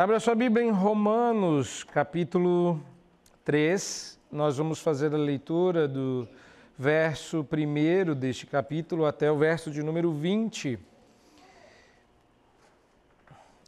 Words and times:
Abra 0.00 0.18
sua 0.18 0.34
Bíblia 0.34 0.64
em 0.64 0.70
Romanos, 0.70 1.84
capítulo 1.84 2.82
3. 3.44 4.18
Nós 4.32 4.56
vamos 4.56 4.80
fazer 4.80 5.14
a 5.14 5.18
leitura 5.18 5.86
do 5.86 6.26
verso 6.78 7.46
1 7.46 8.14
deste 8.14 8.46
capítulo 8.46 9.04
até 9.04 9.30
o 9.30 9.36
verso 9.36 9.70
de 9.70 9.82
número 9.82 10.10
20. 10.10 10.78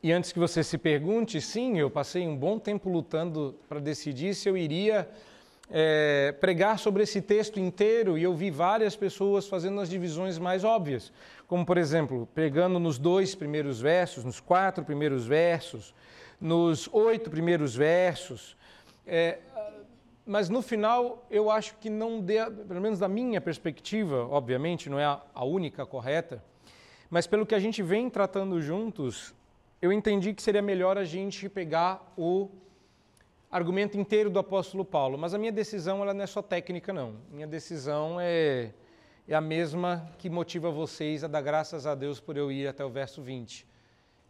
E 0.02 0.10
antes 0.10 0.32
que 0.32 0.38
você 0.38 0.64
se 0.64 0.79
pergunte, 0.79 1.38
sim, 1.38 1.79
eu 1.79 1.91
passei 1.91 2.27
um 2.27 2.34
bom 2.34 2.59
tempo 2.59 2.88
lutando 2.88 3.55
para 3.69 3.78
decidir 3.78 4.34
se 4.34 4.48
eu 4.48 4.56
iria 4.56 5.06
é, 5.70 6.34
pregar 6.41 6.78
sobre 6.78 7.02
esse 7.02 7.20
texto 7.20 7.60
inteiro 7.60 8.16
e 8.16 8.23
eu 8.23 8.34
vi 8.34 8.51
várias 8.51 8.96
pessoas 8.96 9.46
fazendo 9.46 9.83
as 9.83 9.91
divisões 9.91 10.38
mais 10.38 10.64
óbvias, 10.64 11.12
como 11.46 11.66
por 11.66 11.77
exemplo, 11.77 12.27
pegando 12.34 12.78
nos 12.78 12.96
dois 12.98 13.34
primeiros 13.34 13.83
versos, 13.83 14.24
nos 14.24 14.41
quatro 14.41 14.83
primeiros 14.83 15.27
versos, 15.27 15.95
nos 16.42 16.88
oito 16.92 17.30
primeiros 17.30 17.74
versos. 17.77 18.56
É, 19.06 19.38
mas 20.27 20.48
no 20.48 20.60
final 20.60 21.24
eu 21.30 21.51
acho 21.51 21.77
que 21.77 21.88
não 21.88 22.20
dê, 22.20 22.45
pelo 22.51 22.80
menos 22.80 22.98
da 22.98 23.09
minha 23.09 23.41
perspectiva, 23.41 24.27
obviamente 24.27 24.91
não 24.91 24.98
é 24.98 25.05
a, 25.05 25.23
a 25.32 25.45
única 25.45 25.87
correta, 25.87 26.42
mas 27.09 27.27
pelo 27.27 27.46
que 27.46 27.55
a 27.55 27.60
gente 27.60 27.82
vem 27.82 28.10
tratando 28.10 28.60
juntos, 28.60 29.32
eu 29.80 29.92
entendi 29.92 30.34
que 30.34 30.42
seria 30.42 30.62
melhor 30.62 30.98
a 30.98 31.05
gente 31.05 31.48
pegar 31.48 32.12
o 32.16 32.51
argumento 33.51 33.98
inteiro 33.98 34.30
do 34.30 34.38
apóstolo 34.38 34.84
Paulo. 34.84 35.18
Mas 35.18 35.34
a 35.34 35.38
minha 35.38 35.52
decisão 35.52 36.02
ela 36.02 36.15
não 36.15 36.24
é 36.24 36.27
só 36.27 36.40
técnica, 36.40 36.93
não. 36.93 37.16
Minha 37.30 37.46
decisão 37.46 38.16
é, 38.18 38.73
é 39.29 39.35
a 39.35 39.40
mesma 39.40 40.10
que 40.18 40.30
motiva 40.30 40.70
vocês 40.70 41.23
a 41.23 41.29
dar 41.29 41.43
graças 41.43 41.87
a 41.87 41.95
Deus 41.95 42.18
por 42.18 42.37
eu 42.37 42.51
ir 42.51 42.66
até 42.66 42.85
o 42.85 42.88
verso 42.90 43.20
20. 43.20 43.70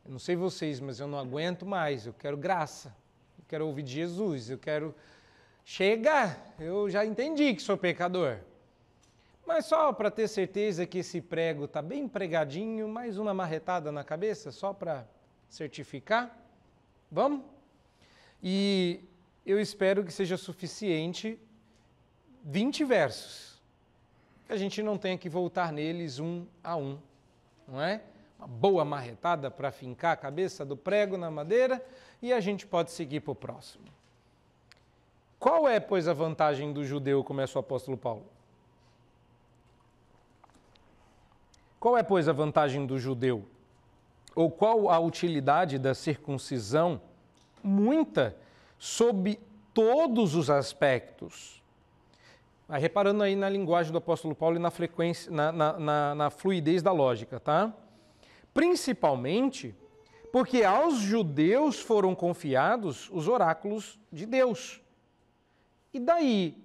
Eu 0.05 0.11
não 0.11 0.19
sei 0.19 0.35
vocês, 0.35 0.81
mas 0.81 0.99
eu 0.99 1.07
não 1.07 1.19
aguento 1.19 1.65
mais. 1.65 2.07
Eu 2.07 2.13
quero 2.13 2.37
graça. 2.37 2.95
Eu 3.39 3.45
quero 3.49 3.67
ouvir 3.67 3.83
de 3.83 3.93
Jesus. 3.93 4.51
Eu 4.51 4.59
quero. 4.59 4.95
Chega! 5.65 6.37
Eu 6.59 6.91
já 6.91 7.07
entendi 7.07 7.55
que 7.55 7.63
sou 7.63 7.77
pecador. 7.77 8.39
Mas 9.47 9.67
só 9.67 9.93
para 9.93 10.11
ter 10.11 10.29
certeza 10.29 10.87
que 10.87 10.99
esse 10.99 11.21
prego 11.21 11.65
está 11.65 11.83
bem 11.83 12.09
pregadinho, 12.09 12.89
mais 12.89 13.19
uma 13.19 13.35
marretada 13.35 13.91
na 13.91 14.05
cabeça, 14.05 14.51
só 14.51 14.73
para 14.73 15.07
certificar. 15.49 16.37
Vamos? 17.11 17.43
E 18.43 19.01
eu 19.45 19.61
espero 19.61 20.05
que 20.05 20.13
seja 20.13 20.37
suficiente 20.37 21.39
20 22.45 22.85
versos. 22.85 23.61
Que 24.47 24.53
a 24.53 24.57
gente 24.57 24.83
não 24.83 24.97
tenha 24.97 25.19
que 25.19 25.29
voltar 25.29 25.73
neles 25.73 26.19
um 26.19 26.47
a 26.63 26.77
um, 26.77 26.99
não 27.67 27.81
é? 27.81 28.03
Uma 28.43 28.49
boa 28.49 28.85
marretada 28.85 29.51
para 29.51 29.71
fincar 29.71 30.13
a 30.13 30.17
cabeça 30.17 30.65
do 30.65 30.77
prego 30.77 31.17
na 31.17 31.31
madeira 31.31 31.85
e 32.21 32.33
a 32.33 32.41
gente 32.41 32.67
pode 32.67 32.91
seguir 32.91 33.21
para 33.21 33.31
o 33.31 33.37
próximo. 33.37 33.85
Qual 35.39 35.69
é, 35.69 35.79
pois, 35.79 36.09
a 36.09 36.13
vantagem 36.13 36.73
do 36.73 36.85
judeu, 36.85 37.23
começa 37.23 37.57
o 37.59 37.61
apóstolo 37.61 37.97
Paulo? 37.97 38.27
Qual 41.79 41.97
é, 41.97 42.03
pois, 42.03 42.29
a 42.29 42.33
vantagem 42.33 42.85
do 42.85 42.99
judeu? 42.99 43.45
Ou 44.35 44.51
qual 44.51 44.91
a 44.91 44.99
utilidade 44.99 45.79
da 45.79 45.95
circuncisão? 45.95 47.01
Muita, 47.63 48.37
sob 48.77 49.39
todos 49.73 50.35
os 50.35 50.51
aspectos. 50.51 51.63
Vai 52.69 52.81
reparando 52.81 53.23
aí 53.23 53.37
na 53.37 53.49
linguagem 53.49 53.93
do 53.93 53.99
apóstolo 53.99 54.35
Paulo 54.35 54.57
e 54.57 54.59
na, 54.59 54.71
frequência, 54.71 55.31
na, 55.31 55.53
na, 55.53 55.79
na, 55.79 56.15
na 56.15 56.31
fluidez 56.31 56.83
da 56.83 56.91
lógica, 56.91 57.39
tá? 57.39 57.73
Principalmente 58.53 59.75
porque 60.33 60.65
aos 60.65 60.97
judeus 60.99 61.79
foram 61.79 62.15
confiados 62.15 63.11
os 63.11 63.29
oráculos 63.29 64.01
de 64.11 64.25
Deus. 64.25 64.81
E 65.93 66.01
daí, 66.01 66.57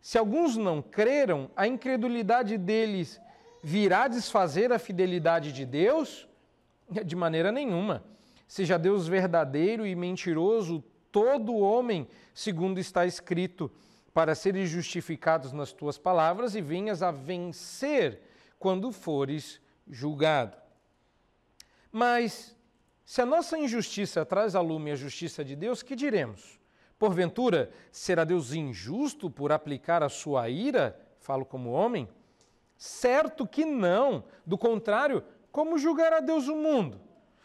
se 0.00 0.18
alguns 0.18 0.56
não 0.56 0.82
creram, 0.82 1.50
a 1.56 1.66
incredulidade 1.66 2.58
deles 2.58 3.18
virá 3.62 4.06
desfazer 4.08 4.70
a 4.72 4.78
fidelidade 4.78 5.52
de 5.52 5.64
Deus? 5.64 6.28
De 7.02 7.16
maneira 7.16 7.50
nenhuma. 7.50 8.04
Seja 8.46 8.78
Deus 8.78 9.08
verdadeiro 9.08 9.86
e 9.86 9.94
mentiroso, 9.96 10.84
todo 11.10 11.56
homem, 11.56 12.06
segundo 12.34 12.78
está 12.78 13.06
escrito, 13.06 13.72
para 14.12 14.34
serem 14.34 14.66
justificados 14.66 15.50
nas 15.50 15.72
tuas 15.72 15.96
palavras 15.96 16.54
e 16.54 16.60
venhas 16.60 17.02
a 17.02 17.10
vencer 17.10 18.20
quando 18.58 18.92
fores 18.92 19.60
julgado. 19.88 20.63
Mas, 21.96 22.56
se 23.04 23.22
a 23.22 23.24
nossa 23.24 23.56
injustiça 23.56 24.26
traz 24.26 24.56
a 24.56 24.60
lume 24.60 24.90
a 24.90 24.96
justiça 24.96 25.44
de 25.44 25.54
Deus, 25.54 25.80
que 25.80 25.94
diremos? 25.94 26.58
Porventura, 26.98 27.70
será 27.92 28.24
Deus 28.24 28.52
injusto 28.52 29.30
por 29.30 29.52
aplicar 29.52 30.02
a 30.02 30.08
sua 30.08 30.48
ira? 30.48 31.00
Falo 31.20 31.44
como 31.44 31.70
homem? 31.70 32.08
Certo 32.76 33.46
que 33.46 33.64
não. 33.64 34.24
Do 34.44 34.58
contrário, 34.58 35.22
como 35.52 35.78
julgará 35.78 36.18
Deus 36.18 36.48
o 36.48 36.56
mundo? 36.56 37.00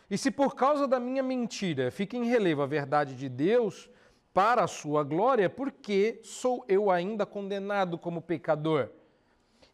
E 0.10 0.18
se 0.18 0.32
por 0.32 0.56
causa 0.56 0.88
da 0.88 1.00
minha 1.00 1.22
mentira 1.22 1.92
fica 1.92 2.18
em 2.18 2.26
relevo 2.26 2.64
a 2.64 2.66
verdade 2.66 3.14
de 3.14 3.30
Deus 3.30 3.88
para 4.34 4.64
a 4.64 4.68
sua 4.68 5.04
glória, 5.04 5.48
por 5.48 5.72
que 5.72 6.22
sou 6.24 6.66
eu 6.68 6.90
ainda 6.90 7.24
condenado 7.24 8.00
como 8.00 8.20
pecador? 8.20 8.90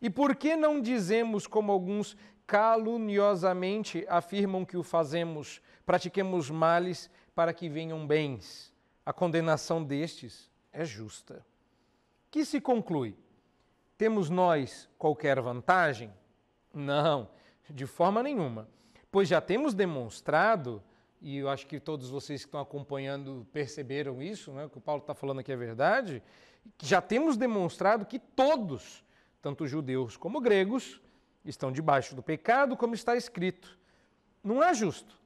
E 0.01 0.09
por 0.09 0.35
que 0.35 0.57
não 0.57 0.81
dizemos, 0.81 1.47
como 1.47 1.71
alguns 1.71 2.17
caluniosamente 2.47 4.05
afirmam 4.07 4.63
que 4.63 4.77
o 4.77 4.83
fazemos, 4.83 5.61
pratiquemos 5.85 6.49
males 6.49 7.09
para 7.33 7.53
que 7.53 7.67
venham 7.67 8.05
bens. 8.05 8.73
A 9.05 9.11
condenação 9.11 9.83
destes 9.83 10.49
é 10.71 10.85
justa. 10.85 11.45
Que 12.31 12.45
se 12.45 12.59
conclui? 12.59 13.15
Temos 13.97 14.29
nós 14.29 14.89
qualquer 14.97 15.39
vantagem? 15.39 16.11
Não, 16.73 17.29
de 17.69 17.85
forma 17.85 18.21
nenhuma. 18.21 18.67
Pois 19.11 19.29
já 19.29 19.39
temos 19.39 19.73
demonstrado, 19.73 20.83
e 21.21 21.37
eu 21.37 21.49
acho 21.49 21.65
que 21.65 21.79
todos 21.79 22.09
vocês 22.09 22.41
que 22.41 22.47
estão 22.47 22.59
acompanhando 22.59 23.47
perceberam 23.53 24.21
isso, 24.21 24.51
né, 24.51 24.65
o 24.65 24.69
que 24.69 24.77
o 24.77 24.81
Paulo 24.81 25.01
está 25.01 25.13
falando 25.13 25.39
aqui 25.39 25.51
é 25.51 25.55
verdade, 25.55 26.21
já 26.81 27.01
temos 27.01 27.37
demonstrado 27.37 28.05
que 28.05 28.19
todos, 28.19 29.03
tanto 29.41 29.65
judeus 29.65 30.17
como 30.17 30.41
gregos, 30.41 30.99
estão 31.45 31.71
debaixo 31.71 32.15
do 32.15 32.23
pecado, 32.23 32.75
como 32.75 32.95
está 32.95 33.15
escrito. 33.15 33.77
Não 34.43 34.63
é 34.63 34.73
justo. 34.73 35.19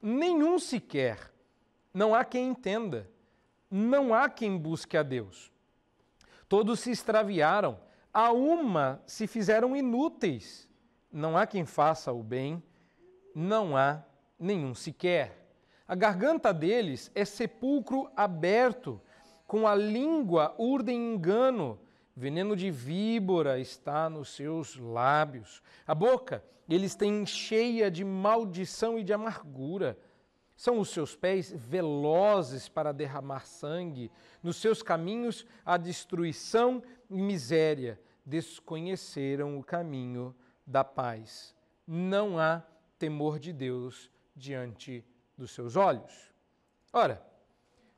Nenhum 0.00 0.58
sequer. 0.58 1.32
Não 1.92 2.14
há 2.14 2.24
quem 2.24 2.48
entenda. 2.48 3.08
Não 3.70 4.14
há 4.14 4.28
quem 4.28 4.56
busque 4.56 4.96
a 4.96 5.02
Deus. 5.02 5.52
Todos 6.48 6.80
se 6.80 6.90
extraviaram. 6.90 7.78
A 8.12 8.32
uma 8.32 9.02
se 9.06 9.26
fizeram 9.26 9.76
inúteis. 9.76 10.68
Não 11.10 11.36
há 11.36 11.46
quem 11.46 11.64
faça 11.64 12.12
o 12.12 12.22
bem. 12.22 12.62
Não 13.34 13.76
há 13.76 14.02
nenhum 14.38 14.74
sequer. 14.74 15.42
A 15.86 15.94
garganta 15.94 16.52
deles 16.52 17.10
é 17.14 17.24
sepulcro 17.24 18.10
aberto, 18.16 19.00
com 19.46 19.66
a 19.66 19.74
língua 19.74 20.54
urdem 20.58 21.14
engano 21.14 21.78
Veneno 22.14 22.54
de 22.54 22.70
víbora 22.70 23.58
está 23.58 24.10
nos 24.10 24.30
seus 24.30 24.76
lábios. 24.76 25.62
A 25.86 25.94
boca 25.94 26.44
eles 26.68 26.94
têm 26.94 27.26
cheia 27.26 27.90
de 27.90 28.04
maldição 28.04 28.98
e 28.98 29.04
de 29.04 29.12
amargura. 29.12 29.98
São 30.54 30.78
os 30.78 30.90
seus 30.90 31.16
pés 31.16 31.52
velozes 31.52 32.68
para 32.68 32.92
derramar 32.92 33.46
sangue. 33.46 34.10
Nos 34.42 34.56
seus 34.56 34.82
caminhos 34.82 35.44
a 35.64 35.76
destruição 35.76 36.82
e 37.10 37.20
miséria. 37.20 38.00
Desconheceram 38.24 39.58
o 39.58 39.64
caminho 39.64 40.34
da 40.66 40.84
paz. 40.84 41.54
Não 41.86 42.38
há 42.38 42.62
temor 42.98 43.38
de 43.38 43.52
Deus 43.52 44.10
diante 44.36 45.04
dos 45.36 45.50
seus 45.50 45.74
olhos. 45.74 46.32
Ora, 46.92 47.26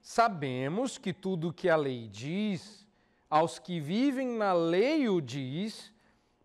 sabemos 0.00 0.96
que 0.96 1.12
tudo 1.12 1.48
o 1.48 1.52
que 1.52 1.68
a 1.68 1.76
lei 1.76 2.08
diz 2.08 2.83
aos 3.34 3.58
que 3.58 3.80
vivem 3.80 4.28
na 4.28 4.52
lei 4.52 5.08
o 5.08 5.20
diz, 5.20 5.92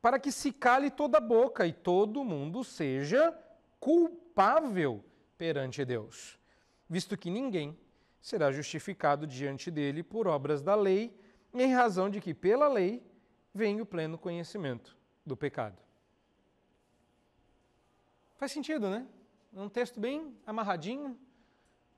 para 0.02 0.18
que 0.18 0.32
se 0.32 0.52
cale 0.52 0.90
toda 0.90 1.20
a 1.20 1.22
boca 1.22 1.68
e 1.68 1.72
todo 1.72 2.24
mundo 2.24 2.64
seja 2.64 3.32
culpável 3.80 5.06
perante 5.38 5.86
Deus, 5.86 6.40
visto 6.90 7.16
que 7.16 7.30
ninguém 7.30 7.78
será 8.20 8.52
justificado 8.52 9.28
diante 9.28 9.70
dele 9.70 10.02
por 10.02 10.28
obras 10.28 10.64
da 10.64 10.74
lei, 10.74 11.16
em 11.54 11.72
razão 11.72 12.10
de 12.10 12.20
que 12.20 12.34
pela 12.34 12.68
lei 12.68 13.04
vem 13.54 13.80
o 13.80 13.86
pleno 13.86 14.18
conhecimento 14.18 14.98
do 15.24 15.38
pecado. 15.38 15.78
Faz 18.36 18.52
sentido, 18.52 18.90
né? 18.90 19.06
É 19.56 19.62
um 19.62 19.70
texto 19.70 20.00
bem 20.00 20.36
amarradinho. 20.44 21.16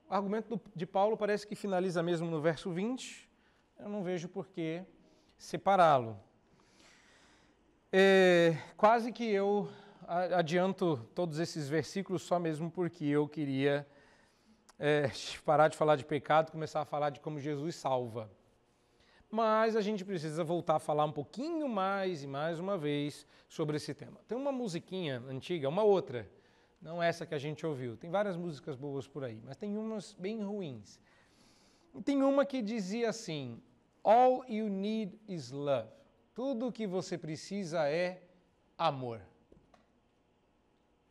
O 0.06 0.12
argumento 0.12 0.60
de 0.76 0.84
Paulo 0.84 1.16
parece 1.16 1.46
que 1.46 1.54
finaliza 1.54 2.02
mesmo 2.02 2.30
no 2.30 2.42
verso 2.42 2.70
20 2.70 3.31
eu 3.82 3.88
não 3.88 4.02
vejo 4.02 4.28
por 4.28 4.46
que 4.46 4.80
separá-lo. 5.36 6.16
É, 7.90 8.56
quase 8.76 9.10
que 9.10 9.28
eu 9.28 9.68
adianto 10.06 11.04
todos 11.14 11.40
esses 11.40 11.68
versículos 11.68 12.22
só 12.22 12.38
mesmo 12.38 12.70
porque 12.70 13.04
eu 13.04 13.28
queria 13.28 13.86
é, 14.78 15.10
parar 15.44 15.66
de 15.66 15.76
falar 15.76 15.96
de 15.96 16.04
pecado 16.04 16.48
e 16.48 16.52
começar 16.52 16.80
a 16.80 16.84
falar 16.84 17.10
de 17.10 17.18
como 17.18 17.40
Jesus 17.40 17.74
salva. 17.74 18.30
Mas 19.28 19.74
a 19.74 19.80
gente 19.80 20.04
precisa 20.04 20.44
voltar 20.44 20.76
a 20.76 20.78
falar 20.78 21.04
um 21.04 21.12
pouquinho 21.12 21.68
mais 21.68 22.22
e 22.22 22.26
mais 22.28 22.60
uma 22.60 22.78
vez 22.78 23.26
sobre 23.48 23.78
esse 23.78 23.92
tema. 23.92 24.20
Tem 24.28 24.38
uma 24.38 24.52
musiquinha 24.52 25.20
antiga, 25.28 25.68
uma 25.68 25.82
outra, 25.82 26.30
não 26.80 27.02
essa 27.02 27.26
que 27.26 27.34
a 27.34 27.38
gente 27.38 27.66
ouviu. 27.66 27.96
Tem 27.96 28.10
várias 28.10 28.36
músicas 28.36 28.76
boas 28.76 29.08
por 29.08 29.24
aí, 29.24 29.42
mas 29.44 29.56
tem 29.56 29.76
umas 29.76 30.14
bem 30.14 30.40
ruins. 30.40 31.00
E 31.94 32.00
tem 32.00 32.22
uma 32.22 32.46
que 32.46 32.62
dizia 32.62 33.08
assim: 33.08 33.60
All 34.04 34.44
you 34.48 34.68
need 34.68 35.18
is 35.28 35.50
love. 35.50 35.88
Tudo 36.34 36.68
o 36.68 36.72
que 36.72 36.86
você 36.86 37.16
precisa 37.16 37.88
é 37.88 38.22
amor. 38.76 39.20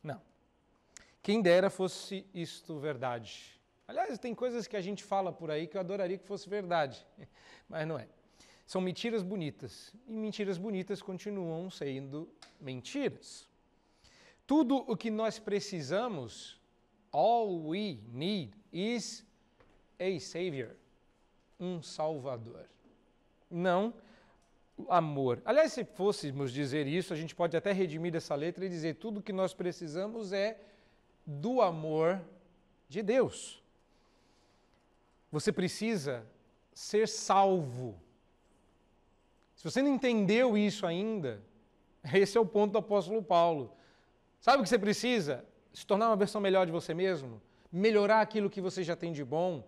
Não. 0.02 0.20
Quem 1.22 1.40
dera 1.40 1.70
fosse 1.70 2.26
isto 2.34 2.78
verdade. 2.78 3.60
Aliás, 3.86 4.18
tem 4.18 4.34
coisas 4.34 4.66
que 4.66 4.76
a 4.76 4.80
gente 4.80 5.04
fala 5.04 5.32
por 5.32 5.50
aí 5.50 5.66
que 5.66 5.76
eu 5.76 5.80
adoraria 5.80 6.18
que 6.18 6.26
fosse 6.26 6.48
verdade, 6.48 7.06
mas 7.68 7.86
não 7.86 7.98
é. 7.98 8.08
São 8.66 8.80
mentiras 8.80 9.22
bonitas. 9.22 9.94
E 10.06 10.12
mentiras 10.12 10.58
bonitas 10.58 11.02
continuam 11.02 11.70
sendo 11.70 12.28
mentiras. 12.60 13.48
Tudo 14.46 14.76
o 14.90 14.96
que 14.96 15.10
nós 15.10 15.38
precisamos, 15.38 16.60
all 17.12 17.68
we 17.68 17.98
need 18.12 18.52
is 18.72 19.24
a 19.98 20.18
Savior, 20.18 20.74
um 21.60 21.82
Salvador. 21.82 22.66
Não 23.52 23.94
amor. 24.88 25.42
Aliás, 25.44 25.72
se 25.72 25.84
fôssemos 25.84 26.52
dizer 26.52 26.86
isso, 26.86 27.12
a 27.12 27.16
gente 27.16 27.34
pode 27.34 27.56
até 27.56 27.72
redimir 27.72 28.14
essa 28.14 28.34
letra 28.34 28.64
e 28.64 28.68
dizer 28.68 28.96
tudo 28.96 29.22
que 29.22 29.32
nós 29.32 29.52
precisamos 29.54 30.32
é 30.32 30.58
do 31.26 31.60
amor 31.60 32.20
de 32.88 33.02
Deus. 33.02 33.62
Você 35.30 35.52
precisa 35.52 36.26
ser 36.74 37.08
salvo. 37.08 37.98
Se 39.54 39.64
você 39.64 39.82
não 39.82 39.94
entendeu 39.94 40.56
isso 40.56 40.86
ainda, 40.86 41.40
esse 42.12 42.36
é 42.36 42.40
o 42.40 42.46
ponto 42.46 42.72
do 42.72 42.78
apóstolo 42.78 43.22
Paulo. 43.22 43.74
Sabe 44.40 44.58
o 44.58 44.62
que 44.62 44.68
você 44.68 44.78
precisa? 44.78 45.44
Se 45.72 45.86
tornar 45.86 46.08
uma 46.08 46.16
versão 46.16 46.40
melhor 46.40 46.66
de 46.66 46.72
você 46.72 46.92
mesmo? 46.92 47.40
Melhorar 47.70 48.20
aquilo 48.20 48.50
que 48.50 48.60
você 48.60 48.82
já 48.82 48.96
tem 48.96 49.12
de 49.12 49.24
bom? 49.24 49.64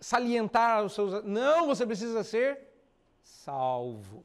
Salientar 0.00 0.82
os 0.84 0.94
seus. 0.94 1.22
Não, 1.22 1.66
você 1.66 1.86
precisa 1.86 2.24
ser 2.24 2.71
salvo. 3.22 4.24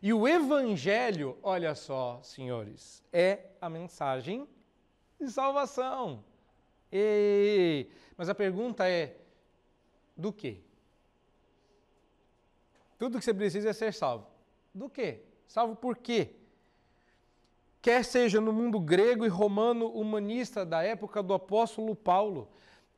E 0.00 0.12
o 0.12 0.26
Evangelho, 0.26 1.38
olha 1.42 1.74
só, 1.74 2.20
senhores, 2.22 3.02
é 3.12 3.50
a 3.60 3.68
mensagem 3.68 4.48
de 5.20 5.30
salvação. 5.30 6.24
E... 6.90 7.86
Mas 8.16 8.28
a 8.28 8.34
pergunta 8.34 8.88
é: 8.88 9.16
do 10.16 10.32
quê? 10.32 10.58
Tudo 12.98 13.18
que 13.18 13.24
você 13.24 13.32
precisa 13.32 13.70
é 13.70 13.72
ser 13.72 13.92
salvo. 13.92 14.26
Do 14.74 14.88
quê? 14.88 15.22
Salvo 15.46 15.76
por 15.76 15.96
quê? 15.96 16.30
Quer 17.80 18.04
seja 18.04 18.40
no 18.40 18.52
mundo 18.52 18.78
grego 18.78 19.24
e 19.24 19.28
romano 19.28 19.88
humanista 19.88 20.64
da 20.64 20.82
época 20.84 21.22
do 21.22 21.34
apóstolo 21.34 21.96
Paulo, 21.96 22.48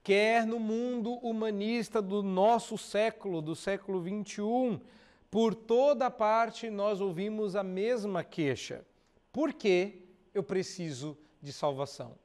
quer 0.04 0.46
no 0.46 0.60
mundo 0.60 1.14
humanista 1.14 2.00
do 2.00 2.22
nosso 2.22 2.78
século, 2.78 3.42
do 3.42 3.56
século 3.56 4.00
21, 4.00 4.78
por 5.30 5.54
toda 5.54 6.08
parte 6.10 6.70
nós 6.70 7.00
ouvimos 7.00 7.56
a 7.56 7.64
mesma 7.64 8.22
queixa. 8.22 8.86
Por 9.32 9.52
que 9.52 10.04
eu 10.34 10.42
preciso 10.42 11.16
de 11.40 11.52
salvação. 11.52 12.18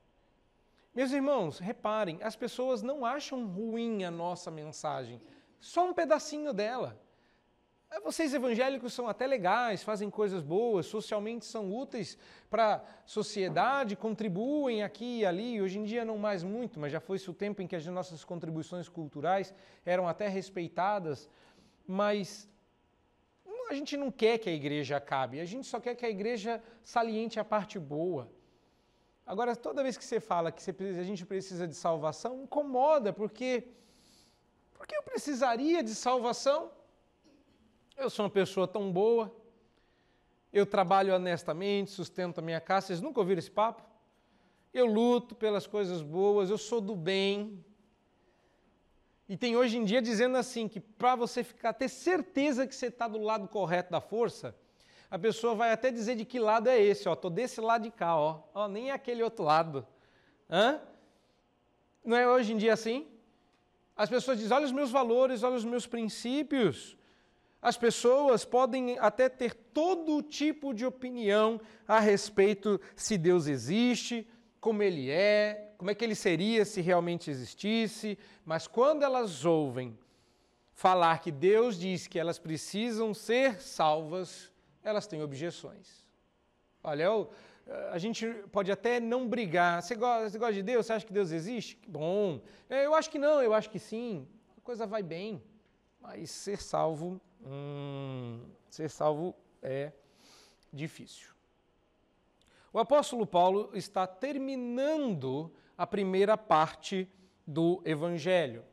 Meus 0.95 1.11
irmãos, 1.11 1.59
reparem, 1.59 2.17
as 2.21 2.35
pessoas 2.35 2.81
não 2.81 3.05
acham 3.05 3.45
ruim 3.45 4.03
a 4.03 4.09
nossa 4.09 4.49
mensagem, 4.49 5.21
só 5.59 5.89
um 5.89 5.93
pedacinho 5.93 6.53
dela. 6.53 6.99
É, 7.91 7.99
vocês 7.99 8.33
evangélicos 8.35 8.93
são 8.93 9.07
até 9.07 9.25
legais, 9.25 9.81
fazem 9.81 10.11
coisas 10.11 10.43
boas, 10.43 10.85
socialmente 10.85 11.43
são 11.43 11.73
úteis 11.75 12.17
para 12.47 12.75
a 12.75 12.81
sociedade, 13.03 13.95
contribuem 13.95 14.83
aqui 14.83 15.19
e 15.19 15.25
ali. 15.25 15.59
Hoje 15.59 15.79
em 15.79 15.83
dia 15.83 16.05
não 16.05 16.17
mais 16.17 16.43
muito, 16.43 16.79
mas 16.79 16.91
já 16.91 16.99
foi-se 16.99 17.29
o 17.29 17.33
tempo 17.33 17.61
em 17.61 17.67
que 17.67 17.75
as 17.75 17.85
nossas 17.87 18.23
contribuições 18.23 18.87
culturais 18.87 19.53
eram 19.83 20.07
até 20.07 20.27
respeitadas. 20.27 21.27
Mas 21.87 22.47
a 23.69 23.73
gente 23.73 23.97
não 23.97 24.11
quer 24.11 24.37
que 24.37 24.49
a 24.49 24.53
igreja 24.53 24.97
acabe, 24.97 25.39
a 25.39 25.45
gente 25.45 25.65
só 25.65 25.79
quer 25.79 25.95
que 25.95 26.05
a 26.05 26.09
igreja 26.09 26.61
saliente 26.83 27.39
a 27.39 27.45
parte 27.45 27.79
boa. 27.79 28.31
Agora, 29.25 29.55
toda 29.55 29.83
vez 29.83 29.97
que 29.97 30.03
você 30.03 30.19
fala 30.19 30.51
que 30.51 30.61
a 30.99 31.03
gente 31.03 31.25
precisa 31.25 31.67
de 31.67 31.75
salvação, 31.75 32.43
incomoda, 32.43 33.11
porque 33.13 33.67
porque 34.73 34.95
eu 34.95 35.03
precisaria 35.03 35.83
de 35.83 35.93
salvação? 35.93 36.71
Eu 37.99 38.09
sou 38.09 38.23
uma 38.23 38.31
pessoa 38.31 38.65
tão 38.65 38.89
boa, 38.91 39.29
eu 40.53 40.65
trabalho 40.65 41.13
honestamente, 41.13 41.91
sustento 41.91 42.39
a 42.39 42.41
minha 42.41 42.61
casa. 42.61 42.87
Vocês 42.87 43.01
nunca 43.01 43.19
ouviram 43.19 43.39
esse 43.39 43.51
papo? 43.51 43.83
Eu 44.73 44.85
luto 44.85 45.35
pelas 45.35 45.67
coisas 45.67 46.01
boas, 46.01 46.49
eu 46.49 46.57
sou 46.57 46.79
do 46.79 46.95
bem, 46.95 47.61
e 49.27 49.35
tem 49.35 49.55
hoje 49.57 49.77
em 49.77 49.83
dia 49.83 50.01
dizendo 50.01 50.37
assim 50.37 50.67
que 50.67 50.79
para 50.79 51.15
você 51.15 51.43
ficar 51.43 51.73
ter 51.73 51.89
certeza 51.89 52.65
que 52.65 52.73
você 52.73 52.87
está 52.87 53.07
do 53.07 53.19
lado 53.19 53.47
correto 53.49 53.91
da 53.91 53.99
força, 53.99 54.55
a 55.11 55.19
pessoa 55.19 55.53
vai 55.53 55.71
até 55.71 55.91
dizer 55.91 56.15
de 56.15 56.23
que 56.23 56.39
lado 56.39 56.67
é 56.67 56.81
esse, 56.81 57.07
ó, 57.09 57.15
tô 57.15 57.29
desse 57.29 57.59
lado 57.59 57.83
de 57.83 57.91
cá, 57.91 58.15
ó, 58.17 58.43
ó 58.53 58.67
nem 58.67 58.91
é 58.91 58.93
aquele 58.93 59.21
outro 59.21 59.43
lado. 59.43 59.85
Hã? 60.49 60.81
Não 62.03 62.15
é 62.15 62.27
hoje 62.27 62.53
em 62.53 62.57
dia 62.57 62.73
assim? 62.73 63.07
As 63.95 64.09
pessoas 64.09 64.39
dizem: 64.39 64.55
olha 64.55 64.65
os 64.65 64.71
meus 64.71 64.89
valores, 64.89 65.43
olha 65.43 65.55
os 65.55 65.65
meus 65.65 65.85
princípios. 65.85 66.97
As 67.61 67.77
pessoas 67.77 68.45
podem 68.45 68.97
até 68.99 69.27
ter 69.27 69.53
todo 69.53 70.21
tipo 70.21 70.73
de 70.73 70.85
opinião 70.85 71.59
a 71.87 71.99
respeito 71.99 72.79
se 72.95 73.17
Deus 73.17 73.47
existe, 73.47 74.27
como 74.61 74.81
ele 74.81 75.09
é, 75.09 75.73
como 75.77 75.91
é 75.91 75.95
que 75.95 76.03
ele 76.03 76.15
seria 76.15 76.63
se 76.65 76.81
realmente 76.81 77.29
existisse, 77.29 78.17
mas 78.45 78.67
quando 78.67 79.03
elas 79.03 79.45
ouvem 79.45 79.97
falar 80.73 81.19
que 81.19 81.31
Deus 81.31 81.77
diz 81.77 82.07
que 82.07 82.17
elas 82.17 82.39
precisam 82.39 83.13
ser 83.13 83.61
salvas, 83.61 84.51
elas 84.81 85.07
têm 85.07 85.21
objeções. 85.21 86.05
Olha, 86.81 87.03
eu, 87.03 87.29
a 87.91 87.97
gente 87.97 88.25
pode 88.51 88.71
até 88.71 88.99
não 88.99 89.27
brigar. 89.27 89.81
Você 89.81 89.95
gosta, 89.95 90.29
você 90.29 90.39
gosta 90.39 90.53
de 90.53 90.63
Deus? 90.63 90.85
Você 90.85 90.93
acha 90.93 91.05
que 91.05 91.13
Deus 91.13 91.31
existe? 91.31 91.77
Bom. 91.87 92.41
É, 92.69 92.85
eu 92.85 92.95
acho 92.95 93.09
que 93.09 93.19
não, 93.19 93.41
eu 93.41 93.53
acho 93.53 93.69
que 93.69 93.79
sim. 93.79 94.27
A 94.57 94.61
coisa 94.61 94.87
vai 94.87 95.03
bem. 95.03 95.43
Mas 95.99 96.31
ser 96.31 96.61
salvo, 96.61 97.19
hum, 97.45 98.41
ser 98.69 98.89
salvo 98.89 99.35
é 99.61 99.91
difícil. 100.71 101.29
O 102.71 102.79
apóstolo 102.79 103.25
Paulo 103.25 103.71
está 103.73 104.05
terminando 104.05 105.51
a 105.77 105.87
primeira 105.87 106.37
parte 106.37 107.09
do 107.45 107.81
Evangelho. 107.83 108.63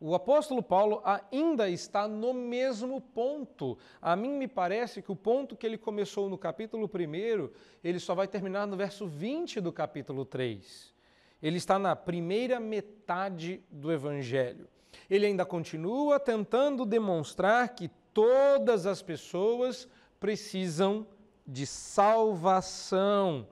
O 0.00 0.14
apóstolo 0.14 0.62
Paulo 0.62 1.02
ainda 1.04 1.68
está 1.68 2.06
no 2.06 2.32
mesmo 2.32 3.00
ponto. 3.00 3.76
A 4.00 4.14
mim 4.14 4.30
me 4.30 4.46
parece 4.46 5.02
que 5.02 5.10
o 5.10 5.16
ponto 5.16 5.56
que 5.56 5.66
ele 5.66 5.76
começou 5.76 6.28
no 6.28 6.38
capítulo 6.38 6.86
1, 6.86 7.50
ele 7.82 7.98
só 7.98 8.14
vai 8.14 8.28
terminar 8.28 8.66
no 8.66 8.76
verso 8.76 9.08
20 9.08 9.60
do 9.60 9.72
capítulo 9.72 10.24
3. 10.24 10.94
Ele 11.42 11.56
está 11.56 11.78
na 11.80 11.96
primeira 11.96 12.60
metade 12.60 13.60
do 13.70 13.92
Evangelho. 13.92 14.68
Ele 15.08 15.26
ainda 15.26 15.44
continua 15.44 16.18
tentando 16.20 16.84
demonstrar 16.84 17.68
que 17.74 17.88
todas 18.12 18.86
as 18.86 19.02
pessoas 19.02 19.88
precisam 20.18 21.06
de 21.46 21.66
salvação. 21.66 23.46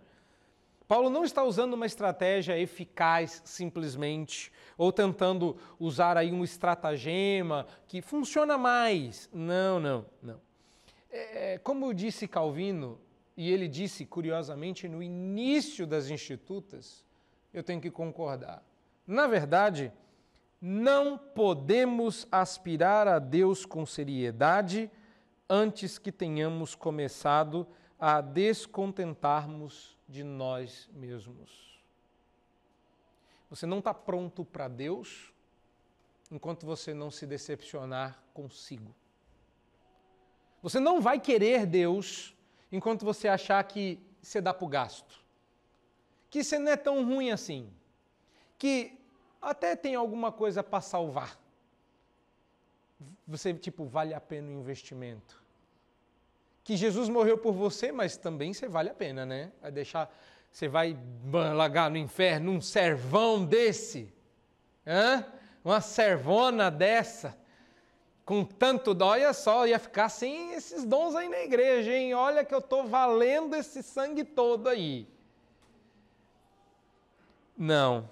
Paulo 0.87 1.11
não 1.11 1.25
está 1.25 1.43
usando 1.43 1.75
uma 1.75 1.87
estratégia 1.87 2.59
eficaz 2.59 3.43
simplesmente, 3.45 4.53
ou 4.79 4.93
tentando 4.93 5.57
usar 5.81 6.17
aí 6.17 6.33
um 6.33 6.45
estratagema 6.45 7.67
que 7.89 8.01
funciona 8.01 8.57
mais. 8.57 9.29
Não, 9.33 9.81
não, 9.81 10.07
não. 10.23 10.41
É, 11.11 11.59
como 11.59 11.93
disse 11.93 12.29
Calvino, 12.29 13.01
e 13.37 13.51
ele 13.51 13.67
disse 13.67 14.07
curiosamente 14.07 14.89
no 14.89 15.03
início 15.03 15.87
das 15.87 16.09
Institutas, 16.09 17.05
eu 17.53 17.63
tenho 17.63 17.81
que 17.81 17.91
concordar. 17.91 18.63
Na 19.07 19.27
verdade, 19.27 19.93
não 20.61 21.19
podemos 21.19 22.27
aspirar 22.31 23.07
a 23.07 23.19
Deus 23.19 23.67
com 23.67 23.85
seriedade 23.85 24.91
antes 25.49 25.99
que 25.99 26.11
tenhamos 26.11 26.75
começado 26.75 27.67
a 27.99 28.21
descontentarmos 28.21 29.97
de 30.09 30.23
nós 30.25 30.89
mesmos. 30.93 31.81
Você 33.49 33.67
não 33.67 33.79
está 33.79 33.95
pronto 33.95 34.45
para 34.45 34.69
Deus 34.69 35.33
enquanto 36.31 36.67
você 36.67 36.93
não 36.93 37.11
se 37.11 37.27
decepcionar 37.27 38.21
consigo. 38.35 38.95
Você 40.63 40.81
não 40.81 41.01
vai 41.01 41.21
querer 41.21 41.65
Deus 41.65 42.35
enquanto 42.73 43.05
você 43.05 43.29
achar 43.29 43.63
que 43.65 44.01
você 44.21 44.41
dá 44.41 44.53
para 44.53 44.65
o 44.65 44.69
gasto. 44.69 45.25
Que 46.29 46.43
você 46.43 46.59
não 46.59 46.73
é 46.73 46.77
tão 46.77 47.05
ruim 47.05 47.31
assim. 47.31 47.73
que 48.59 48.99
até 49.41 49.77
tem 49.77 49.95
alguma 49.95 50.33
coisa 50.33 50.63
para 50.63 50.81
salvar. 50.81 51.39
Você, 53.27 53.53
tipo, 53.55 53.85
vale 53.85 54.15
a 54.15 54.21
pena 54.21 54.49
o 54.49 54.53
investimento. 54.53 55.43
Que 56.65 56.77
Jesus 56.77 57.09
morreu 57.09 57.39
por 57.39 57.53
você, 57.53 57.93
mas 57.93 58.17
também 58.17 58.53
você 58.53 58.69
vale 58.69 58.91
a 58.91 58.95
pena, 58.95 59.25
né? 59.25 59.53
Vai 59.61 59.71
deixar, 59.71 60.13
você 60.51 60.69
vai 60.69 60.97
largar 61.55 61.91
no 61.91 61.97
inferno 61.97 62.53
um 62.53 62.61
servão 62.61 63.45
desse, 63.45 64.13
hã? 64.87 65.25
uma 65.67 65.81
servona 65.81 66.71
dessa, 66.71 67.37
com 68.25 68.45
tanto 68.45 68.95
dó, 68.95 69.09
olha 69.09 69.33
só, 69.33 69.67
ia 69.67 69.81
ficar 69.81 70.09
sem 70.09 70.53
esses 70.55 70.85
dons 70.85 71.17
aí 71.17 71.29
na 71.29 71.41
igreja, 71.41 71.93
hein? 71.93 72.15
Olha 72.15 72.45
que 72.45 72.55
eu 72.55 72.61
estou 72.61 72.87
valendo 72.87 73.55
esse 73.57 73.83
sangue 73.83 74.23
todo 74.23 74.69
aí. 74.69 75.09
Não. 77.59 78.09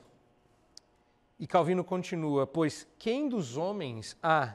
E 1.44 1.46
Calvino 1.46 1.84
continua: 1.84 2.46
Pois 2.46 2.86
quem 2.98 3.28
dos 3.28 3.58
homens 3.58 4.16
há 4.22 4.54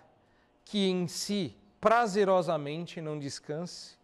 que 0.65 0.89
em 0.89 1.07
si 1.07 1.55
prazerosamente 1.79 2.99
não 2.99 3.19
descanse? 3.19 3.95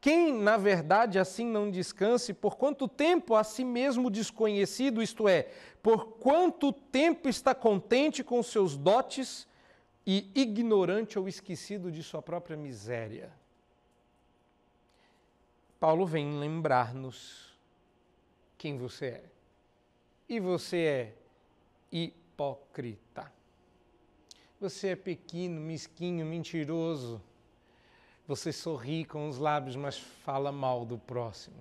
Quem, 0.00 0.34
na 0.34 0.56
verdade, 0.56 1.20
assim 1.20 1.46
não 1.46 1.70
descanse, 1.70 2.34
por 2.34 2.56
quanto 2.56 2.88
tempo 2.88 3.36
a 3.36 3.44
si 3.44 3.64
mesmo 3.64 4.10
desconhecido, 4.10 5.00
isto 5.00 5.28
é, 5.28 5.52
por 5.80 6.14
quanto 6.14 6.72
tempo 6.72 7.28
está 7.28 7.54
contente 7.54 8.24
com 8.24 8.42
seus 8.42 8.76
dotes 8.76 9.46
e 10.04 10.28
ignorante 10.34 11.20
ou 11.20 11.28
esquecido 11.28 11.92
de 11.92 12.02
sua 12.02 12.20
própria 12.20 12.56
miséria? 12.56 13.32
Paulo 15.78 16.04
vem 16.04 16.40
lembrar-nos 16.40 17.56
quem 18.58 18.76
você 18.76 19.06
é. 19.06 19.24
E 20.28 20.40
você 20.40 20.78
é 20.78 21.14
hipócrita. 22.32 23.30
Você 24.60 24.88
é 24.88 24.96
pequeno, 24.96 25.60
mesquinho, 25.60 26.24
mentiroso. 26.24 27.20
Você 28.26 28.52
sorri 28.52 29.04
com 29.04 29.28
os 29.28 29.38
lábios, 29.38 29.76
mas 29.76 29.98
fala 29.98 30.50
mal 30.50 30.86
do 30.86 30.96
próximo. 30.96 31.56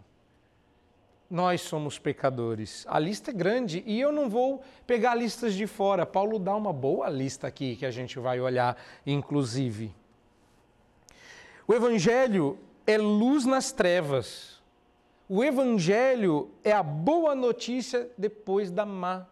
Nós 1.30 1.62
somos 1.62 1.98
pecadores. 1.98 2.86
A 2.88 3.00
lista 3.00 3.32
é 3.32 3.34
grande 3.34 3.84
e 3.86 4.00
eu 4.00 4.12
não 4.12 4.30
vou 4.30 4.64
pegar 4.86 5.16
listas 5.16 5.54
de 5.56 5.66
fora. 5.66 6.06
Paulo 6.06 6.38
dá 6.38 6.56
uma 6.56 6.74
boa 6.74 7.10
lista 7.10 7.48
aqui 7.48 7.76
que 7.76 7.86
a 7.86 7.92
gente 7.92 8.20
vai 8.20 8.40
olhar, 8.40 8.78
inclusive. 9.06 9.94
O 11.68 11.74
Evangelho 11.74 12.60
é 12.86 12.98
luz 12.98 13.46
nas 13.46 13.72
trevas. 13.72 14.62
O 15.28 15.44
Evangelho 15.44 16.52
é 16.64 16.72
a 16.72 16.84
boa 16.84 17.34
notícia 17.34 18.10
depois 18.18 18.70
da 18.70 18.86
má 18.86 19.31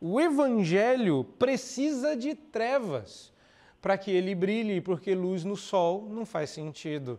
o 0.00 0.20
evangelho 0.20 1.24
precisa 1.38 2.16
de 2.16 2.34
trevas 2.34 3.32
para 3.82 3.98
que 3.98 4.10
ele 4.10 4.34
brilhe, 4.34 4.80
porque 4.80 5.14
luz 5.14 5.44
no 5.44 5.56
sol 5.56 6.08
não 6.08 6.24
faz 6.24 6.50
sentido. 6.50 7.18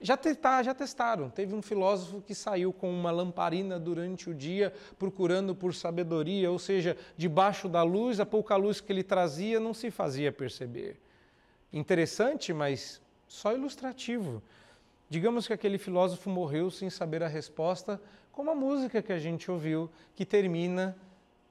Já, 0.00 0.16
testa, 0.16 0.62
já 0.62 0.74
testaram. 0.74 1.30
Teve 1.30 1.54
um 1.54 1.62
filósofo 1.62 2.20
que 2.20 2.34
saiu 2.34 2.72
com 2.72 2.90
uma 2.90 3.10
lamparina 3.10 3.78
durante 3.78 4.28
o 4.28 4.34
dia 4.34 4.72
procurando 4.98 5.54
por 5.54 5.74
sabedoria, 5.74 6.50
ou 6.50 6.58
seja, 6.58 6.96
debaixo 7.16 7.68
da 7.68 7.82
luz, 7.82 8.20
a 8.20 8.26
pouca 8.26 8.56
luz 8.56 8.80
que 8.80 8.92
ele 8.92 9.02
trazia 9.02 9.58
não 9.58 9.72
se 9.72 9.90
fazia 9.90 10.30
perceber. 10.30 11.00
Interessante, 11.72 12.52
mas 12.52 13.00
só 13.26 13.52
ilustrativo. 13.52 14.42
Digamos 15.08 15.46
que 15.46 15.52
aquele 15.52 15.78
filósofo 15.78 16.28
morreu 16.28 16.70
sem 16.70 16.90
saber 16.90 17.22
a 17.22 17.28
resposta, 17.28 18.00
como 18.32 18.50
a 18.50 18.54
música 18.54 19.00
que 19.00 19.12
a 19.12 19.18
gente 19.18 19.50
ouviu, 19.50 19.88
que 20.14 20.26
termina 20.26 20.96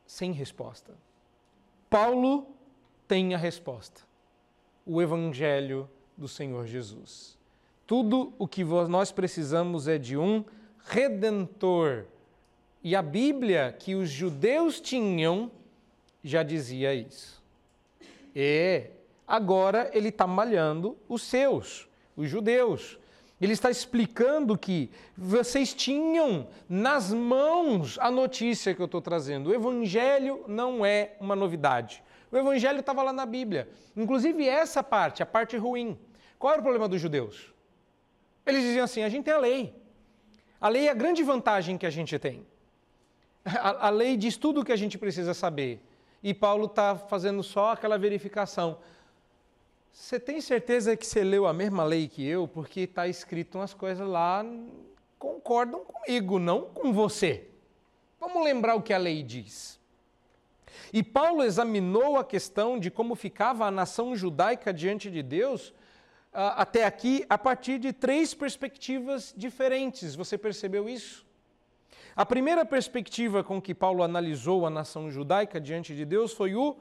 sem 0.06 0.32
resposta. 0.32 0.94
Paulo 1.90 2.48
tem 3.08 3.34
a 3.34 3.38
resposta: 3.38 4.02
o 4.86 5.02
Evangelho 5.02 5.90
do 6.18 6.28
Senhor 6.28 6.66
Jesus. 6.66 7.38
Tudo 7.88 8.34
o 8.40 8.48
que 8.48 8.64
nós 8.64 9.12
precisamos 9.12 9.88
é 9.88 9.98
de 9.98 10.18
um 10.18 10.44
redentor. 10.86 12.06
E 12.84 12.96
a 12.96 13.02
Bíblia 13.02 13.76
que 13.78 13.96
os 13.96 14.10
judeus 14.10 14.80
tinham 14.80 15.52
já 16.24 16.44
dizia 16.44 16.94
isso. 16.94 17.44
E 18.36 18.90
agora 19.28 19.90
ele 19.94 20.10
está 20.10 20.28
malhando 20.28 20.98
os 21.08 21.22
seus, 21.22 21.88
os 22.16 22.30
judeus. 22.30 23.00
Ele 23.40 23.52
está 23.52 23.70
explicando 23.70 24.58
que 24.58 24.90
vocês 25.18 25.74
tinham 25.74 26.48
nas 26.70 27.12
mãos 27.12 28.00
a 28.00 28.10
notícia 28.10 28.74
que 28.74 28.82
eu 28.82 28.86
estou 28.86 29.02
trazendo. 29.02 29.50
O 29.50 29.54
Evangelho 29.54 30.46
não 30.48 30.86
é 30.86 31.16
uma 31.20 31.36
novidade. 31.36 32.02
O 32.32 32.38
Evangelho 32.38 32.80
estava 32.80 33.04
lá 33.04 33.12
na 33.12 33.26
Bíblia. 33.26 33.70
Inclusive 33.96 34.48
essa 34.48 34.82
parte, 34.82 35.22
a 35.22 35.26
parte 35.26 35.58
ruim. 35.58 36.00
Qual 36.40 36.54
era 36.54 36.62
o 36.62 36.64
problema 36.64 36.88
dos 36.88 37.02
judeus? 37.02 37.54
Eles 38.46 38.62
diziam 38.62 38.86
assim: 38.86 39.04
a 39.04 39.10
gente 39.10 39.26
tem 39.26 39.34
a 39.34 39.40
lei. 39.40 39.76
A 40.60 40.70
lei 40.70 40.88
é 40.88 40.92
a 40.92 40.94
grande 40.94 41.22
vantagem 41.22 41.78
que 41.78 41.86
a 41.86 41.90
gente 41.90 42.18
tem. 42.18 42.46
A, 43.44 43.88
a 43.88 43.90
lei 43.90 44.16
diz 44.16 44.38
tudo 44.38 44.62
o 44.62 44.66
que 44.66 44.72
a 44.72 44.78
gente 44.78 44.98
precisa 44.98 45.34
saber. 45.34 45.82
E 46.24 46.34
Paulo 46.34 46.66
está 46.66 46.96
fazendo 46.96 47.44
só 47.44 47.74
aquela 47.74 47.98
verificação. 47.98 48.80
Você 49.96 50.20
tem 50.20 50.42
certeza 50.42 50.98
que 50.98 51.08
você 51.08 51.24
leu 51.24 51.48
a 51.48 51.54
mesma 51.54 51.86
lei 51.86 52.10
que 52.10 52.28
eu? 52.28 52.50
Porque 52.50 52.82
está 52.82 53.08
escrito 53.08 53.58
umas 53.58 53.74
coisas 53.74 54.06
lá 54.06 54.46
concordam 55.18 55.86
comigo, 55.86 56.38
não 56.38 56.64
com 56.64 56.92
você. 56.92 57.48
Vamos 58.20 58.44
lembrar 58.44 58.76
o 58.76 58.82
que 58.82 58.94
a 58.94 58.98
lei 58.98 59.24
diz. 59.24 59.80
E 60.92 61.02
Paulo 61.02 61.44
examinou 61.44 62.18
a 62.18 62.26
questão 62.26 62.78
de 62.78 62.92
como 62.92 63.16
ficava 63.16 63.66
a 63.66 63.72
nação 63.72 64.14
judaica 64.18 64.74
diante 64.74 65.10
de 65.10 65.24
Deus 65.24 65.74
até 66.34 66.84
aqui 66.84 67.26
a 67.30 67.38
partir 67.38 67.80
de 67.80 67.94
três 67.94 68.34
perspectivas 68.34 69.34
diferentes. 69.36 70.14
Você 70.14 70.38
percebeu 70.38 70.90
isso? 70.90 71.26
A 72.14 72.26
primeira 72.26 72.66
perspectiva 72.66 73.46
com 73.46 73.62
que 73.62 73.74
Paulo 73.74 74.04
analisou 74.04 74.66
a 74.66 74.70
nação 74.70 75.10
judaica 75.10 75.60
diante 75.60 75.96
de 75.96 76.04
Deus 76.04 76.34
foi 76.34 76.54
o 76.54 76.76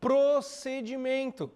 procedimento. 0.00 1.50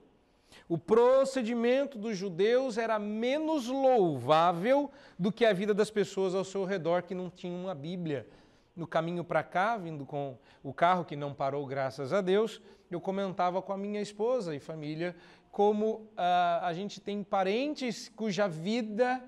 O 0.69 0.79
procedimento 0.79 1.99
dos 1.99 2.17
judeus 2.17 2.79
era 2.79 2.99
menos 2.99 3.67
louvável 3.67 4.91
do 5.19 5.31
que 5.31 5.45
a 5.45 5.53
vida 5.53 5.75
das 5.75 5.91
pessoas 5.91 6.35
ao 6.35 6.45
seu 6.45 6.65
redor 6.65 7.03
que 7.03 7.15
não 7.15 7.29
tinham 7.29 7.65
uma 7.65 7.75
Bíblia. 7.75 8.27
No 8.75 8.87
caminho 8.87 9.23
para 9.23 9.43
cá, 9.43 9.77
vindo 9.77 10.07
com 10.07 10.37
o 10.63 10.73
carro 10.73 11.05
que 11.05 11.15
não 11.15 11.35
parou, 11.35 11.67
graças 11.67 12.13
a 12.13 12.21
Deus, 12.21 12.61
eu 12.91 13.01
comentava 13.01 13.61
com 13.61 13.73
a 13.73 13.77
minha 13.77 14.01
esposa 14.01 14.55
e 14.55 14.59
família 14.59 15.15
como 15.51 15.97
uh, 15.97 16.63
a 16.63 16.73
gente 16.73 17.01
tem 17.01 17.23
parentes 17.23 18.09
cuja 18.09 18.49
vida 18.49 19.23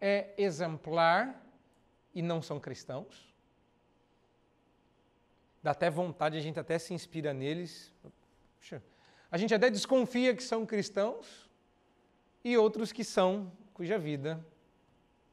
é 0.00 0.34
exemplar 0.36 1.40
e 2.12 2.22
não 2.22 2.42
são 2.42 2.58
cristãos. 2.58 3.32
Dá 5.62 5.70
até 5.72 5.88
vontade, 5.88 6.36
a 6.36 6.40
gente 6.40 6.58
até 6.58 6.78
se 6.78 6.92
inspira 6.94 7.32
neles. 7.32 7.92
Puxa, 8.58 8.82
a 9.30 9.38
gente 9.38 9.54
até 9.54 9.70
desconfia 9.70 10.34
que 10.34 10.42
são 10.42 10.66
cristãos 10.66 11.48
e 12.44 12.56
outros 12.56 12.92
que 12.92 13.04
são, 13.04 13.52
cuja 13.72 13.98
vida 13.98 14.44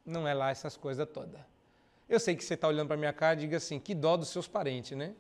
não 0.06 0.28
é 0.28 0.34
lá 0.34 0.50
essas 0.50 0.78
coisas 0.78 1.08
todas. 1.12 1.42
Eu 2.08 2.20
sei 2.20 2.36
que 2.36 2.44
você 2.44 2.54
está 2.54 2.68
olhando 2.68 2.88
para 2.88 2.98
minha 2.98 3.12
cara 3.12 3.34
e 3.36 3.42
diga 3.42 3.58
assim, 3.58 3.80
que 3.80 3.94
dó 3.94 4.16
dos 4.16 4.30
seus 4.30 4.48
parentes, 4.48 4.98
né? 4.98 5.14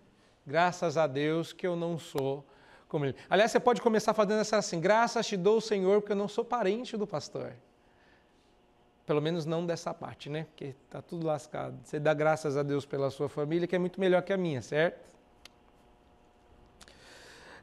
Graças 0.46 0.96
a 0.96 1.06
Deus 1.06 1.52
que 1.52 1.68
eu 1.68 1.76
não 1.76 1.98
sou 1.98 2.46
como 2.88 3.04
ele. 3.04 3.16
Aliás, 3.30 3.52
você 3.52 3.60
pode 3.60 3.82
começar 3.82 4.14
fazendo 4.14 4.40
essa 4.40 4.58
assim, 4.58 4.80
graças 4.80 5.28
te 5.28 5.36
dou, 5.36 5.60
Senhor, 5.60 6.00
porque 6.00 6.14
eu 6.14 6.18
não 6.18 6.30
sou 6.30 6.46
parente 6.46 6.96
do 6.96 7.06
pastor. 7.06 7.54
Pelo 9.06 9.22
menos 9.22 9.46
não 9.46 9.66
dessa 9.66 9.94
parte, 9.94 10.30
né? 10.30 10.46
Porque 10.46 10.76
está 10.86 11.02
tudo 11.02 11.26
lascado. 11.26 11.78
Você 11.84 12.00
dá 12.00 12.14
graças 12.14 12.56
a 12.56 12.64
Deus 12.64 12.86
pela 12.86 13.10
sua 13.10 13.28
família, 13.28 13.68
que 13.68 13.76
é 13.76 13.80
muito 13.80 14.00
melhor 14.00 14.22
que 14.22 14.32
a 14.32 14.38
minha, 14.38 14.62
certo? 14.62 15.06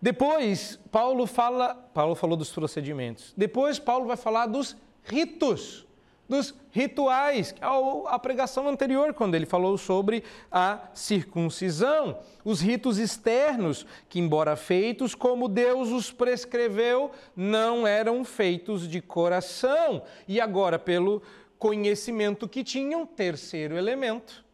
Depois, 0.04 0.78
Paulo 0.92 1.26
fala, 1.26 1.74
Paulo 1.94 2.14
falou 2.14 2.36
dos 2.36 2.52
procedimentos. 2.52 3.32
Depois, 3.34 3.78
Paulo 3.78 4.04
vai 4.04 4.18
falar 4.18 4.44
dos 4.44 4.76
ritos, 5.02 5.86
dos 6.28 6.54
rituais, 6.70 7.54
é 7.58 7.64
a 8.08 8.18
pregação 8.18 8.68
anterior, 8.68 9.14
quando 9.14 9.34
ele 9.34 9.46
falou 9.46 9.78
sobre 9.78 10.22
a 10.52 10.90
circuncisão, 10.92 12.18
os 12.44 12.60
ritos 12.60 12.98
externos, 12.98 13.86
que, 14.06 14.20
embora 14.20 14.56
feitos 14.56 15.14
como 15.14 15.48
Deus 15.48 15.88
os 15.88 16.12
prescreveu, 16.12 17.10
não 17.34 17.86
eram 17.86 18.26
feitos 18.26 18.86
de 18.86 19.00
coração. 19.00 20.02
E 20.28 20.38
agora, 20.38 20.78
pelo 20.78 21.22
conhecimento 21.58 22.46
que 22.46 22.62
tinham, 22.62 23.06
terceiro 23.06 23.74
elemento. 23.74 24.44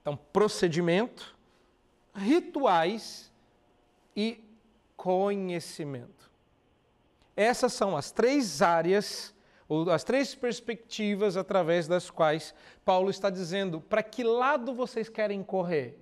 Então, 0.00 0.16
procedimento, 0.32 1.36
rituais 2.14 3.32
e 4.14 4.45
conhecimento. 5.06 6.28
Essas 7.36 7.72
são 7.72 7.96
as 7.96 8.10
três 8.10 8.60
áreas, 8.60 9.32
ou 9.68 9.88
as 9.88 10.02
três 10.02 10.34
perspectivas 10.34 11.36
através 11.36 11.86
das 11.86 12.10
quais 12.10 12.52
Paulo 12.84 13.08
está 13.08 13.30
dizendo 13.30 13.80
para 13.80 14.02
que 14.02 14.24
lado 14.24 14.74
vocês 14.74 15.08
querem 15.08 15.44
correr. 15.44 15.96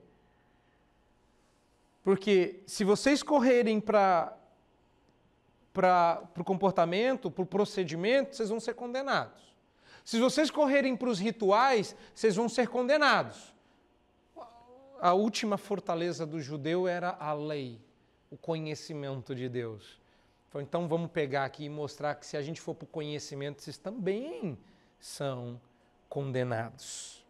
Porque 2.02 2.62
se 2.66 2.82
vocês 2.82 3.22
correrem 3.22 3.78
para 3.78 4.38
o 6.38 6.42
comportamento, 6.42 7.30
para 7.30 7.42
o 7.42 7.46
procedimento, 7.46 8.34
vocês 8.34 8.48
vão 8.48 8.58
ser 8.58 8.72
condenados. 8.72 9.54
Se 10.02 10.18
vocês 10.18 10.50
correrem 10.50 10.96
para 10.96 11.10
os 11.10 11.18
rituais, 11.18 11.94
vocês 12.14 12.36
vão 12.36 12.48
ser 12.48 12.68
condenados. 12.68 13.52
A 14.98 15.12
última 15.12 15.58
fortaleza 15.58 16.24
do 16.24 16.40
judeu 16.40 16.88
era 16.88 17.14
a 17.20 17.34
lei, 17.34 17.78
o 18.34 18.36
conhecimento 18.36 19.34
de 19.34 19.48
Deus. 19.48 20.00
Então 20.56 20.86
vamos 20.86 21.10
pegar 21.10 21.44
aqui 21.44 21.64
e 21.64 21.68
mostrar 21.68 22.14
que 22.16 22.26
se 22.26 22.36
a 22.36 22.42
gente 22.42 22.60
for 22.60 22.74
para 22.74 22.84
o 22.84 22.88
conhecimento, 22.88 23.62
vocês 23.62 23.78
também 23.78 24.58
são 25.00 25.60
condenados. 26.08 27.24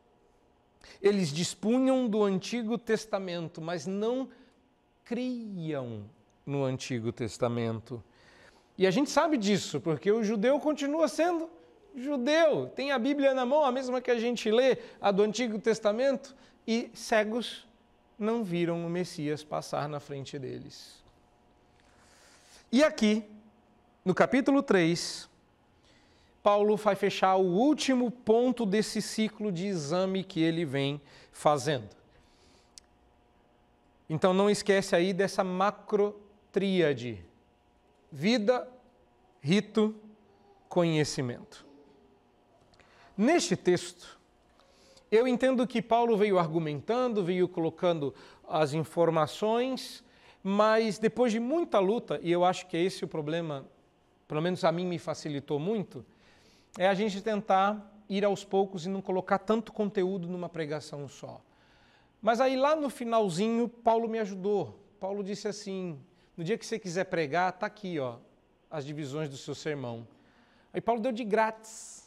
Eles 1.00 1.32
dispunham 1.32 2.08
do 2.08 2.22
Antigo 2.22 2.76
Testamento, 2.76 3.60
mas 3.60 3.86
não 3.86 4.28
criam 5.04 6.04
no 6.44 6.64
Antigo 6.64 7.12
Testamento. 7.12 8.02
E 8.76 8.86
a 8.86 8.90
gente 8.90 9.10
sabe 9.10 9.38
disso, 9.38 9.80
porque 9.80 10.10
o 10.10 10.22
judeu 10.22 10.58
continua 10.60 11.08
sendo 11.08 11.48
judeu, 11.94 12.66
tem 12.68 12.92
a 12.92 12.98
Bíblia 12.98 13.32
na 13.32 13.46
mão, 13.46 13.64
a 13.64 13.72
mesma 13.72 14.00
que 14.00 14.10
a 14.10 14.18
gente 14.18 14.50
lê, 14.50 14.78
a 15.00 15.10
do 15.10 15.22
Antigo 15.22 15.58
Testamento, 15.58 16.34
e 16.66 16.90
cegos 16.92 17.66
não 18.18 18.44
viram 18.44 18.86
o 18.86 18.90
Messias 18.90 19.42
passar 19.42 19.88
na 19.88 20.00
frente 20.00 20.38
deles. 20.38 21.02
E 22.70 22.82
aqui, 22.82 23.24
no 24.04 24.14
capítulo 24.14 24.62
3, 24.62 25.28
Paulo 26.42 26.76
vai 26.76 26.94
fechar 26.94 27.36
o 27.36 27.44
último 27.44 28.10
ponto 28.10 28.66
desse 28.66 29.00
ciclo 29.00 29.50
de 29.50 29.66
exame 29.66 30.22
que 30.22 30.40
ele 30.40 30.64
vem 30.64 31.00
fazendo. 31.32 31.88
Então 34.08 34.34
não 34.34 34.50
esquece 34.50 34.94
aí 34.94 35.12
dessa 35.12 35.42
macrotríade: 35.42 37.24
vida, 38.12 38.68
rito, 39.40 39.94
conhecimento. 40.68 41.64
Neste 43.16 43.56
texto, 43.56 44.18
eu 45.14 45.28
entendo 45.28 45.66
que 45.66 45.80
Paulo 45.80 46.16
veio 46.16 46.38
argumentando, 46.38 47.24
veio 47.24 47.48
colocando 47.48 48.14
as 48.48 48.72
informações, 48.72 50.02
mas 50.42 50.98
depois 50.98 51.32
de 51.32 51.40
muita 51.40 51.78
luta, 51.78 52.18
e 52.22 52.30
eu 52.30 52.44
acho 52.44 52.66
que 52.66 52.76
é 52.76 52.82
esse 52.82 53.04
o 53.04 53.08
problema, 53.08 53.64
pelo 54.26 54.42
menos 54.42 54.64
a 54.64 54.72
mim 54.72 54.86
me 54.86 54.98
facilitou 54.98 55.58
muito, 55.58 56.04
é 56.78 56.88
a 56.88 56.94
gente 56.94 57.20
tentar 57.20 57.92
ir 58.08 58.24
aos 58.24 58.44
poucos 58.44 58.86
e 58.86 58.88
não 58.88 59.00
colocar 59.00 59.38
tanto 59.38 59.72
conteúdo 59.72 60.28
numa 60.28 60.48
pregação 60.48 61.08
só. 61.08 61.40
Mas 62.20 62.40
aí 62.40 62.56
lá 62.56 62.74
no 62.74 62.90
finalzinho, 62.90 63.68
Paulo 63.68 64.08
me 64.08 64.18
ajudou. 64.18 64.78
Paulo 64.98 65.22
disse 65.22 65.46
assim: 65.46 65.98
no 66.36 66.42
dia 66.42 66.58
que 66.58 66.66
você 66.66 66.78
quiser 66.78 67.04
pregar, 67.04 67.52
tá 67.52 67.66
aqui, 67.66 67.98
ó, 67.98 68.16
as 68.70 68.84
divisões 68.84 69.28
do 69.28 69.36
seu 69.36 69.54
sermão. 69.54 70.06
Aí 70.72 70.80
Paulo 70.80 71.00
deu 71.00 71.12
de 71.12 71.24
grátis. 71.24 72.03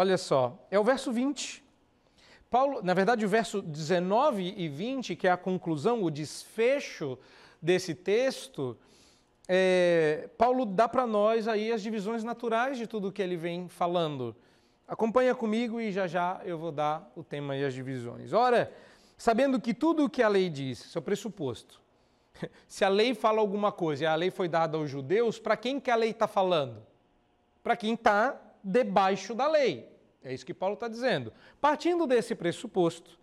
Olha 0.00 0.16
só, 0.16 0.64
é 0.70 0.78
o 0.78 0.84
verso 0.84 1.10
20. 1.10 1.60
Paulo, 2.48 2.80
na 2.84 2.94
verdade, 2.94 3.26
o 3.26 3.28
verso 3.28 3.60
19 3.60 4.54
e 4.56 4.68
20, 4.68 5.16
que 5.16 5.26
é 5.26 5.32
a 5.32 5.36
conclusão, 5.36 6.04
o 6.04 6.08
desfecho 6.08 7.18
desse 7.60 7.96
texto, 7.96 8.78
é, 9.48 10.30
Paulo 10.38 10.64
dá 10.64 10.88
para 10.88 11.04
nós 11.04 11.48
aí 11.48 11.72
as 11.72 11.82
divisões 11.82 12.22
naturais 12.22 12.78
de 12.78 12.86
tudo 12.86 13.10
que 13.10 13.20
ele 13.20 13.36
vem 13.36 13.66
falando. 13.66 14.36
Acompanha 14.86 15.34
comigo 15.34 15.80
e 15.80 15.90
já 15.90 16.06
já 16.06 16.40
eu 16.44 16.56
vou 16.56 16.70
dar 16.70 17.10
o 17.16 17.24
tema 17.24 17.56
e 17.56 17.64
as 17.64 17.74
divisões. 17.74 18.32
Ora, 18.32 18.72
sabendo 19.16 19.60
que 19.60 19.74
tudo 19.74 20.04
o 20.04 20.08
que 20.08 20.22
a 20.22 20.28
lei 20.28 20.48
diz, 20.48 20.78
seu 20.78 21.02
pressuposto, 21.02 21.82
se 22.68 22.84
a 22.84 22.88
lei 22.88 23.16
fala 23.16 23.40
alguma 23.40 23.72
coisa 23.72 24.04
e 24.04 24.06
a 24.06 24.14
lei 24.14 24.30
foi 24.30 24.48
dada 24.48 24.76
aos 24.76 24.88
judeus, 24.88 25.40
para 25.40 25.56
quem 25.56 25.80
que 25.80 25.90
a 25.90 25.96
lei 25.96 26.10
está 26.10 26.28
falando? 26.28 26.86
Para 27.64 27.76
quem 27.76 27.94
está 27.94 28.44
debaixo 28.62 29.34
da 29.34 29.48
lei. 29.48 29.88
É 30.22 30.32
isso 30.32 30.44
que 30.44 30.54
Paulo 30.54 30.74
está 30.74 30.88
dizendo. 30.88 31.32
Partindo 31.60 32.06
desse 32.06 32.34
pressuposto, 32.34 33.18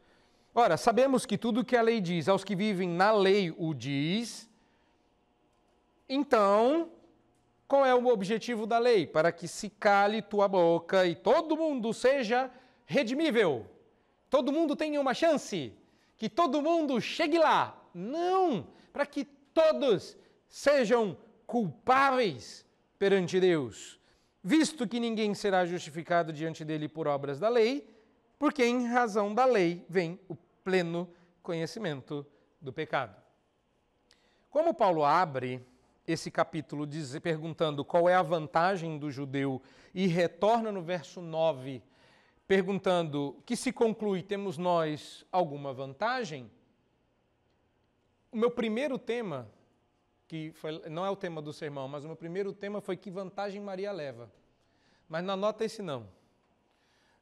ora, 0.53 0.77
sabemos 0.77 1.25
que 1.25 1.37
tudo 1.37 1.65
que 1.65 1.75
a 1.75 1.81
lei 1.81 1.99
diz 2.01 2.27
aos 2.27 2.43
que 2.43 2.55
vivem 2.55 2.89
na 2.89 3.11
lei 3.11 3.53
o 3.57 3.73
diz, 3.73 4.49
então 6.07 6.89
qual 7.67 7.85
é 7.85 7.95
o 7.95 8.07
objetivo 8.07 8.67
da 8.67 8.77
lei? 8.77 9.07
Para 9.07 9.31
que 9.31 9.47
se 9.47 9.69
cale 9.69 10.21
tua 10.21 10.47
boca 10.47 11.05
e 11.05 11.15
todo 11.15 11.57
mundo 11.57 11.93
seja 11.93 12.51
redimível. 12.85 13.65
Todo 14.29 14.51
mundo 14.51 14.75
tenha 14.75 15.01
uma 15.01 15.13
chance. 15.13 15.73
Que 16.17 16.29
todo 16.29 16.61
mundo 16.61 17.01
chegue 17.01 17.39
lá. 17.39 17.75
Não! 17.93 18.67
Para 18.93 19.05
que 19.05 19.25
todos 19.25 20.15
sejam 20.47 21.17
culpáveis 21.47 22.65
perante 22.99 23.39
Deus. 23.39 23.99
Visto 24.47 24.87
que 24.87 24.99
ninguém 24.99 25.33
será 25.33 25.65
justificado 25.65 26.31
diante 26.31 26.63
dele 26.63 26.87
por 26.87 27.07
obras 27.07 27.39
da 27.39 27.49
lei, 27.49 27.83
porque 28.37 28.63
em 28.63 28.85
razão 28.85 29.33
da 29.33 29.43
lei 29.43 29.83
vem 29.89 30.19
o 30.29 30.35
pleno 30.63 31.09
conhecimento 31.41 32.23
do 32.61 32.71
pecado. 32.71 33.19
Como 34.51 34.71
Paulo 34.71 35.03
abre 35.03 35.65
esse 36.07 36.29
capítulo 36.29 36.85
diz, 36.85 37.17
perguntando 37.17 37.83
qual 37.83 38.07
é 38.07 38.13
a 38.13 38.21
vantagem 38.21 38.99
do 38.99 39.09
judeu 39.09 39.59
e 39.95 40.05
retorna 40.05 40.71
no 40.71 40.83
verso 40.83 41.21
9 41.21 41.81
perguntando 42.47 43.41
que 43.47 43.55
se 43.55 43.71
conclui 43.71 44.21
temos 44.21 44.59
nós 44.59 45.25
alguma 45.31 45.73
vantagem? 45.73 46.51
O 48.31 48.37
meu 48.37 48.51
primeiro 48.51 48.99
tema, 48.99 49.49
que 50.27 50.51
foi, 50.53 50.79
não 50.89 51.05
é 51.05 51.09
o 51.09 51.15
tema 51.15 51.41
do 51.41 51.53
sermão, 51.53 51.87
mas 51.87 52.03
o 52.03 52.07
meu 52.07 52.15
primeiro 52.15 52.51
tema 52.53 52.81
foi 52.81 52.97
que 52.97 53.11
vantagem 53.11 53.61
Maria 53.61 53.91
leva. 53.91 54.31
Mas 55.07 55.23
não 55.23 55.33
anota 55.33 55.63
esse 55.63 55.81
não. 55.81 56.07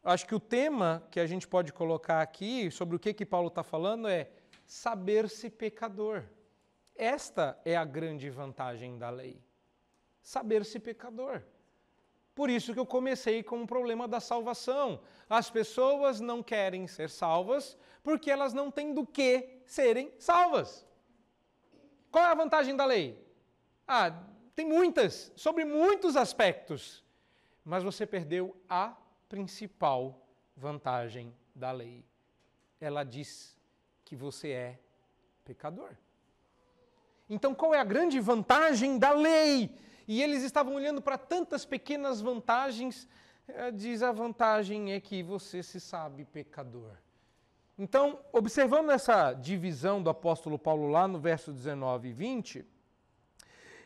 Acho 0.04 0.26
que 0.26 0.36
o 0.36 0.40
tema 0.40 1.06
que 1.12 1.20
a 1.20 1.26
gente 1.26 1.48
pode 1.48 1.72
colocar 1.72 2.22
aqui, 2.22 2.70
sobre 2.72 2.96
o 2.96 3.00
que, 3.00 3.14
que 3.14 3.26
Paulo 3.26 3.48
está 3.48 3.64
falando, 3.64 4.08
é 4.08 4.30
saber-se 4.66 5.50
pecador. 5.50 6.24
Esta 6.96 7.60
é 7.64 7.76
a 7.76 7.86
grande 7.86 8.30
vantagem 8.30 8.98
da 8.98 9.10
lei: 9.10 9.42
saber-se 10.22 10.80
pecador. 10.80 11.42
Por 12.36 12.50
isso 12.50 12.74
que 12.74 12.80
eu 12.80 12.86
comecei 12.86 13.44
com 13.44 13.62
o 13.62 13.68
problema 13.68 14.08
da 14.08 14.20
salvação. 14.20 15.00
As 15.30 15.50
pessoas 15.50 16.20
não 16.20 16.42
querem 16.42 16.88
ser 16.88 17.10
salvas 17.10 17.78
porque 18.02 18.32
elas 18.32 18.54
não 18.54 18.72
têm 18.72 18.94
do 18.94 19.06
que 19.06 19.62
serem 19.66 20.12
salvas. 20.18 20.86
Qual 22.14 22.24
é 22.24 22.28
a 22.28 22.36
vantagem 22.36 22.76
da 22.76 22.86
lei? 22.86 23.20
Ah, 23.88 24.14
tem 24.56 24.68
muitas, 24.68 25.32
sobre 25.36 25.66
muitos 25.66 26.16
aspectos. 26.16 27.04
Mas 27.66 27.82
você 27.82 28.06
perdeu 28.06 28.56
a 28.70 28.96
principal 29.28 30.24
vantagem 30.56 31.34
da 31.56 31.72
lei. 31.72 32.06
Ela 32.80 33.04
diz 33.04 33.58
que 34.06 34.16
você 34.16 34.50
é 34.50 34.80
pecador. 35.44 35.96
Então, 37.28 37.56
qual 37.56 37.74
é 37.74 37.80
a 37.80 37.84
grande 37.84 38.20
vantagem 38.20 39.00
da 39.00 39.10
lei? 39.10 39.76
E 40.08 40.22
eles 40.22 40.44
estavam 40.44 40.76
olhando 40.76 41.02
para 41.02 41.18
tantas 41.18 41.66
pequenas 41.66 42.22
vantagens. 42.22 43.08
Eh, 43.48 43.72
diz 43.72 44.04
a 44.04 44.12
vantagem 44.12 44.94
é 44.94 45.00
que 45.00 45.24
você 45.24 45.64
se 45.64 45.80
sabe 45.80 46.26
pecador. 46.26 46.96
Então, 47.78 48.20
observando 48.32 48.92
essa 48.92 49.34
divisão 49.34 50.02
do 50.02 50.10
apóstolo 50.10 50.60
Paulo 50.60 50.88
lá 50.88 51.08
no 51.08 51.20
verso 51.20 51.52
19 51.52 52.10
e 52.10 52.14
20, 52.14 52.66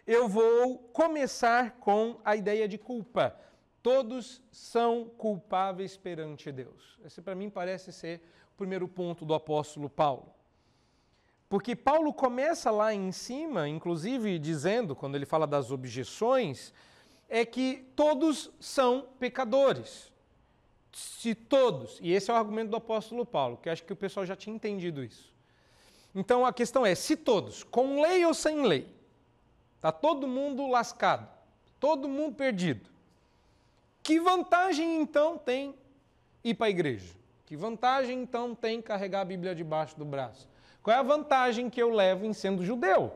eu 0.06 0.28
vou 0.28 0.78
começar 0.94 1.72
com 1.80 2.20
a 2.24 2.36
ideia 2.36 2.68
de 2.68 2.78
culpa. 2.78 3.36
Todos 3.82 4.42
são 4.52 5.06
culpáveis 5.18 5.96
perante 5.96 6.52
Deus. 6.52 7.00
Esse, 7.06 7.22
para 7.22 7.36
mim, 7.36 7.50
parece 7.50 7.94
ser 7.94 8.22
o 8.54 8.58
primeiro 8.58 8.88
ponto 8.88 9.26
do 9.26 9.34
apóstolo 9.34 9.90
Paulo. 9.90 10.34
Porque 11.50 11.74
Paulo 11.74 12.14
começa 12.14 12.70
lá 12.70 12.94
em 12.94 13.12
cima, 13.14 13.70
inclusive 13.70 14.38
dizendo, 14.38 14.94
quando 14.94 15.16
ele 15.16 15.26
fala 15.26 15.48
das 15.48 15.72
objeções, 15.72 16.74
é 17.30 17.46
que 17.46 17.90
todos 17.96 18.52
são 18.60 19.08
pecadores. 19.18 20.12
Se 20.98 21.36
todos, 21.36 22.00
e 22.02 22.12
esse 22.12 22.32
é 22.32 22.34
o 22.34 22.38
argumento 22.38 22.72
do 22.72 22.76
apóstolo 22.76 23.24
Paulo, 23.24 23.58
que 23.58 23.70
acho 23.70 23.84
que 23.84 23.94
o 23.94 23.96
pessoal 23.96 24.26
já 24.26 24.36
tinha 24.36 24.56
entendido 24.56 25.04
isso. 25.04 25.32
Então 26.16 26.44
a 26.44 26.52
questão 26.52 26.84
é: 26.84 26.96
se 26.96 27.16
todos, 27.16 27.64
com 27.64 28.02
lei 28.02 28.26
ou 28.26 28.34
sem 28.34 28.66
lei, 28.66 28.88
está 29.76 29.92
todo 29.92 30.28
mundo 30.28 30.66
lascado, 30.66 31.30
todo 31.80 32.10
mundo 32.10 32.34
perdido, 32.34 32.90
que 34.02 34.20
vantagem 34.20 35.00
então 35.00 35.38
tem 35.38 35.76
ir 36.44 36.56
para 36.56 36.66
a 36.66 36.72
igreja? 36.72 37.14
Que 37.46 37.56
vantagem 37.56 38.20
então 38.20 38.56
tem 38.56 38.82
carregar 38.82 39.22
a 39.22 39.26
Bíblia 39.26 39.54
debaixo 39.54 39.96
do 40.00 40.04
braço? 40.04 40.50
Qual 40.82 40.96
é 40.96 41.00
a 41.00 41.04
vantagem 41.04 41.70
que 41.70 41.80
eu 41.80 41.92
levo 41.92 42.26
em 42.26 42.34
sendo 42.34 42.66
judeu? 42.66 43.16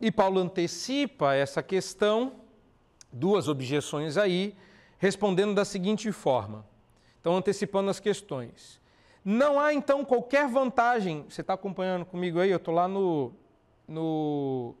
E 0.00 0.10
Paulo 0.10 0.40
antecipa 0.40 1.34
essa 1.34 1.62
questão, 1.62 2.36
duas 3.12 3.48
objeções 3.48 4.16
aí, 4.16 4.56
respondendo 4.96 5.54
da 5.54 5.66
seguinte 5.66 6.10
forma. 6.10 6.69
Então, 7.20 7.36
antecipando 7.36 7.90
as 7.90 8.00
questões. 8.00 8.80
Não 9.24 9.60
há 9.60 9.74
então 9.74 10.04
qualquer 10.04 10.48
vantagem. 10.48 11.24
Você 11.28 11.42
está 11.42 11.54
acompanhando 11.54 12.06
comigo 12.06 12.40
aí? 12.40 12.50
Eu 12.50 12.56
estou 12.56 12.74
lá 12.74 12.88
no, 12.88 13.32
no 13.86 14.74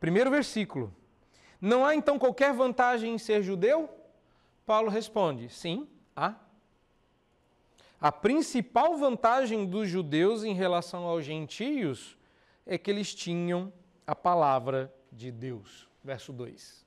primeiro 0.00 0.30
versículo. 0.30 0.92
Não 1.60 1.84
há 1.84 1.94
então 1.94 2.18
qualquer 2.18 2.52
vantagem 2.52 3.14
em 3.14 3.18
ser 3.18 3.42
judeu? 3.42 3.88
Paulo 4.66 4.90
responde: 4.90 5.48
sim, 5.48 5.88
há. 6.16 6.34
A 8.00 8.12
principal 8.12 8.96
vantagem 8.96 9.64
dos 9.64 9.88
judeus 9.88 10.44
em 10.44 10.52
relação 10.52 11.04
aos 11.04 11.24
gentios 11.24 12.18
é 12.66 12.76
que 12.76 12.90
eles 12.90 13.14
tinham 13.14 13.72
a 14.06 14.14
palavra 14.14 14.92
de 15.10 15.30
Deus. 15.30 15.88
Verso 16.02 16.32
2. 16.32 16.84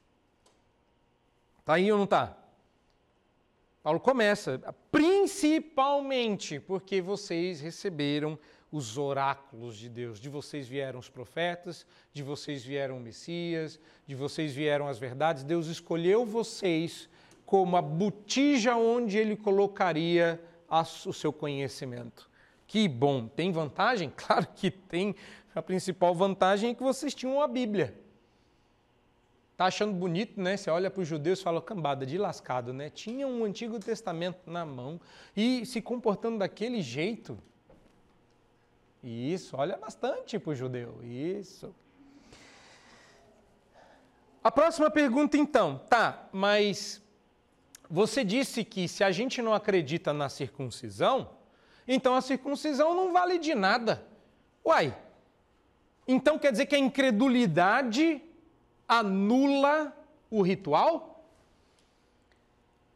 Está 1.59 1.73
aí 1.73 1.91
ou 1.91 1.97
não 1.97 2.05
está? 2.05 2.37
Paulo 3.87 4.01
começa, 4.01 4.59
principalmente 4.91 6.59
porque 6.59 6.99
vocês 6.99 7.61
receberam 7.61 8.37
os 8.69 8.97
oráculos 8.97 9.77
de 9.77 9.87
Deus. 9.87 10.19
De 10.19 10.27
vocês 10.27 10.67
vieram 10.67 10.99
os 10.99 11.07
profetas, 11.07 11.85
de 12.11 12.21
vocês 12.21 12.65
vieram 12.65 12.97
o 12.97 12.99
Messias, 12.99 13.79
de 14.05 14.13
vocês 14.13 14.53
vieram 14.53 14.89
as 14.89 14.99
verdades. 14.99 15.45
Deus 15.45 15.67
escolheu 15.67 16.25
vocês 16.25 17.07
como 17.45 17.77
a 17.77 17.81
botija 17.81 18.75
onde 18.75 19.17
ele 19.17 19.37
colocaria 19.37 20.37
o 21.05 21.13
seu 21.13 21.31
conhecimento. 21.31 22.29
Que 22.67 22.89
bom! 22.89 23.25
Tem 23.25 23.53
vantagem? 23.53 24.11
Claro 24.17 24.47
que 24.53 24.69
tem. 24.69 25.15
A 25.55 25.61
principal 25.61 26.13
vantagem 26.13 26.71
é 26.71 26.73
que 26.73 26.83
vocês 26.83 27.15
tinham 27.15 27.41
a 27.41 27.47
Bíblia. 27.47 27.97
Tá 29.57 29.65
achando 29.65 29.91
bonito, 29.91 30.39
né? 30.39 30.55
Você 30.55 30.69
olha 30.69 30.91
para 30.91 31.01
os 31.01 31.07
judeus 31.07 31.39
e 31.39 31.43
fala, 31.43 31.59
cambada 31.59 32.05
de 32.05 32.15
lascado, 32.15 32.71
né? 32.71 32.91
Tinha 32.91 33.27
um 33.27 33.43
Antigo 33.43 33.79
Testamento 33.79 34.51
na 34.51 34.63
mão 34.63 35.01
e 35.35 35.65
se 35.65 35.81
comportando 35.81 36.37
daquele 36.37 36.79
jeito. 36.79 37.35
Isso, 39.03 39.57
olha 39.57 39.75
bastante 39.75 40.37
para 40.37 40.51
o 40.51 40.55
judeu. 40.55 40.99
Isso. 41.03 41.73
A 44.43 44.51
próxima 44.51 44.91
pergunta, 44.91 45.35
então, 45.37 45.81
tá, 45.89 46.29
mas 46.31 47.01
você 47.89 48.23
disse 48.23 48.63
que 48.63 48.87
se 48.87 49.03
a 49.03 49.09
gente 49.09 49.41
não 49.41 49.55
acredita 49.55 50.13
na 50.13 50.29
circuncisão, 50.29 51.31
então 51.87 52.13
a 52.13 52.21
circuncisão 52.21 52.93
não 52.93 53.11
vale 53.11 53.39
de 53.39 53.55
nada. 53.55 54.05
Uai, 54.63 54.95
então 56.07 56.37
quer 56.37 56.51
dizer 56.51 56.67
que 56.67 56.75
a 56.75 56.79
incredulidade 56.79 58.21
anula 58.87 59.95
o 60.29 60.41
ritual? 60.41 61.25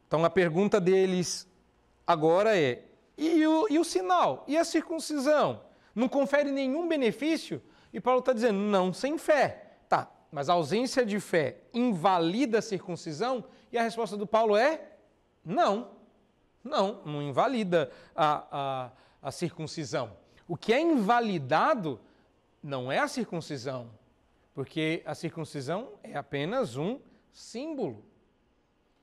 Então 0.08 0.24
a 0.26 0.30
pergunta 0.30 0.80
deles 0.80 1.48
agora 2.06 2.58
é: 2.58 2.84
e 3.18 3.46
o, 3.46 3.68
e 3.70 3.80
o 3.80 3.84
sinal? 3.84 4.44
E 4.48 4.58
a 4.58 4.64
circuncisão? 4.64 5.62
Não 5.94 6.08
confere 6.08 6.52
nenhum 6.52 6.88
benefício? 6.88 7.62
E 7.94 8.00
Paulo 8.00 8.20
está 8.20 8.34
dizendo: 8.34 8.60
não, 8.60 8.94
sem 8.94 9.18
fé. 9.18 9.78
Tá, 9.88 10.10
mas 10.32 10.50
a 10.50 10.54
ausência 10.54 11.06
de 11.06 11.20
fé 11.20 11.58
invalida 11.74 12.60
a 12.60 12.62
circuncisão? 12.62 13.44
E 13.72 13.78
a 13.78 13.84
resposta 13.84 14.18
do 14.18 14.28
Paulo 14.28 14.56
é: 14.56 14.82
não. 15.44 15.90
Não, 16.64 17.02
não 17.06 17.22
invalida 17.22 17.92
a, 18.16 18.46
a, 18.52 18.92
a 19.30 19.32
circuncisão. 19.32 20.12
O 20.48 20.56
que 20.56 20.74
é 20.74 20.80
invalidado 20.80 22.00
não 22.62 22.92
é 22.92 23.00
a 23.00 23.08
circuncisão, 23.08 23.90
porque 24.54 25.02
a 25.06 25.16
circuncisão 25.16 25.94
é 26.04 26.16
apenas 26.16 26.76
um 26.76 27.00
símbolo. 27.32 28.04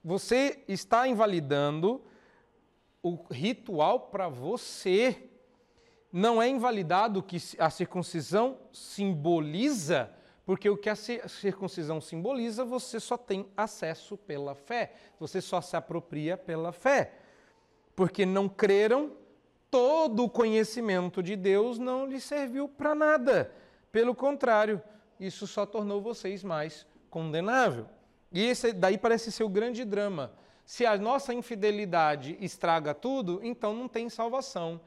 Você 0.05 0.63
está 0.69 1.09
invalidando 1.09 2.03
o 3.03 3.17
ritual 3.31 4.01
para 4.01 4.29
você. 4.29 5.31
Não 6.13 6.41
é 6.41 6.49
invalidado 6.49 7.21
o 7.21 7.23
que 7.23 7.39
a 7.59 7.71
circuncisão 7.71 8.59
simboliza, 8.73 10.11
porque 10.45 10.69
o 10.71 10.77
que 10.77 10.89
a 10.89 10.97
circuncisão 10.97 12.01
simboliza, 12.01 12.65
você 12.65 12.99
só 12.99 13.17
tem 13.17 13.47
acesso 13.57 14.17
pela 14.17 14.55
fé. 14.55 14.93
Você 15.19 15.41
só 15.41 15.61
se 15.61 15.77
apropria 15.77 16.37
pela 16.37 16.73
fé. 16.73 17.13
Porque 17.95 18.25
não 18.25 18.49
creram, 18.49 19.13
todo 19.71 20.25
o 20.25 20.31
conhecimento 20.31 21.23
de 21.23 21.37
Deus 21.37 21.79
não 21.79 22.07
lhe 22.07 22.21
serviu 22.21 22.69
para 22.69 22.95
nada. 22.95 23.53
Pelo 23.93 24.15
contrário, 24.15 24.83
isso 25.19 25.47
só 25.47 25.67
tornou 25.67 26.01
vocês 26.01 26.45
mais 26.45 26.87
condenável. 27.11 27.87
E 28.31 28.45
esse 28.45 28.73
daí 28.73 28.99
parece 28.99 29.33
ser 29.33 29.45
o 29.45 29.49
grande 29.49 29.85
drama. 29.85 30.33
Se 30.65 30.85
a 30.85 30.97
nossa 30.99 31.33
infidelidade 31.33 32.37
estraga 32.41 32.95
tudo, 32.95 33.41
então 33.43 33.75
não 33.75 33.89
tem 33.89 34.09
salvação. 34.09 34.81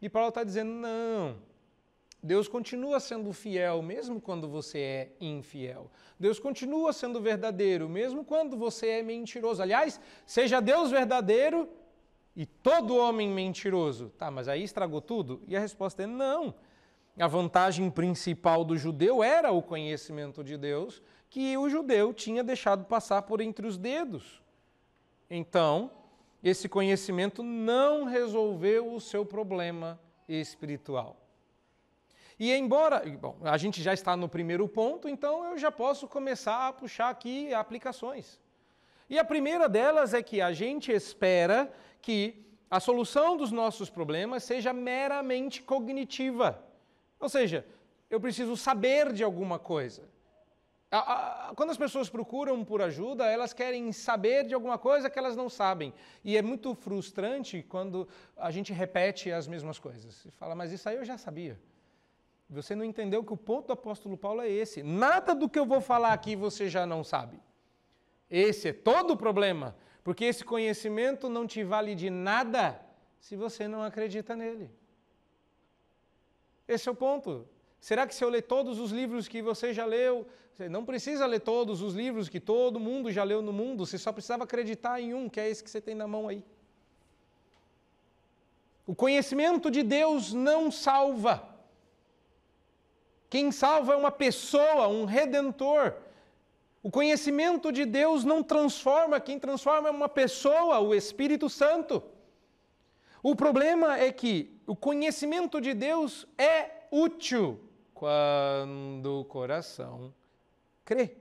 E 0.00 0.08
Paulo 0.08 0.30
está 0.30 0.42
dizendo: 0.42 0.70
não. 0.70 1.36
Deus 2.22 2.48
continua 2.48 2.98
sendo 2.98 3.32
fiel 3.32 3.82
mesmo 3.82 4.20
quando 4.20 4.48
você 4.48 4.78
é 4.78 5.12
infiel. 5.20 5.90
Deus 6.18 6.40
continua 6.40 6.92
sendo 6.92 7.20
verdadeiro 7.20 7.88
mesmo 7.88 8.24
quando 8.24 8.56
você 8.56 8.88
é 8.88 9.02
mentiroso. 9.02 9.62
Aliás, 9.62 10.00
seja 10.24 10.60
Deus 10.60 10.90
verdadeiro 10.90 11.68
e 12.34 12.44
todo 12.44 12.96
homem 12.96 13.28
mentiroso. 13.28 14.10
Tá, 14.18 14.30
mas 14.30 14.48
aí 14.48 14.64
estragou 14.64 15.00
tudo? 15.00 15.42
E 15.46 15.56
a 15.56 15.60
resposta 15.60 16.02
é 16.02 16.06
não. 16.06 16.54
A 17.18 17.26
vantagem 17.26 17.90
principal 17.90 18.62
do 18.64 18.76
judeu 18.76 19.22
era 19.22 19.50
o 19.50 19.62
conhecimento 19.62 20.44
de 20.44 20.58
Deus, 20.58 21.02
que 21.30 21.56
o 21.56 21.68
judeu 21.68 22.12
tinha 22.12 22.44
deixado 22.44 22.84
passar 22.84 23.22
por 23.22 23.40
entre 23.40 23.66
os 23.66 23.78
dedos. 23.78 24.42
Então, 25.30 25.90
esse 26.42 26.68
conhecimento 26.68 27.42
não 27.42 28.04
resolveu 28.04 28.92
o 28.92 29.00
seu 29.00 29.24
problema 29.24 29.98
espiritual. 30.28 31.16
E 32.38 32.52
embora, 32.52 33.02
bom, 33.18 33.38
a 33.42 33.56
gente 33.56 33.82
já 33.82 33.94
está 33.94 34.14
no 34.14 34.28
primeiro 34.28 34.68
ponto, 34.68 35.08
então 35.08 35.52
eu 35.52 35.58
já 35.58 35.72
posso 35.72 36.06
começar 36.06 36.68
a 36.68 36.72
puxar 36.72 37.08
aqui 37.08 37.52
aplicações. 37.54 38.38
E 39.08 39.18
a 39.18 39.24
primeira 39.24 39.68
delas 39.70 40.12
é 40.12 40.22
que 40.22 40.42
a 40.42 40.52
gente 40.52 40.92
espera 40.92 41.72
que 42.02 42.44
a 42.70 42.78
solução 42.78 43.38
dos 43.38 43.50
nossos 43.50 43.88
problemas 43.88 44.44
seja 44.44 44.72
meramente 44.72 45.62
cognitiva. 45.62 46.65
Ou 47.18 47.28
seja, 47.28 47.66
eu 48.10 48.20
preciso 48.20 48.56
saber 48.56 49.12
de 49.12 49.24
alguma 49.24 49.58
coisa. 49.58 50.02
Quando 51.56 51.70
as 51.70 51.76
pessoas 51.76 52.08
procuram 52.08 52.64
por 52.64 52.80
ajuda, 52.80 53.26
elas 53.26 53.52
querem 53.52 53.92
saber 53.92 54.44
de 54.46 54.54
alguma 54.54 54.78
coisa 54.78 55.10
que 55.10 55.18
elas 55.18 55.36
não 55.36 55.48
sabem. 55.48 55.92
E 56.24 56.36
é 56.36 56.42
muito 56.42 56.74
frustrante 56.74 57.62
quando 57.68 58.08
a 58.36 58.50
gente 58.50 58.72
repete 58.72 59.30
as 59.32 59.48
mesmas 59.48 59.78
coisas. 59.78 60.24
E 60.24 60.30
fala, 60.30 60.54
mas 60.54 60.72
isso 60.72 60.88
aí 60.88 60.96
eu 60.96 61.04
já 61.04 61.18
sabia. 61.18 61.58
Você 62.48 62.76
não 62.76 62.84
entendeu 62.84 63.24
que 63.24 63.32
o 63.32 63.36
ponto 63.36 63.66
do 63.66 63.72
apóstolo 63.72 64.16
Paulo 64.16 64.40
é 64.40 64.48
esse. 64.48 64.82
Nada 64.82 65.34
do 65.34 65.48
que 65.48 65.58
eu 65.58 65.66
vou 65.66 65.80
falar 65.80 66.12
aqui 66.12 66.36
você 66.36 66.68
já 66.68 66.86
não 66.86 67.02
sabe. 67.02 67.40
Esse 68.30 68.68
é 68.68 68.72
todo 68.72 69.12
o 69.12 69.16
problema. 69.16 69.76
Porque 70.04 70.24
esse 70.24 70.44
conhecimento 70.44 71.28
não 71.28 71.48
te 71.48 71.64
vale 71.64 71.96
de 71.96 72.08
nada 72.08 72.80
se 73.18 73.34
você 73.34 73.66
não 73.66 73.82
acredita 73.82 74.36
nele. 74.36 74.70
Esse 76.66 76.88
é 76.88 76.92
o 76.92 76.94
ponto. 76.94 77.46
Será 77.80 78.06
que 78.06 78.14
se 78.14 78.24
eu 78.24 78.28
ler 78.28 78.42
todos 78.42 78.78
os 78.78 78.90
livros 78.90 79.28
que 79.28 79.40
você 79.40 79.72
já 79.72 79.84
leu, 79.84 80.26
você 80.52 80.68
não 80.68 80.84
precisa 80.84 81.26
ler 81.26 81.40
todos 81.40 81.82
os 81.82 81.94
livros 81.94 82.28
que 82.28 82.40
todo 82.40 82.80
mundo 82.80 83.12
já 83.12 83.22
leu 83.22 83.42
no 83.42 83.52
mundo, 83.52 83.84
você 83.84 83.98
só 83.98 84.10
precisava 84.10 84.44
acreditar 84.44 85.00
em 85.00 85.12
um, 85.12 85.28
que 85.28 85.38
é 85.38 85.48
esse 85.48 85.62
que 85.62 85.70
você 85.70 85.80
tem 85.80 85.94
na 85.94 86.06
mão 86.06 86.28
aí. 86.28 86.42
O 88.86 88.94
conhecimento 88.94 89.70
de 89.70 89.82
Deus 89.82 90.32
não 90.32 90.70
salva. 90.70 91.46
Quem 93.28 93.52
salva 93.52 93.92
é 93.92 93.96
uma 93.96 94.10
pessoa, 94.10 94.88
um 94.88 95.04
redentor. 95.04 95.94
O 96.82 96.90
conhecimento 96.90 97.70
de 97.70 97.84
Deus 97.84 98.24
não 98.24 98.42
transforma, 98.42 99.20
quem 99.20 99.38
transforma 99.38 99.88
é 99.88 99.90
uma 99.90 100.08
pessoa, 100.08 100.78
o 100.78 100.94
Espírito 100.94 101.50
Santo. 101.50 102.02
O 103.22 103.36
problema 103.36 103.98
é 103.98 104.10
que 104.10 104.55
o 104.66 104.74
conhecimento 104.74 105.60
de 105.60 105.72
Deus 105.72 106.26
é 106.36 106.86
útil 106.90 107.60
quando 107.94 109.20
o 109.20 109.24
coração 109.24 110.12
crê. 110.84 111.16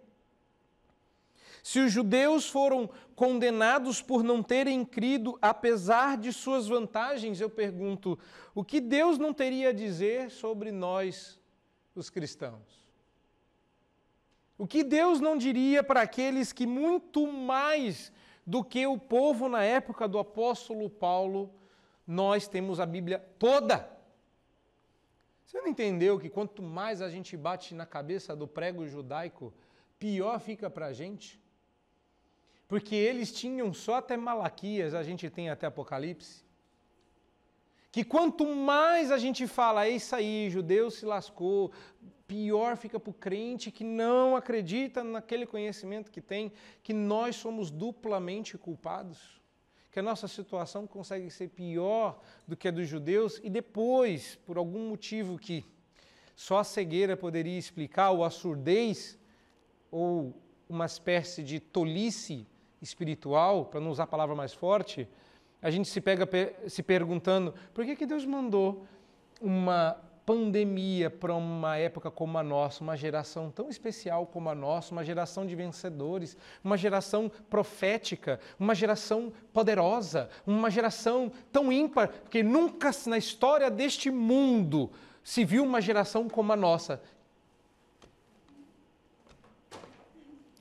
Se 1.64 1.80
os 1.80 1.92
judeus 1.92 2.48
foram 2.48 2.90
condenados 3.16 4.02
por 4.02 4.24
não 4.24 4.44
terem 4.44 4.86
crido, 4.86 5.38
apesar 5.42 6.18
de 6.18 6.32
suas 6.32 6.68
vantagens, 6.68 7.42
eu 7.42 7.50
pergunto: 7.50 8.20
o 8.54 8.64
que 8.64 8.80
Deus 8.80 9.18
não 9.18 9.34
teria 9.34 9.70
a 9.70 9.74
dizer 9.74 10.30
sobre 10.30 10.72
nós, 10.72 11.40
os 11.96 12.10
cristãos? 12.10 12.86
O 14.58 14.68
que 14.68 14.84
Deus 14.84 15.20
não 15.20 15.36
diria 15.36 15.84
para 15.84 16.02
aqueles 16.02 16.54
que, 16.54 16.68
muito 16.68 17.26
mais 17.26 18.12
do 18.46 18.64
que 18.64 18.86
o 18.86 18.98
povo 18.98 19.50
na 19.50 19.64
época 19.64 20.08
do 20.08 20.20
apóstolo 20.20 20.90
Paulo, 20.90 21.52
nós 22.08 22.48
temos 22.48 22.80
a 22.80 22.86
Bíblia 22.86 23.20
toda. 23.40 23.90
Você 25.46 25.62
não 25.62 25.68
entendeu 25.68 26.20
que 26.20 26.30
quanto 26.30 26.62
mais 26.62 27.02
a 27.02 27.10
gente 27.10 27.38
bate 27.38 27.74
na 27.74 27.86
cabeça 27.86 28.36
do 28.36 28.48
prego 28.48 28.88
judaico, 28.88 29.54
pior 30.00 30.40
fica 30.40 30.70
para 30.70 30.88
a 30.88 30.94
gente? 30.94 31.40
Porque 32.68 32.96
eles 32.96 33.32
tinham 33.32 33.74
só 33.74 33.96
até 33.96 34.18
Malaquias, 34.18 34.94
a 34.94 35.04
gente 35.04 35.30
tem 35.30 35.50
até 35.50 35.68
Apocalipse. 35.68 36.44
que 37.92 38.04
quanto 38.04 38.46
mais 38.46 39.12
a 39.12 39.18
gente 39.18 39.48
fala, 39.48 39.86
é 39.86 39.92
isso 39.92 40.14
aí, 40.14 40.50
judeu 40.50 40.92
se 40.92 41.06
lascou, 41.06 41.72
pior 42.28 42.76
fica 42.76 43.00
para 43.00 43.12
o 43.12 43.14
crente 43.14 43.72
que 43.72 43.84
não 43.84 44.36
acredita 44.36 45.04
naquele 45.04 45.46
conhecimento 45.46 46.12
que 46.12 46.20
tem, 46.20 46.52
que 46.84 46.94
nós 46.94 47.36
somos 47.38 47.72
duplamente 47.72 48.58
culpados, 48.58 49.40
que 49.96 50.00
a 50.02 50.04
nossa 50.04 50.28
situação 50.28 50.86
consegue 50.86 51.30
ser 51.30 51.48
pior 51.48 52.20
do 52.46 52.58
que 52.58 52.68
a 52.68 52.72
dos 52.72 52.86
judeus 52.86 53.40
e 53.42 53.50
depois, 53.50 54.38
por 54.46 54.58
algum 54.58 54.90
motivo 54.90 55.40
que 55.40 55.64
só 56.36 56.58
a 56.58 56.66
cegueira 56.66 57.16
poderia 57.16 57.58
explicar, 57.58 58.12
ou 58.12 58.26
a 58.26 58.30
surdez, 58.30 59.18
ou 59.90 60.36
uma 60.68 60.86
espécie 60.86 61.42
de 61.42 61.62
tolice 61.62 62.46
espiritual, 62.82 63.68
para 63.68 63.80
não 63.80 63.90
usar 63.90 64.04
a 64.04 64.08
palavra 64.08 64.36
mais 64.36 64.54
forte, 64.54 65.08
a 65.62 65.72
gente 65.72 65.88
se 65.88 66.02
pega 66.02 66.28
se 66.68 66.84
perguntando 66.84 67.54
por 67.74 67.86
que, 67.86 67.96
que 67.96 68.06
Deus 68.06 68.26
mandou 68.26 68.86
uma 69.40 69.96
pandemia 70.26 71.10
para 71.10 71.36
uma 71.36 71.78
época 71.78 72.10
como 72.10 72.38
a 72.38 72.44
nossa, 72.44 72.84
uma 72.84 72.98
geração 72.98 73.52
tão 73.52 73.70
especial 73.70 74.26
como 74.26 74.50
a 74.50 74.56
nossa, 74.56 74.92
uma 74.92 75.04
geração 75.04 75.46
de 75.46 75.56
vencedores, 75.56 76.36
uma 76.64 76.78
geração 76.78 77.32
profética, 77.50 78.40
uma 78.60 78.74
geração 78.74 79.32
poderosa, 79.54 80.30
uma 80.46 80.72
geração 80.72 81.32
tão 81.52 81.72
ímpar, 81.72 82.10
porque 82.10 82.42
nunca 82.42 82.90
na 83.06 83.18
história 83.18 83.70
deste 83.70 84.10
mundo 84.10 84.92
se 85.24 85.46
viu 85.46 85.64
uma 85.64 85.80
geração 85.80 86.28
como 86.28 86.52
a 86.52 86.56
nossa. 86.56 87.02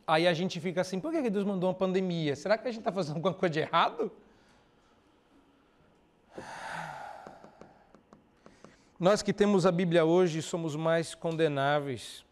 Aí 0.07 0.29
a 0.29 0.35
gente 0.35 0.61
fica 0.61 0.83
assim, 0.83 1.01
por 1.01 1.11
que 1.11 1.31
Deus 1.31 1.45
mandou 1.45 1.71
uma 1.71 1.75
pandemia? 1.75 2.37
Será 2.37 2.59
que 2.59 2.69
a 2.69 2.71
gente 2.71 2.81
está 2.81 2.93
fazendo 2.93 3.17
alguma 3.17 3.33
coisa 3.33 3.53
de 3.55 3.61
errado? 3.61 4.13
Nós 9.05 9.21
que 9.21 9.35
temos 9.35 9.67
a 9.67 9.71
Bíblia 9.71 10.03
hoje 10.03 10.41
somos 10.41 10.75
mais 10.75 11.15
condenáveis. 11.15 12.25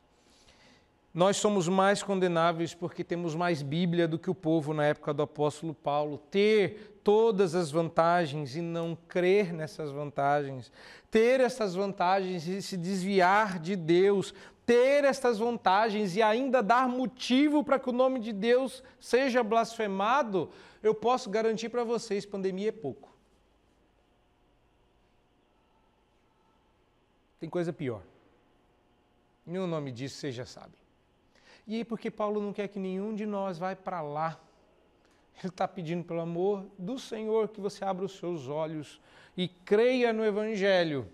Nós 1.13 1.37
somos 1.37 1.69
mais 1.69 2.03
condenáveis 2.03 2.73
porque 2.73 3.05
temos 3.05 3.35
mais 3.35 3.61
Bíblia 3.61 4.09
do 4.09 4.19
que 4.19 4.31
o 4.31 4.35
povo 4.35 4.73
na 4.73 4.87
época 4.87 5.13
do 5.13 5.21
apóstolo 5.21 5.75
Paulo. 5.75 6.17
Ter 6.31 6.99
todas 7.05 7.55
as 7.55 7.71
vantagens 7.71 8.57
e 8.57 8.63
não 8.63 8.97
crer 9.07 9.53
nessas 9.53 9.91
vantagens. 9.91 10.73
Ter 11.11 11.41
essas 11.41 11.75
vantagens 11.75 12.49
e 12.49 12.63
se 12.63 12.79
desviar 12.79 13.59
de 13.59 13.77
Deus. 13.77 14.33
Ter 14.65 15.05
essas 15.05 15.39
vantagens 15.39 16.17
e 16.17 16.23
ainda 16.23 16.63
dar 16.63 16.89
motivo 16.89 17.63
para 17.63 17.79
que 17.79 17.91
o 17.91 17.93
nome 17.93 18.19
de 18.19 18.33
Deus 18.33 18.83
seja 18.99 19.43
blasfemado. 19.43 20.49
Eu 20.83 20.95
posso 20.95 21.29
garantir 21.29 21.69
para 21.69 21.85
vocês: 21.85 22.25
pandemia 22.25 22.71
é 22.71 22.73
pouco. 22.73 23.12
Tem 27.43 27.51
coisa 27.51 27.73
pior. 27.73 28.03
O 29.45 29.67
nome 29.67 29.91
disso 29.91 30.15
você 30.15 30.31
já 30.31 30.47
sabe. 30.47 30.77
E 31.67 31.75
aí, 31.75 31.85
porque 31.85 32.09
Paulo 32.09 32.41
não 32.41 32.53
quer 32.53 32.69
que 32.69 32.79
nenhum 32.79 33.17
de 33.17 33.27
nós 33.27 33.59
vá 33.59 33.75
para 33.75 34.01
lá. 34.01 34.39
Ele 35.41 35.49
está 35.49 35.67
pedindo, 35.67 36.05
pelo 36.05 36.21
amor 36.21 36.65
do 36.79 37.01
Senhor, 37.01 37.49
que 37.49 37.61
você 37.61 37.85
abra 37.85 38.05
os 38.05 38.17
seus 38.17 38.47
olhos 38.47 39.01
e 39.37 39.49
creia 39.49 40.13
no 40.13 40.25
Evangelho. 40.25 41.09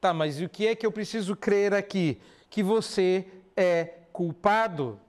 Tá, 0.00 0.14
mas 0.14 0.40
o 0.40 0.48
que 0.48 0.68
é 0.68 0.76
que 0.76 0.86
eu 0.86 0.92
preciso 0.92 1.34
crer 1.34 1.74
aqui? 1.74 2.20
Que 2.48 2.62
você 2.62 3.26
é 3.56 3.86
culpado. 4.12 5.00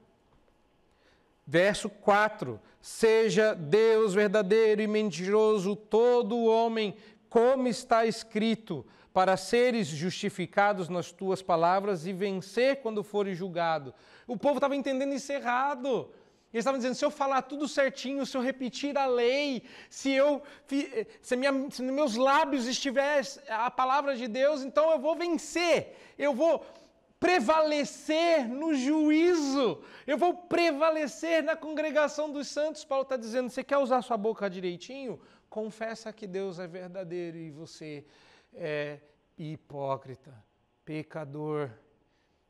Verso 1.46 1.88
4: 1.88 2.60
Seja 2.82 3.54
Deus 3.54 4.16
verdadeiro 4.16 4.82
e 4.82 4.88
mentiroso 4.88 5.76
todo 5.76 6.46
homem, 6.46 6.96
como 7.30 7.68
está 7.68 8.08
escrito 8.08 8.84
para 9.18 9.36
seres 9.36 9.88
justificados 9.88 10.90
nas 10.90 11.12
tuas 11.12 11.42
palavras 11.42 12.06
e 12.06 12.14
vencer 12.14 12.82
quando 12.82 13.04
fores 13.04 13.36
julgado. 13.36 13.92
O 14.28 14.38
povo 14.38 14.58
estava 14.58 14.76
entendendo 14.76 15.12
isso 15.12 15.32
errado. 15.32 16.12
Eles 16.54 16.62
estavam 16.62 16.78
dizendo: 16.78 16.94
se 16.94 17.04
eu 17.04 17.10
falar 17.10 17.42
tudo 17.42 17.68
certinho, 17.68 18.28
se 18.28 18.38
eu 18.38 18.42
repetir 18.42 18.96
a 18.96 19.08
lei, 19.08 19.64
se 19.90 20.12
eu 20.12 20.44
se, 21.20 21.36
minha, 21.36 21.52
se 21.72 21.82
nos 21.82 21.96
meus 21.96 22.16
lábios 22.16 22.68
estiver 22.68 23.24
a 23.50 23.72
palavra 23.72 24.16
de 24.16 24.28
Deus, 24.28 24.62
então 24.62 24.92
eu 24.92 25.00
vou 25.00 25.16
vencer, 25.16 25.96
eu 26.16 26.36
vou 26.36 26.64
prevalecer 27.20 28.48
no 28.48 28.76
juízo, 28.76 29.82
eu 30.06 30.20
vou 30.20 30.36
prevalecer 30.36 31.42
na 31.42 31.56
congregação 31.56 32.32
dos 32.32 32.50
santos. 32.50 32.86
Paulo 32.86 33.02
está 33.02 33.18
dizendo: 33.18 33.50
você 33.50 33.64
quer 33.64 33.80
usar 33.80 34.04
sua 34.04 34.16
boca 34.16 34.48
direitinho? 34.48 35.20
Confessa 35.50 36.14
que 36.14 36.28
Deus 36.28 36.60
é 36.60 36.68
verdadeiro 36.68 37.36
e 37.36 37.50
você 37.50 38.06
é 38.58 39.00
hipócrita, 39.38 40.34
pecador. 40.84 41.70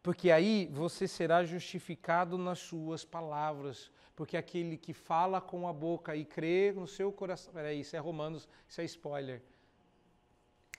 Porque 0.01 0.31
aí 0.31 0.69
você 0.71 1.07
será 1.07 1.43
justificado 1.43 2.37
nas 2.37 2.59
suas 2.59 3.03
palavras. 3.03 3.91
Porque 4.15 4.37
aquele 4.37 4.77
que 4.77 4.93
fala 4.93 5.39
com 5.39 5.67
a 5.67 5.73
boca 5.73 6.15
e 6.15 6.25
crê 6.25 6.71
no 6.71 6.87
seu 6.87 7.11
coração. 7.11 7.53
Peraí, 7.53 7.81
isso 7.81 7.95
é 7.95 7.99
Romanos, 7.99 8.47
isso 8.67 8.81
é 8.81 8.85
spoiler. 8.85 9.41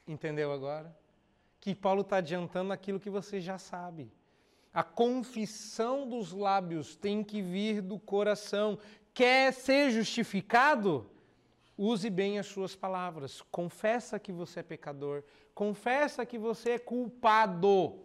Entendeu 0.07 0.51
agora? 0.51 0.97
Que 1.61 1.75
Paulo 1.75 2.01
está 2.01 2.17
adiantando 2.17 2.73
aquilo 2.73 2.99
que 2.99 3.11
você 3.11 3.41
já 3.41 3.59
sabe. 3.59 4.11
A 4.73 4.83
confissão 4.83 6.09
dos 6.09 6.33
lábios 6.33 6.97
tem 6.97 7.23
que 7.23 7.43
vir 7.43 7.83
do 7.83 7.99
coração. 7.99 8.79
Quer 9.12 9.53
ser 9.53 9.91
justificado? 9.91 11.11
Use 11.79 12.11
bem 12.11 12.41
as 12.41 12.47
suas 12.47 12.75
palavras. 12.75 13.41
Confessa 13.53 14.19
que 14.19 14.33
você 14.33 14.59
é 14.61 14.62
pecador. 14.64 15.23
Confessa 15.55 16.27
que 16.27 16.37
você 16.37 16.71
é 16.71 16.79
culpado. 16.79 18.01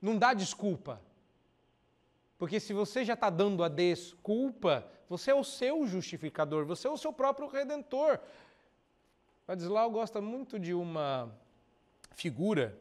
Não 0.00 0.16
dá 0.16 0.32
desculpa. 0.32 1.00
Porque 2.38 2.58
se 2.58 2.72
você 2.72 3.04
já 3.04 3.12
está 3.12 3.28
dando 3.28 3.62
a 3.62 3.68
desculpa, 3.68 4.90
você 5.08 5.30
é 5.30 5.34
o 5.34 5.44
seu 5.44 5.86
justificador, 5.86 6.64
você 6.64 6.88
é 6.88 6.90
o 6.90 6.96
seu 6.96 7.12
próprio 7.12 7.46
redentor. 7.46 8.18
Ladislau 9.46 9.90
gosta 9.90 10.20
muito 10.20 10.58
de 10.58 10.72
uma 10.72 11.30
figura, 12.14 12.78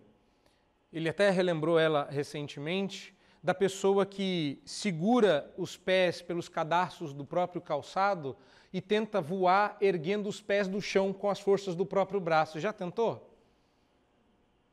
ele 0.94 1.10
até 1.10 1.30
relembrou 1.30 1.78
ela 1.78 2.08
recentemente, 2.10 3.14
da 3.44 3.54
pessoa 3.54 4.06
que 4.06 4.62
segura 4.66 5.54
os 5.58 5.76
pés 5.76 6.22
pelos 6.22 6.48
cadarços 6.48 7.12
do 7.12 7.26
próprio 7.26 7.62
calçado 7.62 8.38
e 8.74 8.82
tenta 8.82 9.20
voar 9.20 9.78
erguendo 9.82 10.30
os 10.30 10.42
pés 10.42 10.68
do 10.68 10.82
chão 10.82 11.12
com 11.12 11.30
as 11.30 11.40
forças 11.40 11.76
do 11.76 11.86
próprio 11.86 12.20
braço. 12.20 12.60
Já 12.60 12.72
tentou? 12.72 13.30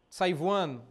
Sair 0.08 0.34
voando? 0.34 0.82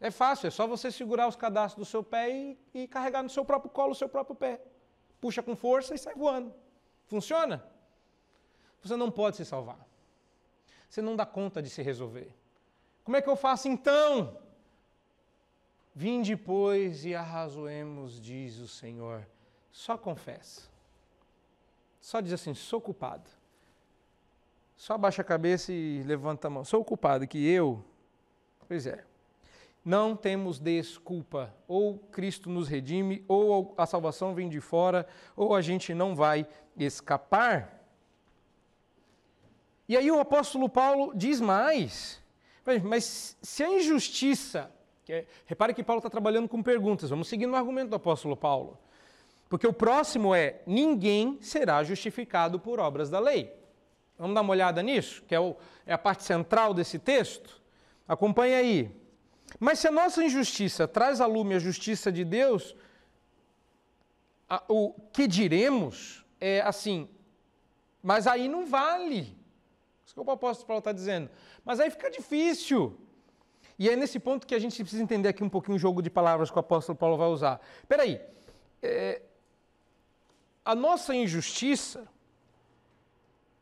É 0.00 0.10
fácil, 0.10 0.46
é 0.46 0.50
só 0.50 0.66
você 0.66 0.90
segurar 0.90 1.26
os 1.26 1.36
cadastros 1.36 1.86
do 1.86 1.90
seu 1.90 2.02
pé 2.02 2.30
e, 2.30 2.58
e 2.74 2.88
carregar 2.88 3.22
no 3.22 3.30
seu 3.30 3.44
próprio 3.44 3.70
colo 3.70 3.92
o 3.92 3.96
seu 3.96 4.08
próprio 4.08 4.36
pé. 4.36 4.60
Puxa 5.20 5.42
com 5.42 5.56
força 5.56 5.94
e 5.94 5.98
sai 5.98 6.14
voando. 6.14 6.54
Funciona? 7.06 7.64
Você 8.80 8.94
não 8.94 9.10
pode 9.10 9.36
se 9.36 9.44
salvar. 9.44 9.84
Você 10.88 11.02
não 11.02 11.16
dá 11.16 11.26
conta 11.26 11.60
de 11.60 11.68
se 11.68 11.82
resolver. 11.82 12.32
Como 13.02 13.16
é 13.16 13.22
que 13.22 13.28
eu 13.28 13.36
faço 13.36 13.68
então? 13.68 14.38
Vinde, 15.94 16.36
pois, 16.36 17.04
e 17.04 17.14
arrazoemos, 17.14 18.20
diz 18.20 18.58
o 18.58 18.68
Senhor. 18.68 19.26
Só 19.72 19.98
confessa. 19.98 20.68
Só 22.00 22.20
diz 22.20 22.32
assim: 22.32 22.54
sou 22.54 22.80
culpado. 22.80 23.28
Só 24.76 24.94
abaixa 24.94 25.22
a 25.22 25.24
cabeça 25.24 25.72
e 25.72 26.02
levanta 26.04 26.46
a 26.46 26.50
mão. 26.50 26.64
Sou 26.64 26.84
culpado 26.84 27.26
que 27.26 27.44
eu. 27.46 27.84
Pois 28.68 28.86
é. 28.86 29.04
Não 29.84 30.14
temos 30.14 30.58
desculpa. 30.58 31.54
Ou 31.66 31.98
Cristo 31.98 32.48
nos 32.48 32.68
redime, 32.68 33.24
ou 33.26 33.74
a 33.76 33.86
salvação 33.86 34.34
vem 34.34 34.48
de 34.48 34.60
fora, 34.60 35.06
ou 35.34 35.54
a 35.54 35.60
gente 35.60 35.94
não 35.94 36.14
vai 36.14 36.46
escapar. 36.76 37.82
E 39.88 39.96
aí 39.96 40.10
o 40.10 40.20
apóstolo 40.20 40.68
Paulo 40.68 41.12
diz 41.14 41.40
mais. 41.40 42.22
Mas 42.84 43.36
se 43.42 43.64
a 43.64 43.68
injustiça. 43.68 44.70
É, 45.08 45.24
repare 45.46 45.72
que 45.72 45.82
Paulo 45.82 46.00
está 46.00 46.10
trabalhando 46.10 46.50
com 46.50 46.62
perguntas. 46.62 47.08
Vamos 47.08 47.28
seguir 47.28 47.46
no 47.46 47.56
argumento 47.56 47.88
do 47.88 47.96
apóstolo 47.96 48.36
Paulo. 48.36 48.78
Porque 49.48 49.66
o 49.66 49.72
próximo 49.72 50.34
é: 50.34 50.60
ninguém 50.66 51.38
será 51.40 51.82
justificado 51.82 52.58
por 52.60 52.78
obras 52.78 53.08
da 53.08 53.18
lei. 53.18 53.52
Vamos 54.18 54.34
dar 54.34 54.40
uma 54.40 54.50
olhada 54.50 54.82
nisso, 54.82 55.22
que 55.22 55.34
é, 55.34 55.40
o, 55.40 55.56
é 55.86 55.92
a 55.92 55.98
parte 55.98 56.24
central 56.24 56.74
desse 56.74 56.98
texto? 56.98 57.62
Acompanhe 58.06 58.54
aí. 58.54 58.90
Mas 59.60 59.78
se 59.78 59.86
a 59.86 59.92
nossa 59.92 60.22
injustiça 60.22 60.88
traz 60.88 61.20
a 61.20 61.26
lume 61.26 61.54
a 61.54 61.58
justiça 61.58 62.10
de 62.10 62.24
Deus, 62.24 62.74
a, 64.48 64.62
o 64.68 64.92
que 65.12 65.26
diremos 65.28 66.24
é 66.40 66.60
assim, 66.62 67.08
mas 68.02 68.26
aí 68.26 68.48
não 68.48 68.66
vale. 68.66 69.36
Isso 70.04 70.14
que 70.14 70.20
o 70.20 70.30
apóstolo 70.30 70.66
Paulo 70.66 70.80
está 70.80 70.92
dizendo. 70.92 71.30
Mas 71.64 71.78
aí 71.80 71.90
fica 71.90 72.10
difícil. 72.10 72.98
E 73.78 73.88
é 73.88 73.94
nesse 73.94 74.18
ponto 74.18 74.46
que 74.46 74.54
a 74.54 74.58
gente 74.58 74.76
precisa 74.82 75.02
entender 75.02 75.28
aqui 75.28 75.44
um 75.44 75.48
pouquinho 75.48 75.76
o 75.76 75.78
jogo 75.78 76.02
de 76.02 76.10
palavras 76.10 76.50
que 76.50 76.56
o 76.56 76.60
apóstolo 76.60 76.98
Paulo 76.98 77.16
vai 77.16 77.28
usar. 77.28 77.60
Espera 77.82 78.02
aí. 78.02 78.20
É, 78.82 79.22
a 80.68 80.74
nossa 80.74 81.14
injustiça 81.14 82.06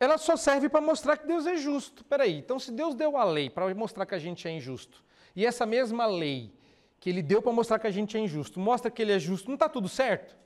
ela 0.01 0.19
só 0.19 0.37
serve 0.37 0.69
para 0.69 0.81
mostrar 0.81 1.17
que 1.17 1.25
Deus 1.25 1.47
é 1.47 1.57
justo. 1.57 2.05
Peraí, 2.05 2.39
então 2.39 2.59
se 2.59 2.73
Deus 2.73 2.97
deu 2.97 3.17
a 3.17 3.23
lei 3.23 3.49
para 3.49 3.73
mostrar 3.77 4.05
que 4.05 4.15
a 4.17 4.19
gente 4.19 4.49
é 4.49 4.51
injusto, 4.51 5.05
e 5.35 5.47
essa 5.47 5.65
mesma 5.65 6.05
lei 6.05 6.53
que 6.99 7.09
ele 7.09 7.23
deu 7.23 7.41
para 7.41 7.53
mostrar 7.53 7.79
que 7.79 7.87
a 7.87 7.93
gente 7.93 8.17
é 8.17 8.21
injusto, 8.21 8.59
mostra 8.59 8.91
que 8.91 9.01
ele 9.01 9.13
é 9.13 9.21
justo, 9.21 9.47
não 9.47 9.55
está 9.55 9.69
tudo 9.69 9.89
certo? 9.89 10.37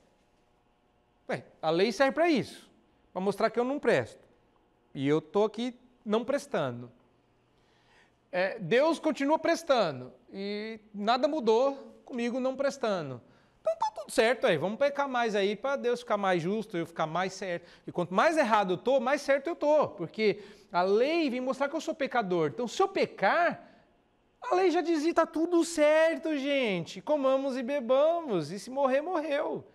Ué, 1.27 1.43
a 1.59 1.71
lei 1.71 1.91
serve 1.91 2.11
para 2.11 2.29
isso, 2.29 2.69
para 3.11 3.23
mostrar 3.23 3.49
que 3.49 3.59
eu 3.59 3.63
não 3.63 3.79
presto. 3.79 4.23
E 4.93 5.07
eu 5.07 5.17
estou 5.17 5.45
aqui 5.45 5.75
não 6.05 6.23
prestando. 6.23 6.91
É, 8.31 8.59
Deus 8.59 8.99
continua 8.99 9.39
prestando 9.39 10.13
e 10.31 10.79
nada 10.93 11.27
mudou 11.27 11.75
comigo 12.05 12.39
não 12.39 12.55
prestando. 12.55 13.19
Então 13.59 13.75
tá 13.79 13.90
certo 14.11 14.45
aí, 14.45 14.57
vamos 14.57 14.77
pecar 14.77 15.07
mais 15.07 15.35
aí 15.35 15.55
para 15.55 15.75
Deus 15.75 16.01
ficar 16.01 16.17
mais 16.17 16.41
justo, 16.41 16.77
eu 16.77 16.85
ficar 16.85 17.07
mais 17.07 17.33
certo. 17.33 17.67
E 17.87 17.91
quanto 17.91 18.13
mais 18.13 18.37
errado 18.37 18.73
eu 18.73 18.77
tô, 18.77 18.99
mais 18.99 19.21
certo 19.21 19.47
eu 19.47 19.55
tô, 19.55 19.87
porque 19.89 20.41
a 20.71 20.81
lei 20.81 21.29
vem 21.29 21.41
mostrar 21.41 21.69
que 21.69 21.75
eu 21.75 21.81
sou 21.81 21.95
pecador. 21.95 22.51
Então 22.53 22.67
se 22.67 22.81
eu 22.81 22.87
pecar, 22.87 23.67
a 24.41 24.55
lei 24.55 24.71
já 24.71 24.81
dizia 24.81 25.13
tá 25.13 25.25
tudo 25.25 25.63
certo, 25.63 26.37
gente. 26.37 27.01
Comamos 27.01 27.57
e 27.57 27.63
bebamos 27.63 28.51
e 28.51 28.59
se 28.59 28.69
morrer 28.69 29.01
morreu. 29.01 29.65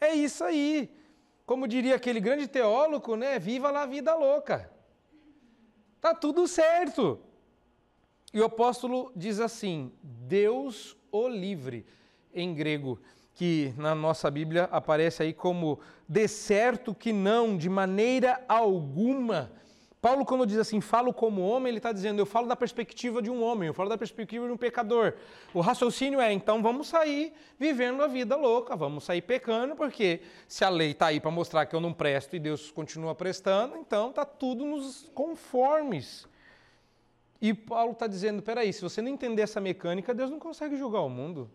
É 0.00 0.14
isso 0.14 0.44
aí. 0.44 0.90
Como 1.46 1.68
diria 1.68 1.96
aquele 1.96 2.20
grande 2.20 2.46
teólogo, 2.46 3.16
né? 3.16 3.38
Viva 3.38 3.70
lá 3.70 3.82
a 3.82 3.86
vida 3.86 4.14
louca. 4.14 4.70
Tá 6.00 6.14
tudo 6.14 6.46
certo. 6.46 7.20
E 8.32 8.40
o 8.40 8.44
apóstolo 8.44 9.12
diz 9.14 9.40
assim: 9.40 9.92
Deus 10.02 10.96
o 11.10 11.28
livre, 11.28 11.86
em 12.34 12.54
grego, 12.54 13.00
que 13.34 13.74
na 13.76 13.94
nossa 13.94 14.30
Bíblia 14.30 14.68
aparece 14.70 15.22
aí 15.22 15.32
como 15.32 15.80
de 16.08 16.28
certo 16.28 16.94
que 16.94 17.12
não, 17.12 17.56
de 17.56 17.68
maneira 17.68 18.42
alguma. 18.48 19.50
Paulo, 20.00 20.24
quando 20.26 20.46
diz 20.46 20.58
assim, 20.58 20.82
falo 20.82 21.14
como 21.14 21.40
homem, 21.40 21.70
ele 21.70 21.78
está 21.78 21.90
dizendo, 21.90 22.18
eu 22.18 22.26
falo 22.26 22.46
da 22.46 22.54
perspectiva 22.54 23.22
de 23.22 23.30
um 23.30 23.42
homem, 23.42 23.68
eu 23.68 23.72
falo 23.72 23.88
da 23.88 23.96
perspectiva 23.96 24.46
de 24.46 24.52
um 24.52 24.56
pecador. 24.56 25.14
O 25.54 25.62
raciocínio 25.62 26.20
é, 26.20 26.30
então 26.30 26.62
vamos 26.62 26.88
sair 26.88 27.32
vivendo 27.58 28.02
a 28.02 28.06
vida 28.06 28.36
louca, 28.36 28.76
vamos 28.76 29.04
sair 29.04 29.22
pecando, 29.22 29.74
porque 29.74 30.20
se 30.46 30.62
a 30.62 30.68
lei 30.68 30.90
está 30.90 31.06
aí 31.06 31.20
para 31.20 31.30
mostrar 31.30 31.64
que 31.64 31.74
eu 31.74 31.80
não 31.80 31.90
presto 31.90 32.36
e 32.36 32.38
Deus 32.38 32.70
continua 32.70 33.14
prestando, 33.14 33.78
então 33.78 34.10
está 34.10 34.26
tudo 34.26 34.66
nos 34.66 35.10
conformes. 35.14 36.28
E 37.40 37.54
Paulo 37.54 37.92
está 37.92 38.06
dizendo: 38.06 38.42
peraí, 38.42 38.74
se 38.74 38.82
você 38.82 39.00
não 39.00 39.08
entender 39.08 39.40
essa 39.40 39.60
mecânica, 39.60 40.12
Deus 40.12 40.30
não 40.30 40.38
consegue 40.38 40.76
julgar 40.76 41.00
o 41.00 41.08
mundo. 41.08 41.50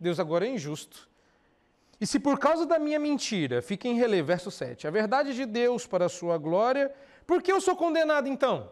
Deus 0.00 0.18
agora 0.18 0.46
é 0.46 0.50
injusto. 0.50 1.08
E 2.00 2.06
se 2.06 2.18
por 2.18 2.38
causa 2.38 2.66
da 2.66 2.78
minha 2.78 2.98
mentira, 2.98 3.62
fica 3.62 3.86
em 3.86 3.94
relevo, 3.94 4.26
verso 4.26 4.50
7, 4.50 4.86
a 4.86 4.90
verdade 4.90 5.34
de 5.34 5.46
Deus 5.46 5.86
para 5.86 6.06
a 6.06 6.08
sua 6.08 6.36
glória, 6.38 6.92
por 7.26 7.42
que 7.42 7.52
eu 7.52 7.60
sou 7.60 7.76
condenado 7.76 8.28
então? 8.28 8.70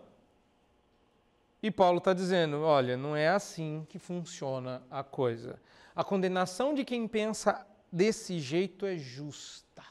E 1.63 1.71
Paulo 1.71 1.99
está 1.99 2.13
dizendo: 2.13 2.63
olha, 2.63 2.97
não 2.97 3.15
é 3.15 3.29
assim 3.29 3.87
que 3.89 3.99
funciona 3.99 4.83
a 4.91 5.05
coisa. 5.05 5.61
A 5.95 6.03
condenação 6.03 6.75
de 6.75 6.85
quem 6.85 7.07
pensa 7.07 7.65
desse 7.91 8.41
jeito 8.41 8.85
é 8.85 8.97
justa. 8.97 9.85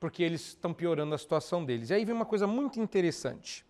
Porque 0.00 0.22
eles 0.22 0.48
estão 0.48 0.72
piorando 0.72 1.14
a 1.14 1.18
situação 1.18 1.64
deles. 1.64 1.90
E 1.90 1.94
aí 1.94 2.04
vem 2.04 2.14
uma 2.14 2.24
coisa 2.24 2.46
muito 2.46 2.80
interessante. 2.80 3.65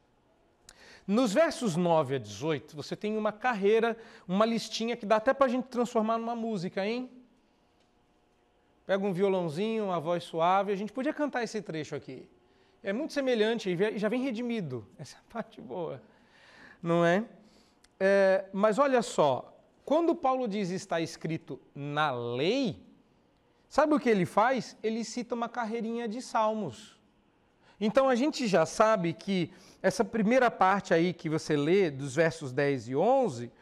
Nos 1.07 1.33
versos 1.33 1.77
9 1.77 2.16
a 2.16 2.19
18, 2.19 2.75
você 2.75 2.97
tem 2.97 3.16
uma 3.16 3.31
carreira, 3.31 3.97
uma 4.27 4.45
listinha 4.45 4.97
que 4.97 5.07
dá 5.07 5.16
até 5.16 5.33
para 5.33 5.47
a 5.47 5.49
gente 5.49 5.66
transformar 5.66 6.19
numa 6.19 6.35
música, 6.35 6.85
hein? 6.85 7.09
Pega 8.85 9.05
um 9.05 9.12
violãozinho, 9.12 9.85
uma 9.85 10.01
voz 10.01 10.25
suave, 10.25 10.73
a 10.73 10.77
gente 10.77 10.92
podia 10.92 11.12
cantar 11.12 11.45
esse 11.45 11.62
trecho 11.62 11.95
aqui. 11.95 12.29
É 12.83 12.92
muito 12.92 13.12
semelhante 13.12 13.71
e 13.71 13.99
já 13.99 14.09
vem 14.09 14.23
redimido. 14.23 14.87
Essa 14.99 15.19
parte 15.29 15.61
boa, 15.61 16.03
não 16.83 17.05
é? 17.05 17.25
é? 18.01 18.45
Mas 18.53 18.79
olha 18.79 19.01
só, 19.01 19.57
quando 19.85 20.14
Paulo 20.14 20.49
diz 20.49 20.71
está 20.71 21.01
escrito 21.01 21.61
na 21.73 22.11
lei, 22.11 22.85
sabe 23.69 23.95
o 23.95 24.01
que 24.01 24.09
ele 24.09 24.27
faz? 24.27 24.77
Ele 24.83 25.05
cita 25.05 25.37
uma 25.37 25.49
carreirinha 25.49 26.09
de 26.09 26.21
salmos. 26.21 26.95
Então 27.81 28.09
a 28.09 28.15
gente 28.15 28.47
já 28.47 28.65
sabe 28.65 29.12
que 29.12 29.51
essa 29.83 30.05
primeira 30.05 30.51
parte 30.51 30.95
aí 30.95 31.12
que 31.12 31.29
você 31.29 31.57
lê, 31.57 31.91
dos 31.91 32.15
versos 32.15 32.53
10 32.53 32.89
e 32.89 32.97
11, 32.97 33.53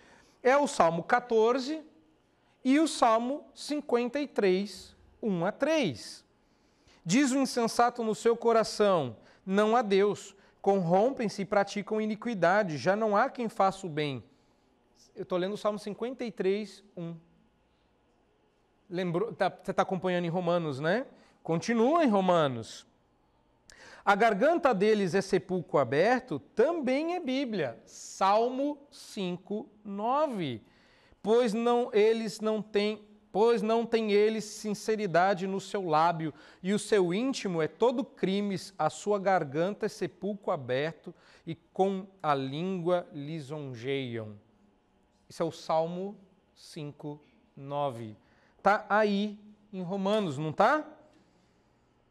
é 0.43 0.57
o 0.57 0.67
Salmo 0.67 1.03
14 1.03 1.83
e 2.65 2.79
o 2.79 2.87
Salmo 2.87 3.45
53, 3.55 4.95
1 5.23 5.45
a 5.45 5.53
3. 5.53 6.25
Diz 7.05 7.33
o 7.33 7.39
insensato 7.39 8.03
no 8.03 8.15
seu 8.15 8.37
coração: 8.37 9.17
não 9.45 9.77
há 9.77 9.83
Deus. 9.83 10.35
Corrompem-se 10.63 11.43
e 11.43 11.45
praticam 11.45 12.01
iniquidade, 12.01 12.79
já 12.79 12.97
não 12.97 13.15
há 13.15 13.29
quem 13.29 13.51
faça 13.51 13.87
o 13.87 13.91
bem. 13.91 14.25
Eu 15.15 15.25
estou 15.25 15.37
lendo 15.37 15.53
o 15.53 15.59
Salmo 15.59 15.79
53, 15.79 16.83
1. 16.97 17.17
Lembrou, 18.89 19.35
tá, 19.35 19.51
você 19.51 19.73
está 19.73 19.83
acompanhando 19.83 20.25
em 20.25 20.31
Romanos, 20.31 20.81
né? 20.81 21.07
Continua 21.43 22.03
em 22.03 22.09
Romanos. 22.09 22.87
A 24.05 24.15
garganta 24.15 24.75
deles 24.75 25.15
é 25.15 25.23
sepulcro 25.23 25.79
aberto, 25.79 26.39
também 26.55 27.15
é 27.15 27.21
Bíblia. 27.21 27.81
Salmo 27.87 28.77
5, 28.91 29.67
9. 29.83 30.63
Pois 31.23 31.55
não 31.55 31.89
eles 31.91 32.39
não 32.39 32.61
têm, 32.61 33.03
pois 33.33 33.63
não 33.63 33.87
têm 33.87 34.13
eles 34.13 34.45
sinceridade 34.45 35.47
no 35.47 35.59
seu 35.59 35.89
lábio, 35.89 36.35
e 36.63 36.75
o 36.75 36.79
seu 36.79 37.15
íntimo 37.15 37.63
é 37.63 37.67
todo 37.67 38.05
crimes, 38.05 38.75
a 38.79 38.91
sua 38.91 39.19
garganta 39.19 39.87
é 39.87 39.89
sepulcro 39.89 40.53
aberto, 40.53 41.15
e 41.47 41.55
com 41.55 42.07
a 42.23 42.35
língua 42.35 43.09
lisonjeiam. 43.11 44.39
Isso 45.27 45.43
é 45.43 45.47
o 45.47 45.51
Salmo 45.51 46.15
5, 46.55 47.19
9. 47.57 48.15
Está 48.59 48.85
aí 48.87 49.39
em 49.73 49.81
Romanos, 49.81 50.37
não 50.37 50.51
está? 50.51 50.87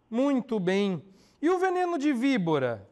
Muito 0.09 0.59
bem. 0.59 1.12
E 1.43 1.49
o 1.49 1.59
veneno 1.59 1.97
de 1.97 2.13
víbora? 2.13 2.87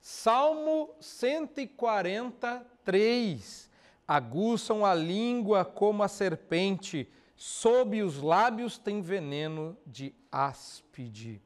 Salmo 0.00 0.94
143. 1.00 3.68
Aguçam 4.06 4.86
a 4.86 4.94
língua 4.94 5.64
como 5.64 6.04
a 6.04 6.08
serpente, 6.08 7.10
sob 7.34 8.04
os 8.04 8.22
lábios 8.22 8.78
tem 8.78 9.02
veneno 9.02 9.76
de 9.84 10.14
áspide. 10.30 11.42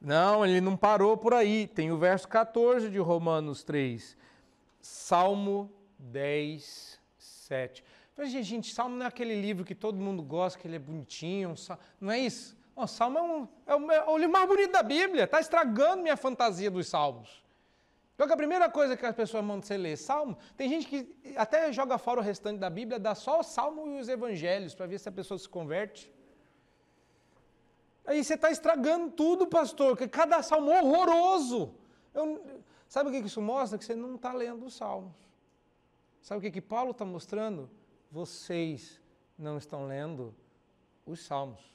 Não, 0.00 0.46
ele 0.46 0.60
não 0.60 0.76
parou 0.76 1.16
por 1.16 1.34
aí. 1.34 1.66
Tem 1.66 1.90
o 1.90 1.98
verso 1.98 2.28
14 2.28 2.88
de 2.88 2.98
Romanos 2.98 3.64
3. 3.64 4.16
Salmo 4.80 5.68
10, 5.98 7.00
7. 7.18 7.82
Mas, 8.16 8.30
gente, 8.30 8.72
Salmo 8.72 8.94
não 8.94 9.04
é 9.04 9.08
aquele 9.08 9.34
livro 9.34 9.64
que 9.64 9.74
todo 9.74 9.98
mundo 9.98 10.22
gosta, 10.22 10.60
que 10.60 10.68
ele 10.68 10.76
é 10.76 10.78
bonitinho. 10.78 11.56
Não 12.00 12.12
é 12.12 12.20
isso? 12.20 12.56
O 12.76 12.86
Salmo 12.86 13.18
é, 13.18 13.22
um, 13.22 13.48
é, 13.66 13.76
o, 13.76 13.92
é 13.92 14.10
o 14.10 14.18
livro 14.18 14.32
mais 14.32 14.48
bonito 14.48 14.72
da 14.72 14.82
Bíblia, 14.82 15.24
está 15.24 15.40
estragando 15.40 16.02
minha 16.02 16.16
fantasia 16.16 16.70
dos 16.70 16.88
Salmos. 16.88 17.44
É 18.16 18.22
a 18.22 18.36
primeira 18.36 18.70
coisa 18.70 18.96
que 18.96 19.04
as 19.04 19.14
pessoas 19.14 19.44
mandam 19.44 19.62
você 19.62 19.76
ler? 19.76 19.96
Salmo. 19.96 20.38
Tem 20.56 20.68
gente 20.68 20.86
que 20.86 21.34
até 21.36 21.72
joga 21.72 21.98
fora 21.98 22.20
o 22.20 22.22
restante 22.22 22.58
da 22.58 22.70
Bíblia, 22.70 22.98
dá 22.98 23.14
só 23.14 23.40
o 23.40 23.42
Salmo 23.42 23.88
e 23.88 24.00
os 24.00 24.08
Evangelhos 24.08 24.74
para 24.74 24.86
ver 24.86 24.98
se 25.00 25.08
a 25.08 25.12
pessoa 25.12 25.36
se 25.36 25.48
converte. 25.48 26.12
Aí 28.06 28.22
você 28.22 28.34
está 28.34 28.50
estragando 28.50 29.10
tudo, 29.10 29.46
pastor, 29.46 29.96
porque 29.96 30.06
cada 30.06 30.42
salmo 30.42 30.70
é 30.70 30.80
horroroso. 30.80 31.74
Eu, 32.12 32.44
sabe 32.86 33.08
o 33.08 33.12
que 33.12 33.26
isso 33.26 33.40
mostra? 33.40 33.78
Que 33.78 33.84
você 33.84 33.96
não 33.96 34.14
está 34.14 34.32
lendo 34.32 34.64
os 34.66 34.74
salmos. 34.74 35.12
Sabe 36.22 36.38
o 36.38 36.42
que, 36.42 36.50
que 36.50 36.60
Paulo 36.60 36.92
está 36.92 37.04
mostrando? 37.04 37.68
Vocês 38.10 39.00
não 39.36 39.58
estão 39.58 39.86
lendo 39.86 40.34
os 41.04 41.24
salmos. 41.24 41.73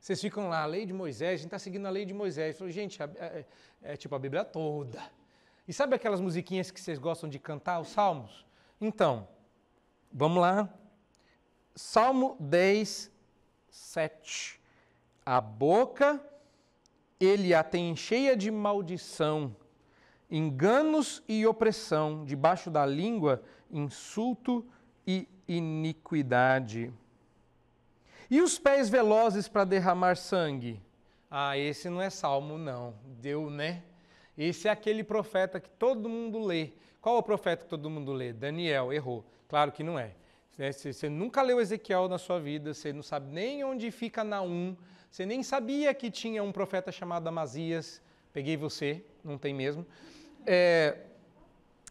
Vocês 0.00 0.20
ficam 0.20 0.48
lá, 0.48 0.62
a 0.62 0.66
lei 0.66 0.86
de 0.86 0.94
Moisés, 0.94 1.32
a 1.32 1.36
gente 1.36 1.46
está 1.46 1.58
seguindo 1.58 1.84
a 1.86 1.90
lei 1.90 2.06
de 2.06 2.14
Moisés. 2.14 2.56
Falei, 2.56 2.72
gente, 2.72 3.02
é, 3.02 3.06
é, 3.18 3.44
é, 3.82 3.96
tipo 3.96 4.14
a 4.14 4.18
Bíblia 4.18 4.44
toda. 4.44 5.02
E 5.68 5.72
sabe 5.74 5.94
aquelas 5.94 6.20
musiquinhas 6.20 6.70
que 6.70 6.80
vocês 6.80 6.98
gostam 6.98 7.28
de 7.28 7.38
cantar, 7.38 7.78
os 7.80 7.88
salmos? 7.88 8.46
Então, 8.80 9.28
vamos 10.10 10.40
lá. 10.40 10.72
Salmo 11.74 12.34
10, 12.40 13.12
7. 13.68 14.58
A 15.24 15.38
boca 15.38 16.18
ele 17.20 17.52
a 17.52 17.62
tem 17.62 17.94
cheia 17.94 18.34
de 18.34 18.50
maldição, 18.50 19.54
enganos 20.30 21.22
e 21.28 21.46
opressão, 21.46 22.24
debaixo 22.24 22.70
da 22.70 22.86
língua, 22.86 23.42
insulto 23.70 24.66
e 25.06 25.28
iniquidade. 25.46 26.90
E 28.30 28.40
os 28.40 28.60
pés 28.60 28.88
velozes 28.88 29.48
para 29.48 29.64
derramar 29.64 30.16
sangue? 30.16 30.80
Ah, 31.28 31.58
esse 31.58 31.90
não 31.90 32.00
é 32.00 32.08
salmo, 32.08 32.56
não. 32.56 32.94
Deu, 33.20 33.50
né? 33.50 33.82
Esse 34.38 34.68
é 34.68 34.70
aquele 34.70 35.02
profeta 35.02 35.58
que 35.58 35.68
todo 35.68 36.08
mundo 36.08 36.38
lê. 36.38 36.70
Qual 37.00 37.16
é 37.16 37.18
o 37.18 37.22
profeta 37.22 37.64
que 37.64 37.68
todo 37.70 37.90
mundo 37.90 38.12
lê? 38.12 38.32
Daniel, 38.32 38.92
errou. 38.92 39.24
Claro 39.48 39.72
que 39.72 39.82
não 39.82 39.98
é. 39.98 40.12
Né? 40.56 40.70
Você 40.70 41.08
nunca 41.08 41.42
leu 41.42 41.60
Ezequiel 41.60 42.08
na 42.08 42.18
sua 42.18 42.38
vida, 42.38 42.72
você 42.72 42.92
não 42.92 43.02
sabe 43.02 43.32
nem 43.32 43.64
onde 43.64 43.90
fica 43.90 44.22
Naum, 44.22 44.76
você 45.10 45.26
nem 45.26 45.42
sabia 45.42 45.92
que 45.92 46.08
tinha 46.08 46.42
um 46.42 46.52
profeta 46.52 46.92
chamado 46.92 47.26
Amazias. 47.26 48.00
Peguei 48.32 48.56
você, 48.56 49.04
não 49.24 49.36
tem 49.36 49.52
mesmo. 49.52 49.84
É, 50.46 50.98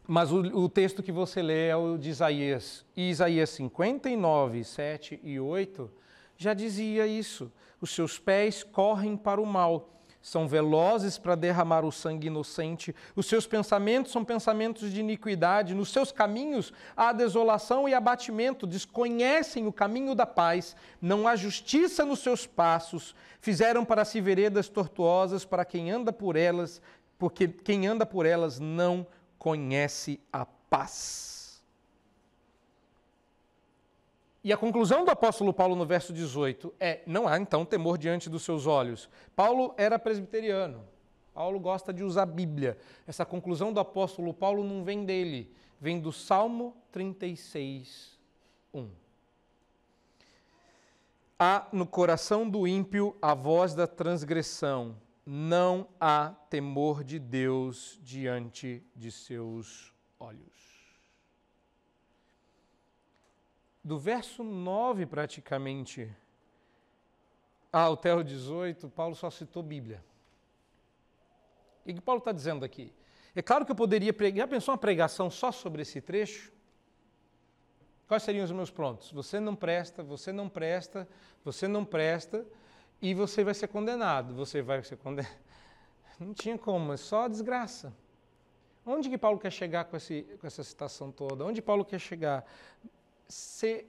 mas 0.07 0.31
o, 0.31 0.39
o, 0.39 0.69
texto 0.69 1.03
que 1.03 1.11
você 1.11 1.41
lê 1.41 1.67
é 1.67 1.75
o 1.75 1.97
de 1.97 2.09
Isaías. 2.09 2.85
E 2.95 3.09
Isaías 3.09 3.49
59, 3.49 4.63
7 4.63 5.19
e 5.21 5.37
8 5.37 5.99
já 6.39 6.53
dizia 6.53 7.05
isso. 7.05 7.51
Os 7.79 7.93
seus 7.93 8.17
pés 8.17 8.63
correm 8.63 9.15
para 9.15 9.39
o 9.39 9.45
mal 9.45 9.99
são 10.21 10.47
velozes 10.47 11.17
para 11.17 11.33
derramar 11.33 11.85
o 11.85 11.91
sangue 11.91 12.27
inocente, 12.27 12.93
os 13.15 13.25
seus 13.25 13.47
pensamentos 13.47 14.11
são 14.11 14.25
pensamentos 14.25 14.91
de 14.91 14.99
iniquidade, 14.99 15.73
nos 15.73 15.93
seus 15.93 16.11
caminhos 16.11 16.73
há 16.95 17.13
desolação 17.13 17.87
e 17.87 17.93
abatimento, 17.93 18.67
desconhecem 18.67 19.65
o 19.65 19.71
caminho 19.71 20.13
da 20.13 20.25
paz, 20.25 20.75
não 21.01 21.25
há 21.25 21.37
justiça 21.37 22.03
nos 22.03 22.19
seus 22.19 22.45
passos, 22.45 23.15
fizeram 23.39 23.85
para 23.85 24.03
si 24.03 24.19
veredas 24.19 24.67
tortuosas 24.67 25.45
para 25.45 25.63
quem 25.63 25.89
anda 25.89 26.11
por 26.11 26.35
elas, 26.35 26.81
porque 27.17 27.47
quem 27.47 27.87
anda 27.87 28.05
por 28.05 28.25
elas 28.25 28.59
não 28.59 29.07
conhece 29.37 30.19
a 30.33 30.45
paz. 30.45 31.28
E 34.43 34.53
a 34.53 34.57
conclusão 34.57 35.03
do 35.03 35.11
apóstolo 35.11 35.53
Paulo 35.53 35.75
no 35.75 35.85
verso 35.85 36.13
18 36.13 36.73
é: 36.79 37.01
não 37.05 37.27
há 37.27 37.37
então 37.37 37.65
temor 37.65 37.97
diante 37.97 38.29
dos 38.29 38.43
seus 38.43 38.65
olhos. 38.65 39.09
Paulo 39.35 39.73
era 39.77 39.99
presbiteriano. 39.99 40.85
Paulo 41.33 41.59
gosta 41.59 41.93
de 41.93 42.03
usar 42.03 42.23
a 42.23 42.25
Bíblia. 42.25 42.77
Essa 43.05 43.25
conclusão 43.25 43.71
do 43.71 43.79
apóstolo 43.79 44.33
Paulo 44.33 44.63
não 44.63 44.83
vem 44.83 45.05
dele, 45.05 45.53
vem 45.79 45.99
do 45.99 46.11
Salmo 46.11 46.75
36, 46.91 48.17
1. 48.73 48.89
Há 51.37 51.67
no 51.71 51.85
coração 51.85 52.49
do 52.49 52.67
ímpio 52.67 53.15
a 53.21 53.33
voz 53.33 53.73
da 53.73 53.87
transgressão, 53.87 54.97
não 55.25 55.87
há 55.97 56.33
temor 56.49 57.03
de 57.03 57.17
Deus 57.17 57.97
diante 58.03 58.83
de 58.93 59.09
seus 59.09 59.93
olhos. 60.19 60.68
Do 63.89 63.97
verso 63.97 64.43
9 64.43 65.07
praticamente 65.07 66.15
até 67.73 68.13
o 68.13 68.21
18, 68.21 68.87
Paulo 68.87 69.15
só 69.15 69.31
citou 69.31 69.63
Bíblia. 69.63 70.03
O 71.83 71.91
que 71.91 71.99
Paulo 71.99 72.19
está 72.19 72.31
dizendo 72.31 72.63
aqui? 72.63 72.93
É 73.35 73.41
claro 73.41 73.65
que 73.65 73.71
eu 73.71 73.75
poderia 73.75 74.13
pregar, 74.13 74.45
já 74.45 74.47
pensou 74.47 74.73
uma 74.73 74.77
pregação 74.77 75.27
só 75.31 75.51
sobre 75.51 75.81
esse 75.81 75.99
trecho? 76.01 76.53
Quais 78.07 78.21
seriam 78.21 78.45
os 78.45 78.51
meus 78.51 78.69
prontos? 78.69 79.11
Você 79.11 79.39
não 79.39 79.55
presta, 79.55 80.03
você 80.03 80.31
não 80.31 80.47
presta, 80.47 81.07
você 81.43 81.67
não 81.67 81.83
presta 81.83 82.45
e 83.01 83.15
você 83.15 83.43
vai 83.43 83.55
ser 83.55 83.69
condenado. 83.69 84.35
Você 84.35 84.61
vai 84.61 84.83
ser 84.83 84.97
condenado. 84.97 85.35
Não 86.19 86.33
tinha 86.33 86.57
como, 86.57 86.91
é 86.91 86.97
só 86.97 87.29
desgraça. 87.29 87.95
Onde 88.85 89.09
que 89.09 89.17
Paulo 89.17 89.39
quer 89.39 89.51
chegar 89.51 89.85
com, 89.85 89.95
esse, 89.95 90.23
com 90.39 90.45
essa 90.45 90.63
citação 90.63 91.11
toda? 91.11 91.45
Onde 91.45 91.61
Paulo 91.61 91.85
quer 91.85 91.99
chegar? 91.99 92.45
Você 93.29 93.85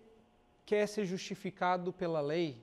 quer 0.67 0.87
ser 0.87 1.07
justificado 1.07 1.93
pela 1.93 2.21
lei? 2.21 2.61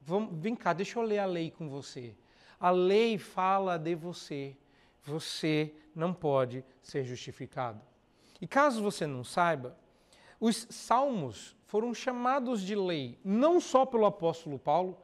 Vamos, 0.00 0.36
vem 0.40 0.56
cá, 0.56 0.72
deixa 0.72 0.98
eu 0.98 1.02
ler 1.02 1.18
a 1.20 1.26
lei 1.26 1.50
com 1.50 1.68
você. 1.68 2.14
A 2.58 2.70
lei 2.70 3.16
fala 3.16 3.78
de 3.78 3.94
você. 3.94 4.56
Você 5.04 5.72
não 5.94 6.12
pode 6.12 6.64
ser 6.82 7.04
justificado. 7.04 7.80
E 8.40 8.46
caso 8.46 8.82
você 8.82 9.06
não 9.06 9.22
saiba, 9.24 9.76
os 10.40 10.66
salmos 10.70 11.56
foram 11.66 11.94
chamados 11.94 12.62
de 12.62 12.74
lei, 12.74 13.18
não 13.24 13.60
só 13.60 13.86
pelo 13.86 14.06
apóstolo 14.06 14.58
Paulo. 14.58 14.98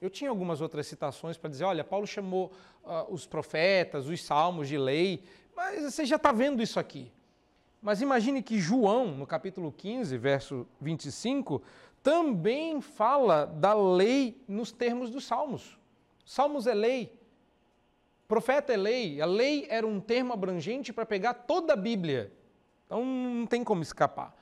Eu 0.00 0.08
tinha 0.08 0.30
algumas 0.30 0.60
outras 0.60 0.86
citações 0.86 1.36
para 1.36 1.50
dizer: 1.50 1.64
olha, 1.64 1.84
Paulo 1.84 2.06
chamou 2.06 2.52
uh, 2.84 3.12
os 3.12 3.26
profetas, 3.26 4.06
os 4.06 4.22
salmos 4.22 4.68
de 4.68 4.78
lei, 4.78 5.24
mas 5.54 5.82
você 5.82 6.04
já 6.04 6.16
está 6.16 6.32
vendo 6.32 6.62
isso 6.62 6.80
aqui. 6.80 7.12
Mas 7.82 8.02
imagine 8.02 8.42
que 8.42 8.58
João, 8.58 9.16
no 9.16 9.26
capítulo 9.26 9.72
15, 9.72 10.18
verso 10.18 10.66
25, 10.80 11.62
também 12.02 12.80
fala 12.80 13.46
da 13.46 13.72
lei 13.72 14.42
nos 14.46 14.70
termos 14.70 15.10
dos 15.10 15.24
Salmos. 15.24 15.78
Salmos 16.24 16.66
é 16.66 16.74
lei, 16.74 17.18
profeta 18.28 18.72
é 18.72 18.76
lei. 18.76 19.20
A 19.20 19.26
lei 19.26 19.66
era 19.68 19.86
um 19.86 19.98
termo 19.98 20.32
abrangente 20.32 20.92
para 20.92 21.04
pegar 21.04 21.34
toda 21.34 21.72
a 21.72 21.76
Bíblia. 21.76 22.32
Então 22.86 23.04
não 23.04 23.46
tem 23.46 23.64
como 23.64 23.82
escapar. 23.82 24.36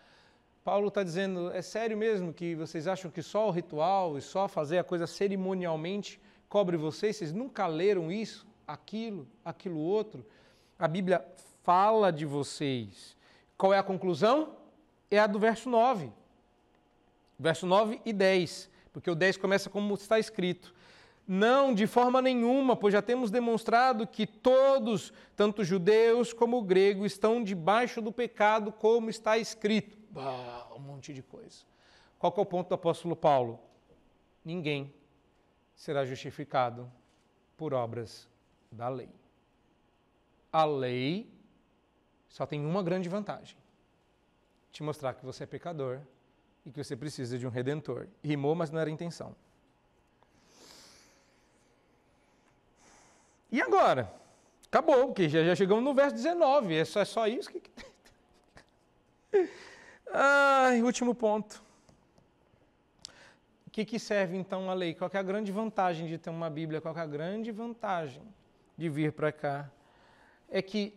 Paulo 0.65 0.89
está 0.89 1.03
dizendo: 1.03 1.51
é 1.53 1.63
sério 1.63 1.97
mesmo 1.97 2.33
que 2.33 2.55
vocês 2.55 2.87
acham 2.87 3.11
que 3.11 3.23
só 3.23 3.49
o 3.49 3.51
ritual 3.51 4.19
e 4.19 4.21
só 4.21 4.49
fazer 4.49 4.79
a 4.79 4.85
coisa 4.85 5.07
cerimonialmente 5.07 6.21
cobre 6.49 6.77
vocês? 6.77 7.17
Vocês 7.17 7.33
nunca 7.33 7.67
leram 7.67 8.11
isso, 8.13 8.47
aquilo, 8.67 9.27
aquilo 9.45 9.79
outro? 9.79 10.27
A 10.79 10.87
Bíblia 10.87 11.25
fala 11.63 12.13
de 12.13 12.27
vocês. 12.27 13.18
Qual 13.59 13.75
é 13.75 13.79
a 13.79 13.83
conclusão? 13.83 14.57
É 15.11 15.19
a 15.19 15.27
do 15.27 15.39
verso 15.39 15.69
9. 15.69 16.13
Verso 17.37 17.67
9 17.67 18.01
e 18.05 18.13
10, 18.13 18.71
porque 18.93 19.11
o 19.11 19.15
10 19.17 19.37
começa 19.37 19.69
como 19.69 19.93
está 19.95 20.19
escrito. 20.19 20.73
Não, 21.27 21.75
de 21.75 21.87
forma 21.87 22.23
nenhuma, 22.23 22.75
pois 22.75 22.93
já 22.93 23.03
temos 23.03 23.31
demonstrado 23.31 24.07
que 24.07 24.27
todos, 24.27 25.13
tanto 25.37 25.63
judeus 25.63 26.33
como 26.33 26.63
gregos, 26.63 27.13
estão 27.13 27.43
debaixo 27.45 28.01
do 28.01 28.11
pecado, 28.11 28.73
como 28.73 29.11
está 29.11 29.37
escrito. 29.37 29.99
Bah, 30.11 30.69
um 30.75 30.79
monte 30.79 31.13
de 31.13 31.23
coisa. 31.23 31.65
Qual 32.19 32.33
é 32.35 32.41
o 32.41 32.47
ponto 32.47 32.69
do 32.69 32.75
apóstolo 32.75 33.15
Paulo? 33.15 33.61
Ninguém 34.45 34.95
será 35.75 36.05
justificado 36.05 36.91
por 37.57 37.75
obras 37.75 38.29
da 38.73 38.89
lei. 38.89 39.11
A 40.51 40.65
lei 40.65 41.38
só 42.29 42.47
tem 42.47 42.65
uma 42.65 42.83
grande 42.83 43.09
vantagem: 43.09 43.57
te 44.71 44.83
mostrar 44.83 45.15
que 45.15 45.25
você 45.25 45.45
é 45.45 45.47
pecador 45.47 46.01
e 46.65 46.71
que 46.71 46.83
você 46.83 46.97
precisa 46.97 47.39
de 47.39 47.47
um 47.47 47.51
redentor. 47.51 48.07
Rimou, 48.23 48.55
mas 48.55 48.71
não 48.71 48.79
era 48.79 48.91
a 48.91 48.93
intenção. 48.93 49.35
E 53.51 53.63
agora? 53.63 54.13
Acabou, 54.67 55.07
porque 55.07 55.29
já, 55.29 55.43
já 55.43 55.55
chegamos 55.55 55.83
no 55.83 55.95
verso 55.95 56.15
19. 56.15 56.75
É 56.75 56.85
só, 56.85 57.01
é 57.01 57.05
só 57.05 57.27
isso 57.27 57.51
que. 57.51 57.63
Ai, 60.13 60.83
último 60.83 61.15
ponto. 61.15 61.63
O 63.67 63.71
que, 63.71 63.85
que 63.85 63.99
serve 63.99 64.37
então 64.37 64.69
a 64.71 64.75
lei? 64.75 64.95
Qual 64.95 65.11
é 65.13 65.19
a 65.19 65.23
grande 65.23 65.51
vantagem 65.51 66.07
de 66.07 66.19
ter 66.19 66.31
uma 66.31 66.51
Bíblia? 66.51 66.81
Qual 66.81 66.95
é 66.95 67.01
a 67.01 67.07
grande 67.07 67.51
vantagem 67.51 68.23
de 68.77 68.89
vir 68.91 69.13
para 69.13 69.33
cá? 69.33 69.71
É 70.51 70.61
que 70.61 70.95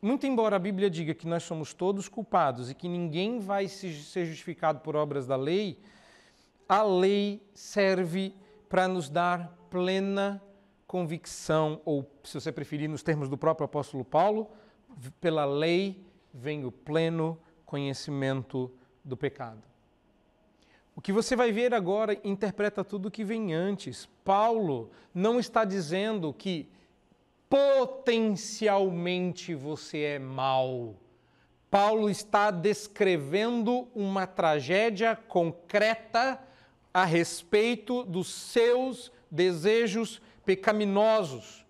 muito 0.00 0.26
embora 0.26 0.56
a 0.56 0.58
Bíblia 0.58 0.90
diga 0.90 1.14
que 1.14 1.26
nós 1.26 1.42
somos 1.42 1.72
todos 1.72 2.08
culpados 2.08 2.70
e 2.70 2.74
que 2.74 2.88
ninguém 2.88 3.38
vai 3.38 3.66
ser 3.68 3.90
justificado 3.90 4.80
por 4.80 4.94
obras 4.94 5.26
da 5.26 5.36
lei, 5.36 5.78
a 6.68 6.82
lei 6.82 7.42
serve 7.54 8.34
para 8.68 8.86
nos 8.88 9.08
dar 9.08 9.56
plena 9.70 10.42
convicção, 10.86 11.80
ou 11.84 12.08
se 12.22 12.34
você 12.34 12.52
preferir, 12.52 12.88
nos 12.88 13.02
termos 13.02 13.28
do 13.28 13.36
próprio 13.36 13.64
apóstolo 13.64 14.04
Paulo, 14.04 14.50
pela 15.20 15.44
lei 15.44 16.04
vem 16.32 16.64
o 16.64 16.70
pleno 16.70 17.38
conhecimento 17.64 18.72
do 19.04 19.16
pecado. 19.16 19.62
O 20.94 21.00
que 21.00 21.12
você 21.12 21.36
vai 21.36 21.52
ver 21.52 21.74
agora 21.74 22.18
interpreta 22.24 22.82
tudo 22.82 23.08
o 23.08 23.10
que 23.10 23.22
vem 23.22 23.52
antes. 23.52 24.08
Paulo 24.24 24.90
não 25.12 25.38
está 25.38 25.64
dizendo 25.64 26.32
que 26.32 26.70
potencialmente 27.48 29.54
você 29.54 30.02
é 30.02 30.18
mau. 30.18 30.96
Paulo 31.70 32.10
está 32.10 32.50
descrevendo 32.50 33.86
uma 33.94 34.26
tragédia 34.26 35.14
concreta 35.28 36.40
a 36.92 37.04
respeito 37.04 38.02
dos 38.04 38.32
seus 38.32 39.12
desejos 39.30 40.20
pecaminosos 40.44 41.64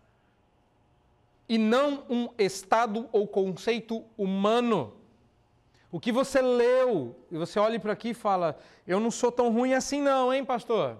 e 1.48 1.58
não 1.58 2.04
um 2.08 2.28
estado 2.38 3.08
ou 3.12 3.26
conceito 3.26 4.04
humano. 4.16 4.94
O 5.90 6.00
que 6.00 6.12
você 6.12 6.42
leu, 6.42 7.16
e 7.30 7.38
você 7.38 7.58
olha 7.58 7.80
para 7.80 7.92
aqui 7.92 8.10
e 8.10 8.14
fala: 8.14 8.58
Eu 8.86 9.00
não 9.00 9.10
sou 9.10 9.32
tão 9.32 9.52
ruim 9.52 9.72
assim, 9.72 10.02
não, 10.02 10.32
hein, 10.32 10.44
pastor? 10.44 10.98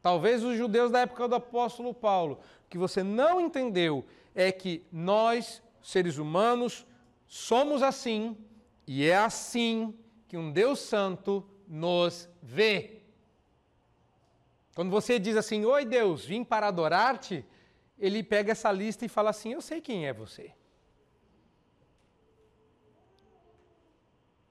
Talvez 0.00 0.42
os 0.42 0.56
judeus 0.56 0.90
da 0.90 1.00
época 1.00 1.28
do 1.28 1.34
apóstolo 1.34 1.92
Paulo 1.92 2.40
que 2.72 2.78
você 2.78 3.02
não 3.02 3.38
entendeu 3.38 4.02
é 4.34 4.50
que 4.50 4.82
nós, 4.90 5.62
seres 5.82 6.16
humanos, 6.16 6.86
somos 7.26 7.82
assim 7.82 8.34
e 8.86 9.06
é 9.06 9.14
assim 9.14 9.94
que 10.26 10.38
um 10.38 10.50
Deus 10.50 10.78
Santo 10.78 11.46
nos 11.68 12.30
vê. 12.42 13.02
Quando 14.74 14.90
você 14.90 15.18
diz 15.18 15.36
assim, 15.36 15.66
Oi 15.66 15.84
Deus, 15.84 16.24
vim 16.24 16.42
para 16.42 16.68
adorar-te, 16.68 17.44
ele 17.98 18.22
pega 18.22 18.52
essa 18.52 18.72
lista 18.72 19.04
e 19.04 19.08
fala 19.08 19.28
assim: 19.28 19.52
Eu 19.52 19.60
sei 19.60 19.82
quem 19.82 20.06
é 20.06 20.12
você. 20.14 20.50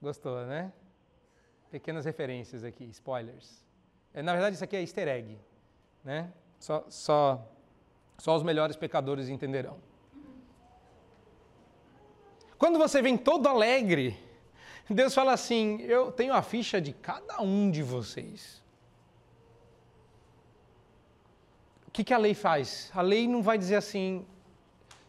Gostou, 0.00 0.46
né? 0.46 0.72
Pequenas 1.72 2.04
referências 2.04 2.62
aqui, 2.62 2.84
spoilers. 2.84 3.64
É, 4.14 4.22
na 4.22 4.32
verdade, 4.32 4.54
isso 4.54 4.62
aqui 4.62 4.76
é 4.76 4.80
easter 4.80 5.08
egg. 5.08 5.36
Né? 6.04 6.32
Só, 6.60 6.86
só, 6.88 7.52
só 8.22 8.36
os 8.36 8.44
melhores 8.44 8.76
pecadores 8.76 9.28
entenderão. 9.28 9.76
Quando 12.56 12.78
você 12.78 13.02
vem 13.02 13.16
todo 13.16 13.48
alegre, 13.48 14.16
Deus 14.88 15.12
fala 15.12 15.32
assim: 15.32 15.80
Eu 15.80 16.12
tenho 16.12 16.32
a 16.32 16.40
ficha 16.40 16.80
de 16.80 16.92
cada 16.92 17.42
um 17.42 17.68
de 17.68 17.82
vocês. 17.82 18.62
O 21.88 21.90
que, 21.90 22.04
que 22.04 22.14
a 22.14 22.18
lei 22.18 22.32
faz? 22.32 22.92
A 22.94 23.02
lei 23.02 23.26
não 23.26 23.42
vai 23.42 23.58
dizer 23.58 23.74
assim, 23.74 24.24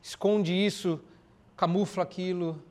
esconde 0.01 0.51
isso, 0.51 0.99
camufla 1.55 2.01
aquilo. 2.01 2.63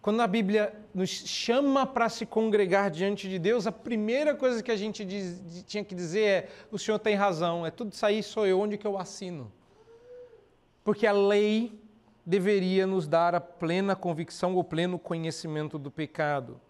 Quando 0.00 0.20
a 0.20 0.26
Bíblia 0.28 0.72
nos 0.94 1.10
chama 1.10 1.84
para 1.84 2.08
se 2.08 2.24
congregar 2.24 2.92
diante 2.92 3.28
de 3.28 3.40
Deus, 3.40 3.66
a 3.66 3.72
primeira 3.72 4.36
coisa 4.36 4.62
que 4.62 4.70
a 4.70 4.76
gente 4.76 5.04
diz, 5.04 5.64
tinha 5.66 5.82
que 5.82 5.96
dizer 5.96 6.22
é: 6.22 6.48
o 6.70 6.78
Senhor 6.78 7.00
tem 7.00 7.16
razão, 7.16 7.66
é 7.66 7.72
tudo 7.72 7.92
isso 7.92 8.06
aí, 8.06 8.22
sou 8.22 8.46
eu, 8.46 8.60
onde 8.60 8.78
que 8.78 8.86
eu 8.86 8.96
assino? 8.96 9.50
Porque 10.84 11.06
a 11.06 11.12
lei 11.12 11.82
deveria 12.24 12.86
nos 12.86 13.08
dar 13.08 13.34
a 13.34 13.40
plena 13.40 13.96
convicção 13.96 14.54
ou 14.54 14.62
pleno 14.62 14.98
conhecimento 14.98 15.78
do 15.78 15.90
pecado. 15.90 16.60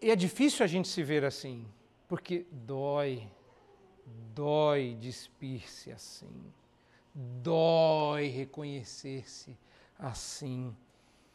E 0.00 0.10
é 0.10 0.16
difícil 0.16 0.62
a 0.64 0.66
gente 0.68 0.86
se 0.86 1.02
ver 1.02 1.24
assim, 1.24 1.66
porque 2.06 2.46
dói, 2.52 3.26
dói 4.34 4.96
despir-se 5.00 5.90
assim, 5.90 6.52
dói 7.14 8.28
reconhecer-se 8.28 9.56
assim. 9.98 10.74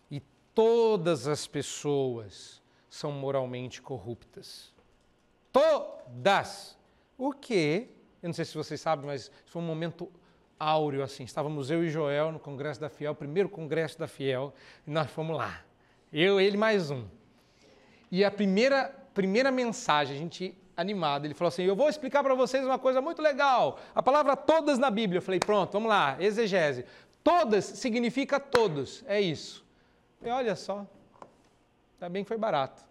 E 0.09 0.21
todas 0.55 1.27
as 1.27 1.45
pessoas 1.45 2.61
são 2.89 3.11
moralmente 3.11 3.81
corruptas. 3.81 4.71
Todas! 5.51 6.77
O 7.17 7.33
que, 7.33 7.89
eu 8.21 8.27
não 8.27 8.33
sei 8.33 8.45
se 8.45 8.55
vocês 8.55 8.79
sabem, 8.79 9.05
mas 9.05 9.29
foi 9.45 9.61
um 9.61 9.65
momento 9.65 10.09
áureo 10.63 11.03
assim. 11.03 11.23
Estávamos 11.23 11.69
eu 11.69 11.83
e 11.83 11.89
Joel 11.89 12.31
no 12.31 12.39
Congresso 12.39 12.79
da 12.79 12.89
Fiel, 12.89 13.13
primeiro 13.13 13.49
Congresso 13.49 13.99
da 13.99 14.07
Fiel, 14.07 14.53
e 14.87 14.91
nós 14.91 15.09
fomos 15.11 15.37
lá. 15.37 15.61
Eu, 16.11 16.39
ele 16.39 16.57
mais 16.57 16.89
um. 16.89 17.05
E 18.11 18.23
a 18.23 18.31
primeira, 18.31 18.93
primeira 19.13 19.51
mensagem, 19.51 20.15
a 20.15 20.19
gente 20.19 20.55
animado, 20.77 21.25
ele 21.25 21.33
falou 21.33 21.49
assim: 21.49 21.63
Eu 21.63 21.75
vou 21.75 21.89
explicar 21.89 22.23
para 22.23 22.33
vocês 22.33 22.65
uma 22.65 22.79
coisa 22.79 23.01
muito 23.01 23.21
legal. 23.21 23.79
A 23.93 24.01
palavra 24.01 24.35
todas 24.35 24.79
na 24.79 24.89
Bíblia. 24.89 25.17
Eu 25.17 25.21
falei: 25.21 25.39
Pronto, 25.39 25.71
vamos 25.73 25.89
lá, 25.89 26.15
exegese. 26.19 26.85
Todas 27.23 27.65
significa 27.65 28.39
todos, 28.39 29.03
é 29.07 29.19
isso. 29.19 29.63
E 30.21 30.29
olha 30.29 30.55
só, 30.55 30.85
ainda 31.95 32.09
bem 32.09 32.23
que 32.23 32.27
foi 32.27 32.37
barato. 32.37 32.83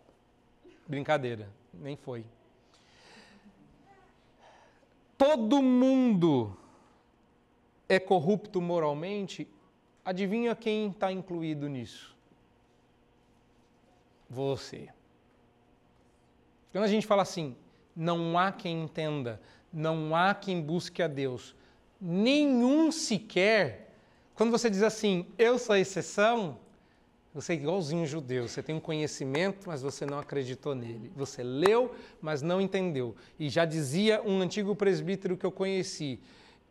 Brincadeira, 0.86 1.48
nem 1.72 1.96
foi. 1.96 2.24
Todo 5.16 5.62
mundo 5.62 6.56
é 7.95 8.01
corrupto 8.01 8.59
moralmente, 8.61 9.47
adivinha 10.03 10.57
quem 10.57 10.88
está 10.88 11.12
incluído 11.12 11.68
nisso? 11.68 12.16
Você. 14.30 14.88
Quando 16.72 16.84
a 16.84 16.88
gente 16.88 17.07
fala 17.07 17.20
assim, 17.20 17.55
não 17.95 18.38
há 18.38 18.51
quem 18.51 18.84
entenda, 18.84 19.38
não 19.70 20.16
há 20.16 20.34
quem 20.34 20.62
busque 20.62 21.03
a 21.03 21.07
Deus, 21.07 21.55
nenhum 22.01 22.90
sequer, 22.90 23.95
quando 24.34 24.51
você 24.51 24.70
diz 24.70 24.82
assim, 24.82 25.26
eu 25.36 25.59
sou 25.59 25.74
a 25.74 25.78
exceção, 25.78 26.59
você 27.34 27.53
é 27.53 27.57
igualzinho 27.57 28.07
judeu, 28.07 28.49
você 28.49 28.62
tem 28.62 28.74
um 28.74 28.80
conhecimento, 28.80 29.66
mas 29.66 29.82
você 29.82 30.07
não 30.07 30.18
acreditou 30.18 30.74
nele. 30.74 31.11
Você 31.14 31.43
leu, 31.43 31.95
mas 32.20 32.40
não 32.40 32.61
entendeu. 32.61 33.14
E 33.38 33.51
já 33.51 33.66
dizia 33.66 34.22
um 34.22 34.40
antigo 34.40 34.74
presbítero 34.74 35.36
que 35.36 35.45
eu 35.45 35.53
conheci: 35.53 36.20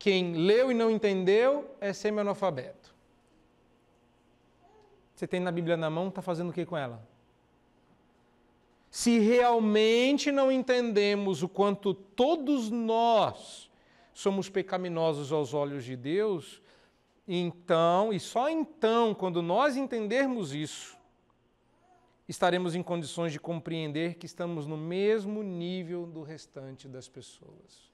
quem 0.01 0.33
leu 0.33 0.71
e 0.71 0.73
não 0.73 0.89
entendeu 0.89 1.75
é 1.79 1.93
semi-analfabeto. 1.93 2.91
Você 5.13 5.27
tem 5.27 5.39
na 5.39 5.51
Bíblia 5.51 5.77
na 5.77 5.91
mão, 5.91 6.07
está 6.07 6.23
fazendo 6.23 6.49
o 6.49 6.53
que 6.53 6.65
com 6.65 6.75
ela? 6.75 7.07
Se 8.89 9.19
realmente 9.19 10.31
não 10.31 10.51
entendemos 10.51 11.43
o 11.43 11.47
quanto 11.47 11.93
todos 11.93 12.71
nós 12.71 13.69
somos 14.11 14.49
pecaminosos 14.49 15.31
aos 15.31 15.53
olhos 15.53 15.85
de 15.85 15.95
Deus, 15.95 16.63
então, 17.27 18.11
e 18.11 18.19
só 18.19 18.49
então, 18.49 19.13
quando 19.13 19.39
nós 19.43 19.77
entendermos 19.77 20.51
isso, 20.51 20.97
estaremos 22.27 22.73
em 22.73 22.81
condições 22.81 23.31
de 23.31 23.39
compreender 23.39 24.15
que 24.15 24.25
estamos 24.25 24.65
no 24.65 24.77
mesmo 24.77 25.43
nível 25.43 26.07
do 26.07 26.23
restante 26.23 26.87
das 26.87 27.07
pessoas. 27.07 27.90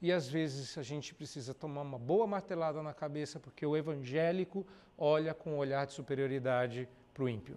E 0.00 0.12
às 0.12 0.28
vezes 0.28 0.76
a 0.76 0.82
gente 0.82 1.14
precisa 1.14 1.54
tomar 1.54 1.82
uma 1.82 1.98
boa 1.98 2.26
martelada 2.26 2.82
na 2.82 2.92
cabeça 2.92 3.40
porque 3.40 3.64
o 3.64 3.76
evangélico 3.76 4.66
olha 4.98 5.32
com 5.32 5.54
um 5.54 5.56
olhar 5.56 5.86
de 5.86 5.92
superioridade 5.92 6.88
para 7.14 7.24
o 7.24 7.28
ímpio. 7.28 7.56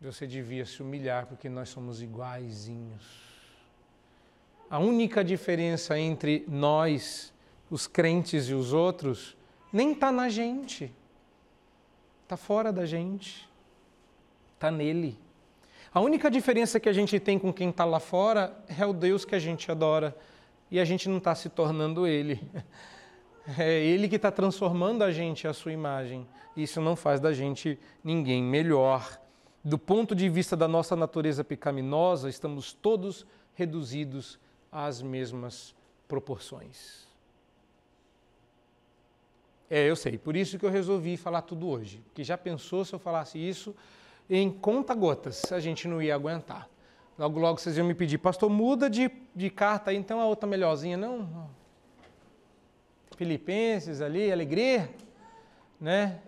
Você 0.00 0.26
devia 0.26 0.64
se 0.64 0.82
humilhar 0.82 1.26
porque 1.26 1.48
nós 1.48 1.68
somos 1.70 2.00
iguaizinhos. 2.00 3.28
A 4.70 4.78
única 4.78 5.24
diferença 5.24 5.98
entre 5.98 6.44
nós, 6.46 7.32
os 7.70 7.86
crentes 7.86 8.48
e 8.48 8.54
os 8.54 8.72
outros, 8.72 9.36
nem 9.72 9.92
está 9.92 10.12
na 10.12 10.28
gente. 10.28 10.92
Está 12.22 12.36
fora 12.36 12.70
da 12.70 12.84
gente. 12.84 13.48
Está 14.54 14.70
nele. 14.70 15.18
A 15.92 16.00
única 16.00 16.30
diferença 16.30 16.78
que 16.78 16.88
a 16.88 16.92
gente 16.92 17.18
tem 17.18 17.38
com 17.38 17.52
quem 17.52 17.70
está 17.70 17.84
lá 17.84 17.98
fora 17.98 18.56
é 18.78 18.84
o 18.84 18.92
Deus 18.92 19.24
que 19.24 19.34
a 19.34 19.38
gente 19.38 19.70
adora 19.70 20.14
e 20.70 20.78
a 20.78 20.84
gente 20.84 21.08
não 21.08 21.16
está 21.16 21.34
se 21.34 21.48
tornando 21.48 22.06
Ele. 22.06 22.40
É 23.56 23.82
Ele 23.82 24.10
que 24.10 24.16
está 24.16 24.30
transformando 24.30 25.02
a 25.02 25.10
gente 25.10 25.48
à 25.48 25.54
sua 25.54 25.72
imagem. 25.72 26.28
Isso 26.54 26.82
não 26.82 26.94
faz 26.94 27.18
da 27.18 27.32
gente 27.32 27.78
ninguém 28.04 28.42
melhor. 28.42 29.18
Do 29.64 29.78
ponto 29.78 30.14
de 30.14 30.28
vista 30.28 30.54
da 30.54 30.68
nossa 30.68 30.94
natureza 30.94 31.42
pecaminosa, 31.42 32.28
estamos 32.28 32.74
todos 32.74 33.24
reduzidos 33.54 34.38
às 34.70 35.00
mesmas 35.00 35.74
proporções. 36.06 37.08
É, 39.70 39.88
eu 39.88 39.96
sei, 39.96 40.18
por 40.18 40.36
isso 40.36 40.58
que 40.58 40.66
eu 40.66 40.70
resolvi 40.70 41.16
falar 41.16 41.40
tudo 41.40 41.70
hoje. 41.70 42.02
Porque 42.04 42.22
já 42.22 42.36
pensou 42.36 42.84
se 42.84 42.92
eu 42.92 42.98
falasse 42.98 43.38
isso 43.38 43.74
em 44.28 44.50
conta-gotas, 44.50 45.50
a 45.52 45.60
gente 45.60 45.88
não 45.88 46.02
ia 46.02 46.14
aguentar. 46.14 46.68
Logo, 47.18 47.40
logo 47.40 47.58
vocês 47.58 47.76
iam 47.76 47.86
me 47.86 47.94
pedir, 47.94 48.18
pastor, 48.18 48.48
muda 48.48 48.88
de, 48.88 49.10
de 49.34 49.50
carta 49.50 49.90
aí, 49.90 49.96
então 49.96 50.20
a 50.20 50.26
outra 50.26 50.48
melhorzinha. 50.48 50.96
Não, 50.96 51.48
Filipenses 53.16 54.00
ali, 54.00 54.30
alegria, 54.30 54.88
né? 55.80 56.20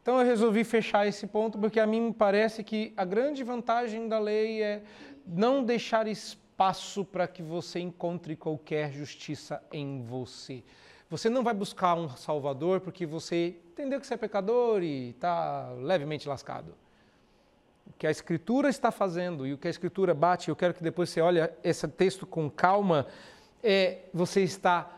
Então 0.00 0.18
eu 0.18 0.24
resolvi 0.24 0.64
fechar 0.64 1.06
esse 1.06 1.26
ponto 1.26 1.58
porque 1.58 1.78
a 1.78 1.86
mim 1.86 2.00
me 2.00 2.12
parece 2.14 2.64
que 2.64 2.94
a 2.96 3.04
grande 3.04 3.44
vantagem 3.44 4.08
da 4.08 4.18
lei 4.18 4.62
é 4.62 4.82
não 5.26 5.62
deixar 5.62 6.06
espaço 6.06 7.04
para 7.04 7.26
que 7.28 7.42
você 7.42 7.80
encontre 7.80 8.34
qualquer 8.36 8.92
justiça 8.92 9.62
em 9.70 10.02
você. 10.02 10.62
Você 11.08 11.30
não 11.30 11.44
vai 11.44 11.54
buscar 11.54 11.94
um 11.94 12.08
Salvador 12.16 12.80
porque 12.80 13.06
você 13.06 13.54
entendeu 13.72 14.00
que 14.00 14.06
você 14.06 14.14
é 14.14 14.16
pecador 14.16 14.82
e 14.82 15.10
está 15.10 15.70
levemente 15.80 16.28
lascado. 16.28 16.74
O 17.86 17.92
que 17.96 18.08
a 18.08 18.10
Escritura 18.10 18.68
está 18.68 18.90
fazendo 18.90 19.46
e 19.46 19.52
o 19.52 19.58
que 19.58 19.68
a 19.68 19.70
Escritura 19.70 20.12
bate, 20.12 20.48
eu 20.48 20.56
quero 20.56 20.74
que 20.74 20.82
depois 20.82 21.10
você 21.10 21.20
olhe 21.20 21.38
esse 21.62 21.86
texto 21.86 22.26
com 22.26 22.50
calma, 22.50 23.06
é 23.62 24.00
você 24.12 24.42
está 24.42 24.90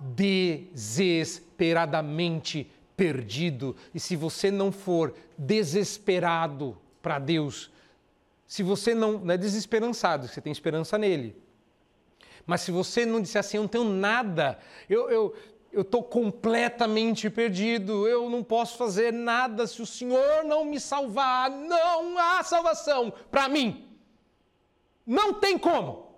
desesperadamente 0.00 2.66
perdido. 2.96 3.76
E 3.94 4.00
se 4.00 4.16
você 4.16 4.50
não 4.50 4.72
for 4.72 5.14
desesperado 5.36 6.74
para 7.02 7.18
Deus, 7.18 7.70
se 8.46 8.62
você 8.62 8.94
não, 8.94 9.18
não 9.18 9.34
é 9.34 9.36
desesperançado, 9.36 10.26
você 10.26 10.40
tem 10.40 10.50
esperança 10.50 10.96
nele, 10.96 11.36
mas 12.46 12.62
se 12.62 12.70
você 12.70 13.06
não 13.06 13.20
disser 13.20 13.40
assim, 13.40 13.56
eu 13.56 13.62
não 13.62 13.68
tenho 13.68 13.84
nada, 13.84 14.58
eu, 14.88 15.10
eu, 15.10 15.34
eu 15.72 15.82
estou 15.82 16.02
completamente 16.02 17.30
perdido, 17.30 18.06
eu 18.08 18.28
não 18.28 18.42
posso 18.42 18.76
fazer 18.76 19.12
nada 19.12 19.66
se 19.66 19.80
o 19.80 19.86
Senhor 19.86 20.44
não 20.44 20.64
me 20.64 20.80
salvar, 20.80 21.50
não 21.50 22.18
há 22.18 22.42
salvação 22.42 23.12
para 23.30 23.48
mim. 23.48 23.88
Não 25.06 25.34
tem 25.34 25.58
como. 25.58 26.10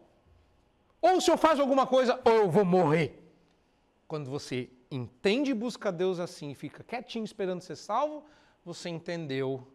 Ou 1.00 1.16
o 1.16 1.20
Senhor 1.20 1.36
faz 1.36 1.58
alguma 1.58 1.86
coisa, 1.86 2.20
ou 2.24 2.32
eu 2.32 2.50
vou 2.50 2.64
morrer. 2.64 3.18
Quando 4.06 4.30
você 4.30 4.70
entende 4.90 5.50
e 5.50 5.54
busca 5.54 5.90
Deus 5.90 6.20
assim 6.20 6.50
e 6.50 6.54
fica 6.54 6.84
quietinho 6.84 7.24
esperando 7.24 7.62
ser 7.62 7.76
salvo, 7.76 8.24
você 8.64 8.88
entendeu 8.88 9.66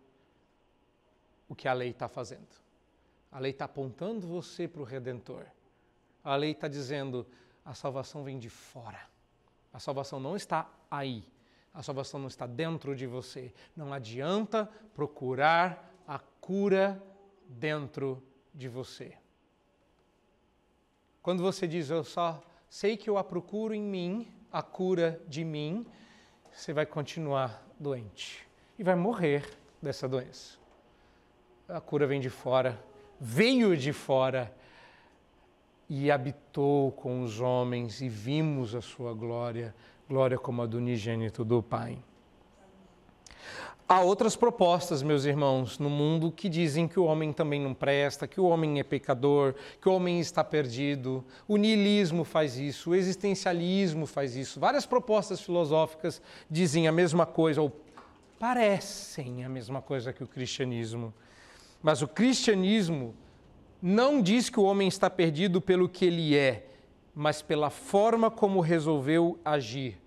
o 1.50 1.56
que 1.56 1.68
a 1.68 1.74
lei 1.74 1.89
está 1.89 2.08
fazendo. 2.08 2.48
A 3.32 3.39
lei 3.39 3.52
está 3.52 3.66
apontando 3.66 4.28
você 4.28 4.68
para 4.68 4.82
o 4.82 4.86
Redentor. 4.86 5.45
A 6.28 6.36
lei 6.36 6.51
está 6.51 6.67
dizendo: 6.67 7.25
a 7.63 7.73
salvação 7.73 8.21
vem 8.21 8.38
de 8.38 8.49
fora. 8.49 8.99
A 9.71 9.80
salvação 9.80 10.19
não 10.19 10.36
está 10.36 10.69
aí. 10.91 11.23
A 11.73 11.82
salvação 11.82 12.19
não 12.19 12.28
está 12.28 12.45
dentro 12.45 12.93
de 12.93 13.07
você. 13.07 13.53
Não 13.73 13.93
adianta 13.93 14.69
procurar 14.93 15.93
a 16.05 16.19
cura 16.19 17.01
dentro 17.47 18.21
de 18.53 18.67
você. 18.67 19.17
Quando 21.21 21.41
você 21.41 21.65
diz, 21.65 21.89
eu 21.89 22.03
só 22.03 22.43
sei 22.69 22.97
que 22.97 23.09
eu 23.09 23.17
a 23.17 23.23
procuro 23.23 23.73
em 23.73 23.82
mim, 23.82 24.28
a 24.51 24.61
cura 24.61 25.21
de 25.28 25.45
mim, 25.45 25.86
você 26.51 26.73
vai 26.73 26.86
continuar 26.86 27.65
doente 27.80 28.45
e 28.78 28.84
vai 28.84 28.95
morrer 28.95 29.57
dessa 29.82 30.09
doença. 30.09 30.57
A 31.69 31.80
cura 31.80 32.05
vem 32.05 32.19
de 32.19 32.30
fora, 32.30 32.78
veio 33.17 33.78
de 33.78 33.93
fora 33.93 34.53
e 35.90 36.12
habitou 36.12 36.92
com 36.92 37.22
os 37.22 37.40
homens 37.40 38.02
e 38.02 38.10
vimos 38.10 38.76
a 38.76 38.82
sua 38.82 39.14
glória, 39.14 39.74
glória 40.10 40.38
como 40.38 40.62
a 40.62 40.66
do 40.66 40.78
unigênito 40.78 41.46
do 41.46 41.64
Pai. 41.64 41.98
Há 43.90 44.02
outras 44.02 44.36
propostas, 44.36 45.02
meus 45.02 45.24
irmãos, 45.24 45.80
no 45.80 45.90
mundo 45.90 46.30
que 46.30 46.50
dizem 46.50 46.90
que 46.90 47.00
o 47.00 47.06
homem 47.06 47.32
também 47.32 47.62
não 47.62 47.74
presta, 47.74 48.28
que 48.28 48.42
o 48.42 48.44
homem 48.44 48.82
é 48.82 48.84
pecador, 48.84 49.56
que 49.82 49.88
o 49.88 49.94
homem 49.94 50.20
está 50.20 50.44
perdido. 50.44 51.24
O 51.48 51.56
niilismo 51.56 52.26
faz 52.26 52.58
isso, 52.58 52.90
o 52.90 52.96
existencialismo 52.96 54.06
faz 54.06 54.36
isso. 54.36 54.60
Várias 54.60 54.86
propostas 54.86 55.40
filosóficas 55.40 56.22
dizem 56.52 56.86
a 56.86 56.92
mesma 56.92 57.26
coisa, 57.26 57.62
ou 57.62 57.72
parecem 58.38 59.46
a 59.46 59.50
mesma 59.50 59.82
coisa 59.82 60.12
que 60.12 60.22
o 60.22 60.28
cristianismo. 60.28 61.14
Mas 61.82 62.02
o 62.02 62.10
cristianismo 62.10 63.16
não 63.82 64.21
diz 64.21 64.49
que 64.49 64.59
o 64.59 64.63
homem 64.63 64.88
está 64.88 65.09
perdido 65.09 65.61
pelo 65.61 65.88
que 65.88 66.05
ele 66.05 66.36
é, 66.36 66.67
mas 67.13 67.41
pela 67.41 67.69
forma 67.69 68.30
como 68.30 68.59
resolveu 68.59 69.39
agir. 69.43 69.99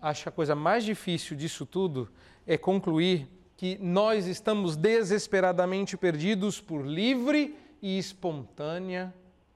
Acho 0.00 0.24
que 0.24 0.28
a 0.28 0.32
coisa 0.32 0.54
mais 0.54 0.84
difícil 0.84 1.36
disso 1.36 1.64
tudo 1.64 2.10
é 2.46 2.58
concluir 2.58 3.28
que 3.56 3.78
nós 3.78 4.26
estamos 4.26 4.74
desesperadamente 4.74 5.96
perdidos 5.96 6.60
por 6.60 6.84
livre 6.84 7.56
e 7.80 7.98
espontânea 7.98 9.14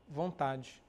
vontade. 0.08 0.80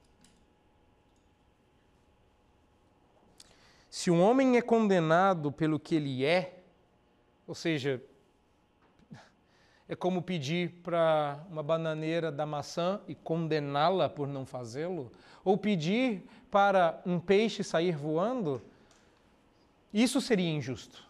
Se 3.90 4.10
um 4.10 4.20
homem 4.20 4.56
é 4.56 4.62
condenado 4.62 5.50
pelo 5.50 5.80
que 5.80 5.96
ele 5.96 6.24
é, 6.24 6.62
ou 7.46 7.54
seja, 7.54 8.00
é 9.88 9.96
como 9.96 10.20
pedir 10.20 10.70
para 10.82 11.40
uma 11.50 11.62
bananeira 11.62 12.30
da 12.30 12.44
maçã 12.44 13.00
e 13.08 13.14
condená-la 13.14 14.08
por 14.08 14.28
não 14.28 14.44
fazê-lo, 14.44 15.10
ou 15.42 15.56
pedir 15.56 16.22
para 16.50 17.00
um 17.06 17.18
peixe 17.18 17.64
sair 17.64 17.96
voando, 17.96 18.60
isso 19.92 20.20
seria 20.20 20.50
injusto. 20.50 21.08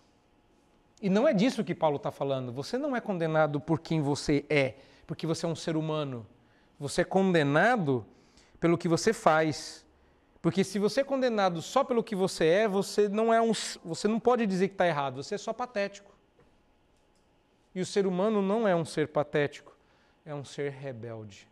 E 1.03 1.11
não 1.11 1.27
é 1.27 1.33
disso 1.33 1.65
que 1.65 1.75
Paulo 1.75 1.97
está 1.97 2.11
falando. 2.11 2.53
Você 2.53 2.79
não 2.79 2.95
é 2.95 3.01
condenado 3.01 3.61
por 3.61 3.81
quem 3.81 4.01
você 4.01 4.45
é, 4.49 4.75
porque 5.07 5.27
você 5.27 5.47
é 5.47 5.49
um 5.49 5.55
ser 5.55 5.77
humano. 5.77 6.27
Você 6.79 7.03
é 7.03 7.05
condenado 7.05 8.07
pelo 8.61 8.79
que 8.79 8.89
você 8.89 9.13
faz. 9.13 9.85
Porque 10.41 10.63
se 10.63 10.79
você 10.79 11.01
é 11.01 11.05
condenado 11.05 11.61
só 11.63 11.83
pelo 11.83 12.03
que 12.03 12.15
você 12.15 12.47
é, 12.47 12.69
você 12.69 13.09
não 13.09 13.35
é 13.35 13.41
um, 13.41 13.53
você 13.85 14.07
não 14.07 14.21
pode 14.21 14.47
dizer 14.47 14.69
que 14.69 14.75
está 14.75 14.87
errado. 14.87 15.23
Você 15.23 15.35
é 15.35 15.39
só 15.39 15.53
patético. 15.53 16.18
E 17.79 17.81
o 17.81 17.87
ser 17.87 18.09
humano 18.09 18.43
não 18.43 18.67
é 18.67 18.75
um 18.75 18.85
ser 18.85 19.07
patético, 19.07 19.73
é 20.27 20.35
um 20.35 20.45
ser 20.45 20.73
rebelde. 20.73 21.47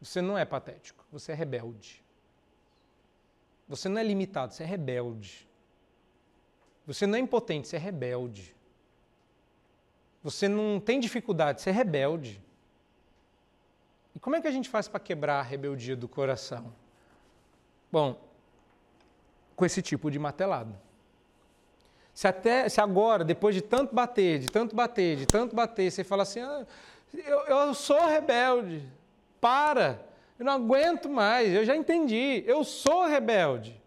Você 0.00 0.20
não 0.20 0.36
é 0.36 0.44
patético, 0.44 1.04
você 1.12 1.30
é 1.30 1.34
rebelde. 1.36 2.02
Você 3.68 3.88
não 3.88 4.00
é 4.00 4.02
limitado, 4.02 4.52
você 4.52 4.64
é 4.64 4.66
rebelde. 4.66 5.48
Você 6.84 7.06
não 7.06 7.14
é 7.14 7.20
impotente, 7.20 7.68
você 7.68 7.76
é 7.76 7.78
rebelde. 7.78 8.52
Você 10.24 10.48
não 10.48 10.80
tem 10.80 10.98
dificuldade, 10.98 11.62
você 11.62 11.70
é 11.70 11.72
rebelde. 11.72 12.42
E 14.12 14.18
como 14.18 14.34
é 14.34 14.40
que 14.40 14.48
a 14.48 14.50
gente 14.50 14.68
faz 14.68 14.88
para 14.88 14.98
quebrar 14.98 15.38
a 15.38 15.42
rebeldia 15.42 15.94
do 15.94 16.08
coração? 16.08 16.74
Bom, 17.92 18.20
com 19.54 19.64
esse 19.64 19.80
tipo 19.80 20.10
de 20.10 20.18
matelado. 20.18 20.76
Se, 22.14 22.28
até, 22.28 22.68
se 22.68 22.80
agora, 22.80 23.24
depois 23.24 23.56
de 23.56 23.60
tanto 23.60 23.92
bater, 23.92 24.38
de 24.38 24.48
tanto 24.48 24.74
bater, 24.74 25.16
de 25.16 25.26
tanto 25.26 25.54
bater, 25.54 25.90
você 25.90 26.04
fala 26.04 26.22
assim: 26.22 26.40
ah, 26.40 26.64
eu, 27.12 27.40
eu 27.40 27.74
sou 27.74 28.06
rebelde, 28.06 28.88
para, 29.40 30.00
eu 30.38 30.44
não 30.44 30.52
aguento 30.52 31.08
mais, 31.08 31.52
eu 31.52 31.64
já 31.64 31.74
entendi, 31.74 32.44
eu 32.46 32.62
sou 32.62 33.04
rebelde. 33.04 33.82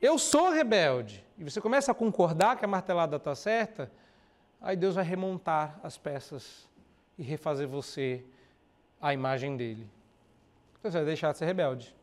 Eu 0.00 0.16
sou 0.16 0.50
rebelde 0.50 1.24
e 1.36 1.42
você 1.42 1.60
começa 1.60 1.90
a 1.90 1.94
concordar 1.94 2.56
que 2.56 2.64
a 2.64 2.68
martelada 2.68 3.16
está 3.16 3.34
certa, 3.34 3.90
aí 4.60 4.76
Deus 4.76 4.94
vai 4.94 5.04
remontar 5.04 5.80
as 5.82 5.96
peças 5.96 6.68
e 7.18 7.22
refazer 7.22 7.66
você 7.66 8.22
à 9.00 9.12
imagem 9.12 9.56
dele. 9.56 9.88
Então 10.78 10.90
você 10.90 10.98
vai 10.98 11.06
deixar 11.06 11.32
de 11.32 11.38
ser 11.38 11.46
rebelde, 11.46 11.96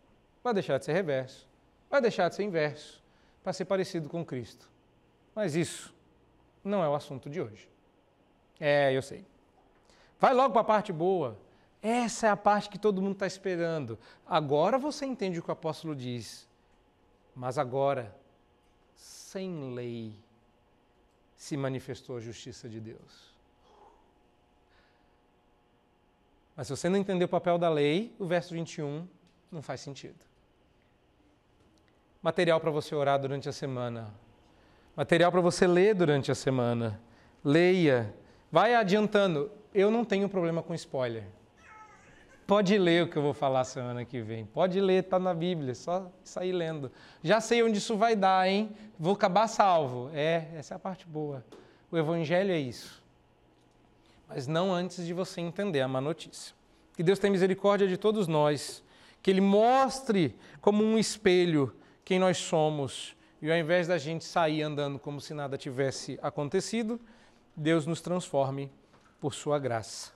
vai 0.44 0.54
deixar 0.54 0.78
de 0.78 0.84
ser 0.84 0.94
reverso, 0.94 1.48
vai 1.90 2.02
deixar 2.02 2.28
de 2.28 2.36
ser 2.36 2.44
inverso, 2.44 3.02
para 3.44 3.54
ser 3.54 3.66
parecido 3.66 4.10
com 4.10 4.26
Cristo. 4.26 4.75
Mas 5.36 5.54
isso 5.54 5.94
não 6.64 6.84
é 6.84 6.88
o 6.88 6.96
assunto 6.96 7.30
de 7.30 7.42
hoje. 7.42 7.70
É, 8.60 8.94
eu 8.94 9.02
sei. 9.02 9.26
Vai 10.20 10.34
logo 10.34 10.54
para 10.54 10.62
a 10.62 10.66
parte 10.66 10.94
boa. 10.94 11.38
Essa 11.82 12.28
é 12.28 12.30
a 12.30 12.38
parte 12.38 12.70
que 12.70 12.80
todo 12.80 13.02
mundo 13.02 13.14
está 13.14 13.28
esperando. 13.28 14.00
Agora 14.26 14.78
você 14.80 15.06
entende 15.06 15.38
o 15.38 15.44
que 15.44 15.50
o 15.50 15.54
apóstolo 15.54 15.96
diz. 15.96 16.48
Mas 17.36 17.58
agora 17.58 18.16
sem 18.96 19.74
lei 19.74 20.16
se 21.36 21.58
manifestou 21.58 22.18
a 22.18 22.22
justiça 22.22 22.70
de 22.70 22.80
Deus. 22.80 23.36
Mas 26.56 26.68
se 26.68 26.76
você 26.76 26.88
não 26.88 26.98
entender 26.98 27.26
o 27.26 27.30
papel 27.30 27.58
da 27.58 27.70
lei, 27.70 28.16
o 28.18 28.26
verso 28.26 28.54
21 28.54 29.06
não 29.52 29.62
faz 29.62 29.82
sentido. 29.82 30.24
Material 32.22 32.60
para 32.62 32.72
você 32.72 32.96
orar 32.96 33.20
durante 33.20 33.50
a 33.50 33.52
semana. 33.54 34.12
Material 34.96 35.30
para 35.30 35.42
você 35.42 35.68
ler 35.68 35.94
durante 35.94 36.32
a 36.32 36.36
semana. 36.36 37.02
Leia. 37.44 38.14
Vai 38.50 38.74
adiantando. 38.74 39.52
Eu 39.74 39.92
não 39.92 40.06
tenho 40.06 40.30
problema 40.30 40.64
com 40.64 40.74
spoiler. 40.74 41.26
Pode 42.48 42.78
ler 42.78 43.04
o 43.04 43.10
que 43.10 43.18
eu 43.18 43.22
vou 43.22 43.34
falar 43.34 43.66
semana 43.66 44.06
que 44.06 44.22
vem. 44.22 44.46
Pode 44.46 44.80
ler, 44.80 45.04
está 45.04 45.20
na 45.20 45.34
Bíblia, 45.34 45.76
só 45.76 46.12
sair 46.24 46.54
lendo. 46.54 46.92
Já 47.22 47.42
sei 47.42 47.62
onde 47.64 47.80
isso 47.80 47.98
vai 47.98 48.16
dar, 48.16 48.48
hein? 48.48 48.72
Vou 48.98 49.16
acabar 49.16 49.48
salvo. 49.48 50.12
É, 50.14 50.48
essa 50.56 50.76
é 50.76 50.78
a 50.78 50.80
parte 50.80 51.06
boa. 51.06 51.44
O 51.92 51.98
Evangelho 51.98 52.52
é 52.52 52.60
isso. 52.60 53.04
Mas 54.30 54.48
não 54.48 54.72
antes 54.72 55.06
de 55.06 55.14
você 55.14 55.42
entender 55.42 55.82
a 55.82 55.88
má 55.88 56.00
notícia. 56.00 56.56
Que 56.96 57.04
Deus 57.04 57.20
tenha 57.20 57.32
misericórdia 57.32 57.88
de 57.88 57.98
todos 57.98 58.28
nós. 58.28 58.84
Que 59.22 59.30
Ele 59.30 59.42
mostre 59.42 60.36
como 60.62 60.84
um 60.84 60.98
espelho 60.98 61.76
quem 62.06 62.18
nós 62.18 62.38
somos. 62.38 63.16
E 63.46 63.52
ao 63.52 63.58
invés 63.60 63.88
da 63.88 64.00
gente 64.00 64.26
sair 64.26 64.64
andando 64.64 64.98
como 64.98 65.22
se 65.22 65.32
nada 65.32 65.56
tivesse 65.56 66.18
acontecido, 66.20 67.00
Deus 67.56 67.86
nos 67.86 68.02
transforme 68.02 68.72
por 69.22 69.36
Sua 69.36 69.60
graça. 69.60 70.14